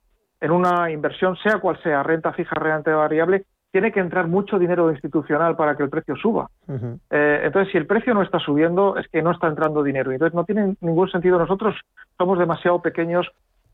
en 0.44 0.50
una 0.50 0.90
inversión, 0.90 1.36
sea 1.36 1.58
cual 1.58 1.80
sea, 1.82 2.02
renta 2.02 2.30
fija, 2.34 2.54
renta 2.54 2.94
variable, 2.94 3.46
tiene 3.72 3.90
que 3.90 4.00
entrar 4.00 4.28
mucho 4.28 4.58
dinero 4.58 4.90
institucional 4.90 5.56
para 5.56 5.74
que 5.74 5.82
el 5.82 5.88
precio 5.88 6.14
suba. 6.16 6.50
Eh, 6.68 7.40
entonces, 7.44 7.72
si 7.72 7.78
el 7.78 7.86
precio 7.86 8.12
no 8.12 8.20
está 8.20 8.38
subiendo, 8.38 8.98
es 8.98 9.08
que 9.08 9.22
no 9.22 9.30
está 9.30 9.48
entrando 9.48 9.82
dinero. 9.82 10.12
Entonces, 10.12 10.34
no 10.34 10.44
tiene 10.44 10.76
ningún 10.82 11.10
sentido. 11.10 11.38
Nosotros 11.38 11.74
somos 12.18 12.38
demasiado 12.38 12.82
pequeños. 12.82 13.26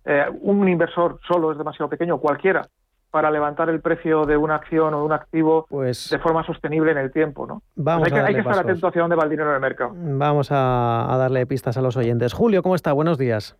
Eh, 0.04 0.24
un 0.42 0.68
inversor 0.68 1.18
solo 1.26 1.50
es 1.50 1.58
demasiado 1.58 1.90
pequeño, 1.90 2.18
cualquiera, 2.18 2.62
para 3.10 3.32
levantar 3.32 3.68
el 3.68 3.80
precio 3.80 4.24
de 4.24 4.36
una 4.36 4.54
acción 4.54 4.94
o 4.94 4.98
de 4.98 5.04
un 5.04 5.12
activo 5.12 5.66
pues 5.68 6.08
de 6.08 6.20
forma 6.20 6.46
sostenible 6.46 6.92
en 6.92 6.98
el 6.98 7.10
tiempo. 7.10 7.48
¿no? 7.48 7.62
Vamos 7.74 8.06
hay, 8.06 8.12
que, 8.12 8.20
hay 8.20 8.34
que 8.34 8.40
estar 8.40 8.60
atento 8.60 8.86
hacia 8.86 9.02
dónde 9.02 9.16
va 9.16 9.24
el 9.24 9.30
dinero 9.30 9.50
en 9.50 9.56
el 9.56 9.60
mercado. 9.60 9.90
Vamos 9.92 10.50
a, 10.52 11.16
darle 11.18 11.44
pistas 11.46 11.76
a 11.76 11.82
los 11.82 11.96
oyentes. 11.96 12.32
Julio, 12.32 12.62
¿cómo 12.62 12.76
está? 12.76 12.92
Buenos 12.92 13.18
días. 13.18 13.58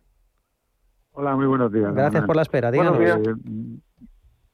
Hola, 1.21 1.35
muy 1.35 1.45
buenos 1.45 1.71
días. 1.71 1.93
Gracias 1.93 2.25
por 2.25 2.35
la 2.35 2.41
espera. 2.41 2.71
Díganos 2.71 2.97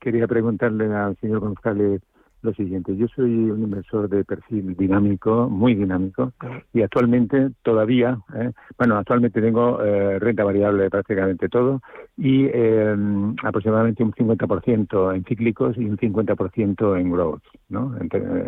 quería 0.02 0.28
preguntarle 0.28 0.94
al 0.94 1.16
señor 1.16 1.40
González 1.40 2.02
lo 2.42 2.54
siguiente. 2.54 2.96
Yo 2.96 3.08
soy 3.08 3.32
un 3.32 3.64
inversor 3.64 4.10
de 4.10 4.24
perfil 4.24 4.76
dinámico, 4.76 5.50
muy 5.50 5.76
dinámico, 5.76 6.34
y 6.74 6.82
actualmente 6.82 7.50
todavía, 7.64 8.20
¿eh? 8.36 8.52
bueno, 8.78 8.98
actualmente 8.98 9.42
tengo 9.42 9.82
eh, 9.84 10.20
renta 10.20 10.44
variable 10.44 10.84
de 10.84 10.90
prácticamente 10.90 11.50
todo 11.50 11.82
y 12.18 12.46
eh, 12.46 12.96
aproximadamente 13.44 14.04
un 14.04 14.14
50% 14.14 15.16
en 15.16 15.24
cíclicos 15.26 15.78
y 15.78 15.86
un 15.86 15.98
50% 15.98 17.00
en 17.00 17.12
growth, 17.12 17.44
¿no? 17.70 17.96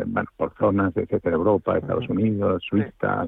bueno, 0.08 0.30
por 0.38 0.54
zonas, 0.56 0.96
etcétera, 0.96 1.36
Europa, 1.36 1.78
Estados 1.78 2.08
Unidos, 2.10 2.64
Suiza, 2.68 3.28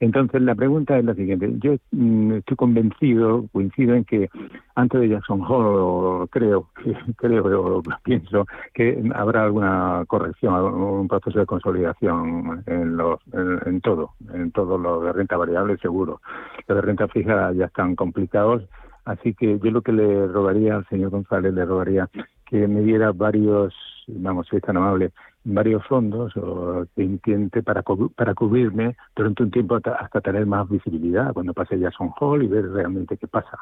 entonces, 0.00 0.42
la 0.42 0.54
pregunta 0.54 0.98
es 0.98 1.04
la 1.04 1.14
siguiente. 1.14 1.50
Yo 1.58 1.76
mm, 1.92 2.32
estoy 2.34 2.56
convencido, 2.56 3.46
coincido 3.52 3.94
en 3.94 4.04
que 4.04 4.28
antes 4.74 5.00
de 5.00 5.08
Jackson 5.08 5.42
Hole, 5.42 6.28
creo, 6.30 6.68
creo, 7.16 7.82
pienso 8.02 8.46
que 8.72 9.02
habrá 9.14 9.44
alguna 9.44 9.73
corrección, 10.06 10.54
un 10.54 11.08
proceso 11.08 11.38
de 11.38 11.46
consolidación 11.46 12.62
en, 12.66 12.96
los, 12.96 13.20
en, 13.32 13.80
todo, 13.80 14.12
en 14.32 14.52
todo 14.52 14.78
lo 14.78 15.00
de 15.00 15.12
renta 15.12 15.36
variable, 15.36 15.76
seguro. 15.78 16.20
Los 16.66 16.76
de 16.76 16.82
renta 16.82 17.08
fija 17.08 17.52
ya 17.52 17.66
están 17.66 17.96
complicados, 17.96 18.62
así 19.04 19.34
que 19.34 19.58
yo 19.58 19.70
lo 19.70 19.82
que 19.82 19.92
le 19.92 20.26
rogaría 20.26 20.76
al 20.76 20.86
señor 20.88 21.10
González, 21.10 21.54
le 21.54 21.64
rogaría 21.64 22.08
que 22.46 22.68
me 22.68 22.80
diera 22.80 23.12
varios, 23.12 23.74
vamos, 24.08 24.46
si 24.48 24.56
es 24.56 24.62
tan 24.62 24.76
amable, 24.76 25.12
varios 25.44 25.84
fondos 25.86 26.36
o 26.36 26.86
que 26.94 27.02
intente 27.02 27.62
para, 27.62 27.82
para 27.82 28.34
cubrirme 28.34 28.96
durante 29.14 29.42
un 29.42 29.50
tiempo 29.50 29.76
hasta, 29.76 30.20
tener 30.20 30.46
más 30.46 30.68
visibilidad 30.68 31.32
cuando 31.32 31.52
pase 31.52 31.78
Jackson 31.78 32.12
Hall 32.18 32.42
y 32.42 32.48
ver 32.48 32.70
realmente 32.70 33.16
qué 33.16 33.28
pasa. 33.28 33.58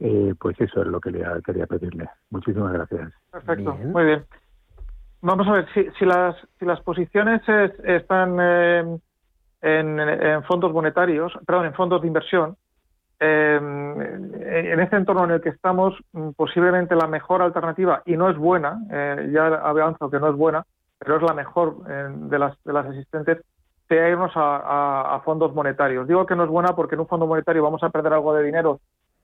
Eh, 0.00 0.34
pues 0.38 0.60
eso 0.60 0.82
es 0.82 0.86
lo 0.88 1.00
que 1.00 1.10
le 1.10 1.24
quería 1.44 1.66
pedirle. 1.66 2.08
Muchísimas 2.30 2.72
gracias. 2.72 3.12
Perfecto, 3.32 3.76
muy 3.76 4.04
bien. 4.04 4.24
Vamos 5.20 5.48
a 5.48 5.52
ver, 5.52 5.66
si, 5.74 5.86
si, 5.98 6.04
las, 6.04 6.36
si 6.58 6.64
las 6.64 6.80
posiciones 6.80 7.42
están 7.84 8.36
eh, 8.40 8.98
en, 9.62 10.44
fondos 10.44 10.72
monetarios, 10.72 11.32
perdón, 11.46 11.66
en 11.66 11.74
fondos 11.74 12.00
de 12.00 12.06
inversión, 12.06 12.56
eh, 13.20 13.58
en 13.60 14.80
este 14.80 14.96
entorno 14.96 15.24
en 15.24 15.32
el 15.32 15.40
que 15.40 15.48
estamos, 15.48 15.94
posiblemente 16.36 16.94
la 16.94 17.08
mejor 17.08 17.42
alternativa, 17.42 18.02
y 18.06 18.16
no 18.16 18.30
es 18.30 18.36
buena, 18.36 18.78
ya 19.32 19.46
avanzo 19.46 20.08
que 20.08 20.20
no 20.20 20.28
es 20.28 20.36
buena, 20.36 20.64
pero 20.98 21.16
es 21.16 21.22
la 21.22 21.34
mejor 21.34 21.76
eh, 21.88 22.08
de, 22.10 22.38
las, 22.38 22.62
de 22.64 22.72
las 22.72 22.86
existentes, 22.86 23.38
sea 23.88 24.08
irnos 24.08 24.32
a, 24.34 25.20
fondos 25.24 25.54
monetarios. 25.54 26.06
Digo 26.06 26.26
que 26.26 26.36
no 26.36 26.44
es 26.44 26.50
buena 26.50 26.74
porque 26.74 26.94
en 26.94 27.00
un 27.00 27.08
fondo 27.08 27.26
monetario 27.26 27.62
vamos 27.62 27.82
a 27.82 27.88
perder 27.88 28.12
algo 28.12 28.34
de 28.34 28.44
dinero 28.44 28.80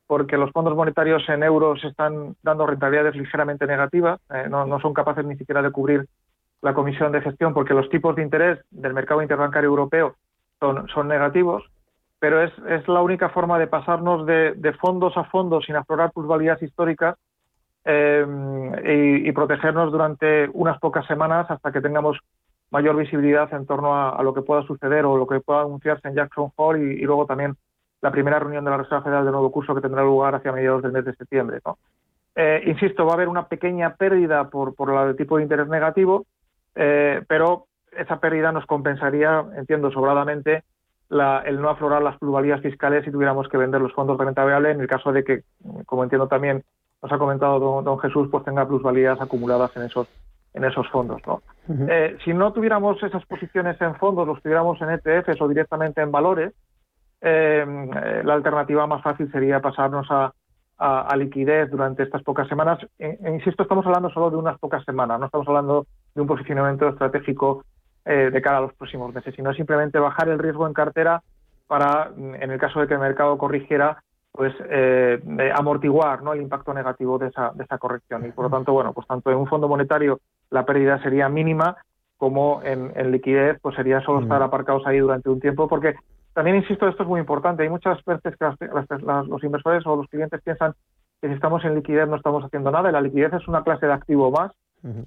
porque 0.06 0.36
los 0.36 0.50
fondos 0.52 0.76
monetarios 0.76 1.28
en 1.28 1.42
euros 1.42 1.82
están 1.84 2.36
dando 2.42 2.66
rentabilidades 2.66 3.16
ligeramente 3.16 3.66
negativas, 3.66 4.20
eh, 4.30 4.46
no, 4.48 4.80
son 4.80 4.92
capaces 4.92 5.24
ni 5.24 5.36
siquiera 5.36 5.62
de 5.62 5.70
cubrir 5.70 6.06
la 6.62 6.74
comisión 6.74 7.12
de 7.12 7.20
gestión 7.20 7.54
porque 7.54 7.74
los 7.74 7.88
tipos 7.90 8.16
de 8.16 8.22
interés 8.22 8.58
del 8.70 8.94
mercado 8.94 9.22
interbancario 9.22 9.68
europeo 9.68 10.16
son, 10.60 11.08
negativos, 11.08 11.62
pero 12.18 12.42
es, 12.42 12.52
es 12.68 12.86
la 12.88 13.02
única 13.02 13.28
forma 13.28 13.58
de 13.58 13.66
pasarnos 13.66 14.24
de, 14.24 14.52
de 14.54 14.72
fondos 14.74 15.16
a 15.16 15.24
fondos 15.24 15.66
sin 15.66 15.76
aflorar 15.76 16.12
plusvalías 16.12 16.62
históricas 16.62 17.16
eh, 17.86 18.26
y, 19.24 19.30
protegernos 19.32 19.92
durante 19.92 20.48
unas 20.54 20.78
pocas 20.78 21.06
semanas 21.06 21.50
hasta 21.50 21.70
que 21.70 21.82
tengamos 21.82 22.18
mayor 22.70 22.96
visibilidad 22.96 23.52
en 23.52 23.66
torno 23.66 23.94
a, 23.94 24.22
lo 24.22 24.32
que 24.32 24.40
pueda 24.40 24.62
suceder 24.62 25.04
o 25.04 25.18
lo 25.18 25.26
que 25.26 25.40
pueda 25.40 25.60
anunciarse 25.60 26.08
en 26.08 26.14
Jackson 26.14 26.50
Hole 26.56 26.94
y, 26.94 27.02
luego 27.02 27.26
también 27.26 27.56
la 28.04 28.10
primera 28.10 28.38
reunión 28.38 28.62
de 28.66 28.70
la 28.70 28.76
Reserva 28.76 29.00
Federal 29.00 29.24
de 29.24 29.30
nuevo 29.30 29.50
curso 29.50 29.74
que 29.74 29.80
tendrá 29.80 30.02
lugar 30.02 30.34
hacia 30.34 30.52
mediados 30.52 30.82
del 30.82 30.92
mes 30.92 31.06
de 31.06 31.14
septiembre. 31.14 31.60
Eh, 32.36 32.62
insisto, 32.66 33.06
va 33.06 33.12
a 33.12 33.14
haber 33.14 33.28
una 33.28 33.48
pequeña 33.48 33.94
pérdida 33.94 34.50
por, 34.50 34.74
por 34.74 34.92
el 35.08 35.16
tipo 35.16 35.38
de 35.38 35.44
interés 35.44 35.68
negativo, 35.68 36.26
eh, 36.74 37.22
pero 37.26 37.64
esa 37.96 38.20
pérdida 38.20 38.52
nos 38.52 38.66
compensaría, 38.66 39.42
entiendo 39.56 39.90
sobradamente, 39.90 40.64
el 41.08 41.62
no 41.62 41.70
aflorar 41.70 42.02
las 42.02 42.18
plusvalías 42.18 42.60
fiscales 42.60 43.06
si 43.06 43.10
tuviéramos 43.10 43.48
que 43.48 43.56
vender 43.56 43.80
los 43.80 43.94
fondos 43.94 44.18
de 44.18 44.24
renta 44.26 44.44
variable 44.44 44.72
en 44.72 44.82
el 44.82 44.86
caso 44.86 45.10
de 45.10 45.24
que, 45.24 45.42
como 45.86 46.04
entiendo 46.04 46.28
también 46.28 46.62
nos 47.02 47.10
ha 47.10 47.16
comentado 47.16 47.58
don, 47.80 47.98
Jesús, 48.00 48.28
pues 48.30 48.44
tenga 48.44 48.68
plusvalías 48.68 49.18
acumuladas 49.18 49.74
en 49.76 49.84
esos 49.84 50.08
en 50.52 50.64
esos 50.64 50.86
fondos. 50.90 51.20
¿no? 51.26 51.42
Eh, 51.88 52.16
si 52.22 52.34
no 52.34 52.52
tuviéramos 52.52 53.02
esas 53.02 53.24
posiciones 53.24 53.80
en 53.80 53.94
fondos, 53.96 54.26
los 54.26 54.42
tuviéramos 54.42 54.80
en 54.82 54.90
ETFs 54.90 55.40
o 55.40 55.48
directamente 55.48 56.00
en 56.02 56.12
valores, 56.12 56.52
eh, 57.24 58.22
la 58.22 58.34
alternativa 58.34 58.86
más 58.86 59.02
fácil 59.02 59.30
sería 59.32 59.60
pasarnos 59.60 60.06
a, 60.10 60.32
liquidez 61.16 61.70
durante 61.70 62.02
estas 62.02 62.22
pocas 62.22 62.46
semanas. 62.48 62.78
E, 62.98 63.18
e 63.22 63.30
insisto, 63.30 63.62
estamos 63.62 63.86
hablando 63.86 64.10
solo 64.10 64.30
de 64.30 64.36
unas 64.36 64.58
pocas 64.58 64.84
semanas, 64.84 65.18
no 65.18 65.26
estamos 65.26 65.48
hablando 65.48 65.86
de 66.14 66.20
un 66.20 66.26
posicionamiento 66.26 66.88
estratégico 66.88 67.64
eh, 68.04 68.28
de 68.30 68.42
cara 68.42 68.58
a 68.58 68.60
los 68.60 68.74
próximos 68.74 69.14
meses, 69.14 69.34
sino 69.34 69.54
simplemente 69.54 69.98
bajar 69.98 70.28
el 70.28 70.38
riesgo 70.38 70.66
en 70.66 70.74
cartera 70.74 71.22
para, 71.66 72.10
en 72.16 72.50
el 72.50 72.58
caso 72.58 72.80
de 72.80 72.86
que 72.86 72.94
el 72.94 73.00
mercado 73.00 73.38
corrigiera, 73.38 74.02
pues 74.32 74.52
eh, 74.68 75.22
amortiguar 75.54 76.22
¿no? 76.22 76.34
el 76.34 76.42
impacto 76.42 76.74
negativo 76.74 77.18
de 77.18 77.28
esa, 77.28 77.52
de 77.54 77.64
esa 77.64 77.78
corrección. 77.78 78.26
Y 78.26 78.32
por 78.32 78.44
lo 78.44 78.50
tanto, 78.50 78.72
bueno, 78.74 78.92
pues 78.92 79.06
tanto 79.06 79.30
en 79.30 79.38
un 79.38 79.46
fondo 79.46 79.68
monetario 79.68 80.20
la 80.50 80.66
pérdida 80.66 81.02
sería 81.02 81.30
mínima 81.30 81.76
como 82.16 82.60
en, 82.62 83.10
liquidez, 83.10 83.58
pues 83.60 83.76
sería 83.76 84.00
solo 84.00 84.22
estar 84.22 84.42
aparcados 84.42 84.86
ahí 84.86 84.98
durante 84.98 85.28
un 85.28 85.40
tiempo, 85.40 85.68
porque 85.68 85.94
también 86.34 86.56
insisto, 86.56 86.88
esto 86.88 87.02
es 87.02 87.08
muy 87.08 87.20
importante. 87.20 87.62
Hay 87.62 87.68
muchas 87.68 88.04
veces 88.04 88.36
que 88.36 88.66
los 89.28 89.44
inversores 89.44 89.86
o 89.86 89.96
los 89.96 90.08
clientes 90.08 90.40
piensan 90.42 90.74
que 91.20 91.28
si 91.28 91.34
estamos 91.34 91.64
en 91.64 91.74
liquidez 91.76 92.08
no 92.08 92.16
estamos 92.16 92.44
haciendo 92.44 92.70
nada, 92.70 92.90
y 92.90 92.92
la 92.92 93.00
liquidez 93.00 93.32
es 93.32 93.48
una 93.48 93.62
clase 93.62 93.86
de 93.86 93.92
activo 93.92 94.30
más, 94.30 94.52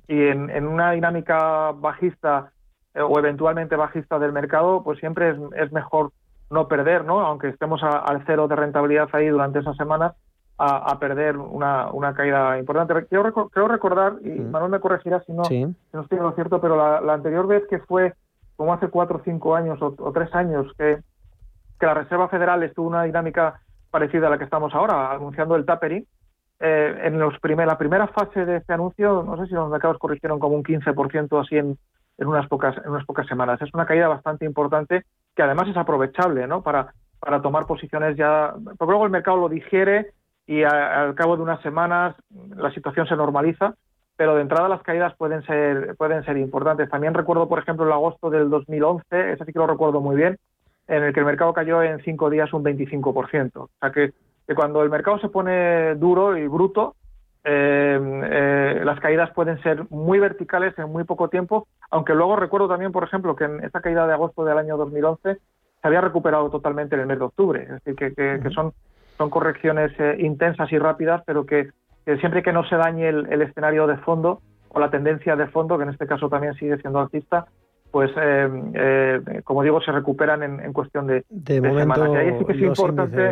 y 0.08 0.28
en, 0.28 0.50
en, 0.50 0.66
una 0.66 0.94
dinámica 0.94 1.72
bajista 1.72 2.52
eh, 2.96 3.02
o 3.02 3.20
eventualmente 3.20 3.76
bajista 3.76 4.18
del 4.18 4.32
mercado, 4.32 4.84
pues 4.84 4.98
siempre 5.00 5.30
es, 5.30 5.38
es 5.56 5.72
mejor 5.72 6.12
no 6.50 6.68
perder, 6.68 7.06
¿no? 7.06 7.20
Aunque 7.20 7.50
estemos 7.50 7.84
al 7.84 8.24
cero 8.26 8.48
de 8.48 8.56
rentabilidad 8.56 9.10
ahí 9.14 9.28
durante 9.28 9.60
esas 9.60 9.78
semanas, 9.78 10.16
a, 10.60 10.98
perder 10.98 11.38
una, 11.38 11.92
una, 11.92 12.16
caída 12.16 12.58
importante. 12.58 13.06
Quiero, 13.06 13.32
quiero 13.50 13.68
recordar, 13.68 14.16
y 14.24 14.30
Manuel 14.30 14.72
me 14.72 14.80
corregirá 14.80 15.22
si 15.22 15.32
no, 15.32 15.44
no 15.44 16.02
estoy 16.02 16.18
en 16.18 16.24
lo 16.24 16.32
cierto, 16.32 16.60
pero 16.60 16.76
la, 16.76 17.14
anterior 17.14 17.46
vez 17.46 17.64
que 17.70 17.78
fue 17.80 18.16
como 18.56 18.74
hace 18.74 18.88
cuatro 18.88 19.18
o 19.18 19.22
cinco 19.24 19.56
años 19.56 19.80
o, 19.82 20.12
tres 20.12 20.34
años 20.34 20.66
que, 20.78 20.98
que, 21.80 21.86
la 21.86 21.94
Reserva 21.94 22.28
Federal 22.30 22.64
estuvo 22.64 22.88
una 22.88 23.04
dinámica 23.04 23.62
parecida 23.90 24.28
a 24.28 24.30
la 24.30 24.38
que 24.38 24.44
estamos 24.44 24.74
ahora, 24.74 25.12
anunciando 25.12 25.56
el 25.56 25.66
tapering, 25.66 26.06
eh, 26.60 27.02
en 27.04 27.20
los 27.20 27.40
primer, 27.40 27.68
la 27.68 27.78
primera 27.78 28.08
fase 28.08 28.46
de 28.46 28.58
este 28.58 28.74
anuncio, 28.74 29.24
no 29.24 29.38
sé 29.38 29.48
si 29.48 29.54
los 29.54 29.70
mercados 29.70 30.00
corrigieron 30.00 30.40
como 30.40 30.56
un 30.56 30.64
15% 30.64 31.40
así 31.40 31.58
en, 31.58 31.78
en, 32.18 32.28
unas 32.28 32.48
pocas, 32.48 32.76
en 32.78 33.06
pocas 33.06 33.28
semanas. 33.28 33.62
Es 33.62 33.74
una 33.74 33.86
caída 33.86 34.08
bastante 34.08 34.46
importante 34.46 35.04
que 35.36 35.44
además 35.44 35.68
es 35.70 35.78
aprovechable 35.78 36.48
¿no? 36.48 36.64
para, 36.64 36.94
para 37.20 37.42
tomar 37.42 37.66
posiciones 37.66 38.18
ya, 38.18 38.54
porque 38.78 38.92
luego 38.92 39.06
el 39.06 39.12
mercado 39.12 39.38
lo 39.38 39.50
digiere 39.50 40.12
y 40.48 40.64
al 40.64 41.14
cabo 41.16 41.36
de 41.36 41.44
unas 41.44 41.62
semanas 41.62 42.16
la 42.56 42.72
situación 42.72 43.06
se 43.08 43.16
normaliza, 43.16 43.76
pero 44.16 44.36
de 44.36 44.42
entrada 44.42 44.70
las 44.70 44.82
caídas 44.82 45.14
pueden 45.18 45.44
ser, 45.44 45.96
pueden 45.98 46.24
ser 46.24 46.38
importantes. 46.38 46.90
También 46.90 47.14
recuerdo, 47.14 47.48
por 47.48 47.60
ejemplo, 47.60 47.86
el 47.86 47.92
agosto 47.92 48.30
del 48.30 48.50
2011, 48.50 49.34
ese 49.34 49.46
sí 49.46 49.54
que 49.54 49.60
lo 49.60 49.68
recuerdo 49.68 50.02
muy 50.02 50.16
bien, 50.16 50.38
en 50.88 51.04
el 51.04 51.14
que 51.14 51.20
el 51.20 51.26
mercado 51.26 51.54
cayó 51.54 51.84
en 51.84 52.00
cinco 52.04 52.30
días 52.30 52.54
un 52.54 52.64
25%. 52.64 53.52
O 53.56 53.70
sea 53.80 53.92
que, 53.92 54.14
que 54.48 54.56
cuando 54.56 54.82
el 54.82 54.90
mercado 54.90 55.20
se 55.20 55.30
pone 55.30 55.96
duro 55.96 56.38
y 56.38 56.48
bruto, 56.48 56.96
eh, 57.50 57.98
eh, 58.30 58.82
las 58.84 59.00
caídas 59.00 59.32
pueden 59.32 59.62
ser 59.64 59.86
muy 59.90 60.20
verticales 60.20 60.78
en 60.78 60.92
muy 60.92 61.06
poco 61.06 61.30
tiempo, 61.30 61.66
aunque 61.90 62.14
luego 62.14 62.36
recuerdo 62.36 62.68
también, 62.68 62.92
por 62.92 63.06
ejemplo, 63.06 63.38
que 63.38 63.46
en 63.46 63.64
esa 63.64 63.80
caída 63.80 64.06
de 64.06 64.12
agosto 64.12 64.44
del 64.44 64.58
año 64.58 64.76
2011 64.76 65.36
se 65.36 65.88
había 65.88 66.02
recuperado 66.02 66.50
totalmente 66.50 66.96
en 66.96 67.02
el 67.02 67.08
mes 67.08 67.20
de 67.20 67.24
octubre, 67.24 67.64
es 67.64 67.70
decir, 67.70 67.96
que, 67.96 68.14
que, 68.14 68.50
son, 68.50 68.74
son 69.18 69.30
correcciones 69.30 69.94
eh, 69.98 70.18
intensas 70.20 70.70
y 70.74 70.78
rápidas, 70.78 71.24
pero 71.26 71.46
que, 71.46 71.70
siempre 72.20 72.44
que 72.44 72.52
no 72.52 72.68
se 72.68 72.76
dañe 72.76 73.08
el, 73.08 73.42
escenario 73.42 73.88
de 73.88 73.96
fondo 73.96 74.42
o 74.68 74.80
la 74.82 74.90
tendencia 74.90 75.38
de 75.38 75.48
fondo, 75.48 75.78
que 75.78 75.84
en 75.84 75.92
este 75.92 76.06
caso 76.06 76.28
también 76.28 76.54
sigue 76.56 76.78
siendo 76.80 77.00
alcista, 77.00 77.48
pues 77.98 78.12
como 79.44 79.64
digo, 79.64 79.82
se 79.82 79.92
recuperan 79.92 80.44
en, 80.44 80.72
cuestión 80.72 81.08
de, 81.08 81.26
de, 81.30 81.62
semanas. 81.62 82.10
Y 82.14 82.16
ahí 82.16 82.36
sí 82.38 82.46
que 82.46 82.54
es 82.54 82.60
importante. 82.60 83.32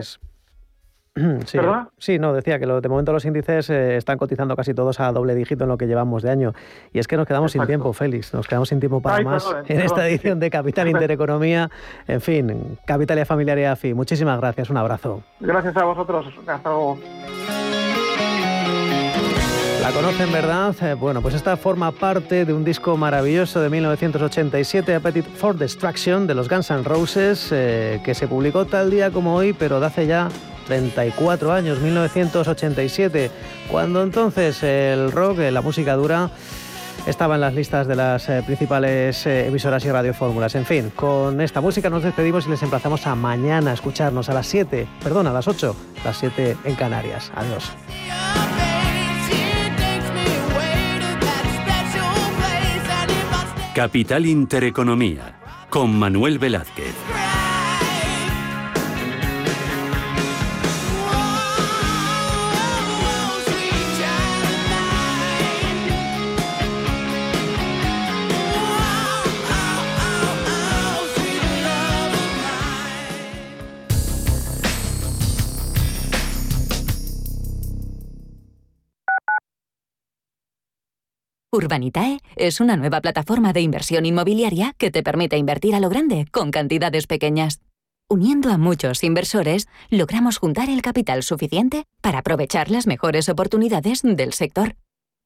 Sí, 1.46 1.58
sí, 1.98 2.20
no, 2.20 2.34
decía 2.34 2.60
que 2.60 2.66
lo, 2.66 2.82
de 2.82 2.90
momento 2.90 3.14
los 3.14 3.24
índices 3.24 3.70
eh, 3.70 3.96
están 3.96 4.18
cotizando 4.18 4.54
casi 4.58 4.74
todos 4.74 5.00
a 5.00 5.14
doble 5.14 5.34
dígito 5.34 5.64
en 5.64 5.70
lo 5.70 5.78
que 5.78 5.88
llevamos 5.88 6.24
de 6.24 6.30
año. 6.30 6.52
Y 6.92 7.00
es 7.00 7.08
que 7.08 7.16
nos 7.16 7.26
quedamos 7.26 7.54
sin 7.54 7.66
tiempo, 7.66 7.94
Félix, 7.94 8.34
nos 8.34 8.46
quedamos 8.48 8.68
sin 8.68 8.82
tiempo 8.82 9.00
para 9.00 9.24
más 9.24 9.56
en 9.68 9.80
esta 9.80 10.10
edición 10.10 10.42
de 10.42 10.50
Capital 10.50 10.90
Intereconomía. 10.90 11.70
En 12.10 12.20
fin, 12.20 12.78
Capital 12.86 13.20
y 13.20 13.24
Familiar 13.24 13.58
y 13.60 13.64
AFI. 13.64 13.94
Muchísimas 13.94 14.38
gracias, 14.42 14.70
un 14.70 14.76
abrazo. 14.76 15.24
Gracias 15.40 15.78
a 15.78 15.86
vosotros, 15.86 16.26
hasta 16.46 16.70
luego. 16.70 16.98
¿La 19.86 19.92
conocen, 19.92 20.32
verdad? 20.32 20.76
Eh, 20.82 20.96
bueno, 20.96 21.22
pues 21.22 21.36
esta 21.36 21.58
forma 21.58 21.92
parte 21.92 22.44
de 22.44 22.54
un 22.54 22.66
disco 22.66 22.98
maravilloso 22.98 23.62
de 23.62 23.70
1987, 23.70 24.96
Appetite 24.96 25.30
for 25.38 25.56
Destruction, 25.56 26.26
de 26.26 26.34
los 26.34 26.50
Guns 26.50 26.72
N' 26.72 26.84
Roses, 26.84 27.50
eh, 27.52 28.02
que 28.04 28.16
se 28.16 28.28
publicó 28.28 28.66
tal 28.66 28.90
día 28.90 29.12
como 29.12 29.36
hoy, 29.36 29.54
pero 29.54 29.80
de 29.80 29.86
hace 29.86 30.08
ya 30.08 30.30
34 30.66 31.52
años, 31.52 31.82
1987, 31.82 33.30
cuando 33.70 34.02
entonces 34.02 34.64
el 34.64 35.12
rock, 35.12 35.38
la 35.52 35.62
música 35.62 35.94
dura, 35.94 36.32
estaba 37.06 37.36
en 37.36 37.42
las 37.42 37.54
listas 37.54 37.86
de 37.86 37.96
las 37.96 38.28
eh, 38.28 38.42
principales 38.44 39.28
eh, 39.28 39.46
emisoras 39.46 39.86
y 39.86 39.92
radiofórmulas. 39.92 40.56
En 40.56 40.66
fin, 40.66 40.92
con 40.96 41.40
esta 41.42 41.62
música 41.62 41.92
nos 41.92 42.02
despedimos 42.02 42.48
y 42.48 42.50
les 42.50 42.64
emplazamos 42.64 43.06
a 43.06 43.14
mañana 43.14 43.70
a 43.70 43.74
escucharnos 43.76 44.30
a 44.30 44.34
las 44.34 44.48
7, 44.48 44.88
perdón, 45.04 45.28
a 45.28 45.32
las 45.32 45.48
8, 45.48 45.76
las 46.04 46.18
7 46.18 46.58
en 46.64 46.74
Canarias. 46.74 47.32
Adiós. 47.36 47.72
Capital 53.76 54.26
Intereconomía, 54.26 55.38
con 55.70 56.00
Manuel 56.00 56.40
Velázquez. 56.40 57.25
Urbanitae 81.56 82.20
es 82.36 82.60
una 82.60 82.76
nueva 82.76 83.00
plataforma 83.00 83.54
de 83.54 83.62
inversión 83.62 84.06
inmobiliaria 84.06 84.74
que 84.78 84.92
te 84.92 85.04
permite 85.04 85.38
invertir 85.38 85.74
a 85.74 85.80
lo 85.80 85.90
grande 85.90 86.28
con 86.32 86.52
cantidades 86.52 87.08
pequeñas. 87.08 87.62
Uniendo 88.10 88.52
a 88.52 88.58
muchos 88.58 89.04
inversores, 89.04 89.68
logramos 89.90 90.38
juntar 90.38 90.70
el 90.70 90.82
capital 90.82 91.24
suficiente 91.24 91.86
para 92.02 92.20
aprovechar 92.20 92.70
las 92.70 92.88
mejores 92.88 93.30
oportunidades 93.30 94.02
del 94.04 94.34
sector. 94.34 94.76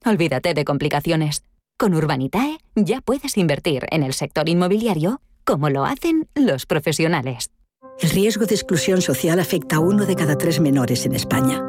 Olvídate 0.06 0.54
de 0.54 0.66
complicaciones. 0.66 1.44
Con 1.78 1.96
Urbanitae 1.96 2.60
ya 2.76 3.02
puedes 3.02 3.36
invertir 3.38 3.88
en 3.90 4.04
el 4.04 4.14
sector 4.14 4.48
inmobiliario 4.48 5.22
como 5.44 5.70
lo 5.70 5.84
hacen 5.84 6.30
los 6.36 6.68
profesionales. 6.68 7.50
El 8.00 8.12
riesgo 8.12 8.46
de 8.46 8.54
exclusión 8.54 9.02
social 9.02 9.40
afecta 9.40 9.78
a 9.78 9.80
uno 9.80 10.06
de 10.06 10.16
cada 10.16 10.38
tres 10.38 10.60
menores 10.60 11.06
en 11.06 11.16
España. 11.16 11.68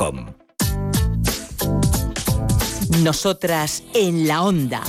Nosotras 3.03 3.83
en 3.93 4.27
la 4.27 4.41
onda. 4.41 4.81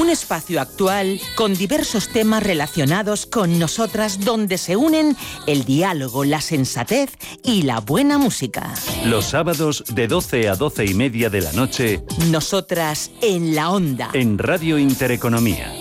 Un 0.00 0.10
espacio 0.10 0.60
actual 0.60 1.20
con 1.36 1.54
diversos 1.54 2.08
temas 2.08 2.42
relacionados 2.42 3.26
con 3.26 3.60
nosotras 3.60 4.24
donde 4.24 4.58
se 4.58 4.74
unen 4.74 5.16
el 5.46 5.64
diálogo, 5.64 6.24
la 6.24 6.40
sensatez 6.40 7.16
y 7.44 7.62
la 7.62 7.78
buena 7.78 8.18
música. 8.18 8.74
Los 9.04 9.26
sábados 9.26 9.84
de 9.94 10.08
12 10.08 10.48
a 10.48 10.56
12 10.56 10.86
y 10.86 10.94
media 10.94 11.30
de 11.30 11.40
la 11.40 11.52
noche. 11.52 12.02
Nosotras 12.30 13.12
en 13.22 13.54
la 13.54 13.70
onda. 13.70 14.10
En 14.12 14.38
Radio 14.38 14.76
Intereconomía. 14.76 15.72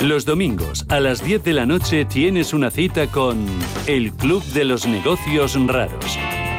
Los 0.00 0.24
domingos 0.24 0.86
a 0.88 1.00
las 1.00 1.22
10 1.22 1.44
de 1.44 1.52
la 1.52 1.66
noche 1.66 2.06
tienes 2.06 2.54
una 2.54 2.70
cita 2.70 3.08
con 3.08 3.44
El 3.86 4.12
Club 4.14 4.42
de 4.54 4.64
los 4.64 4.86
Negocios 4.86 5.54
Raros. 5.66 6.16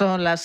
Son 0.00 0.24
las 0.24 0.38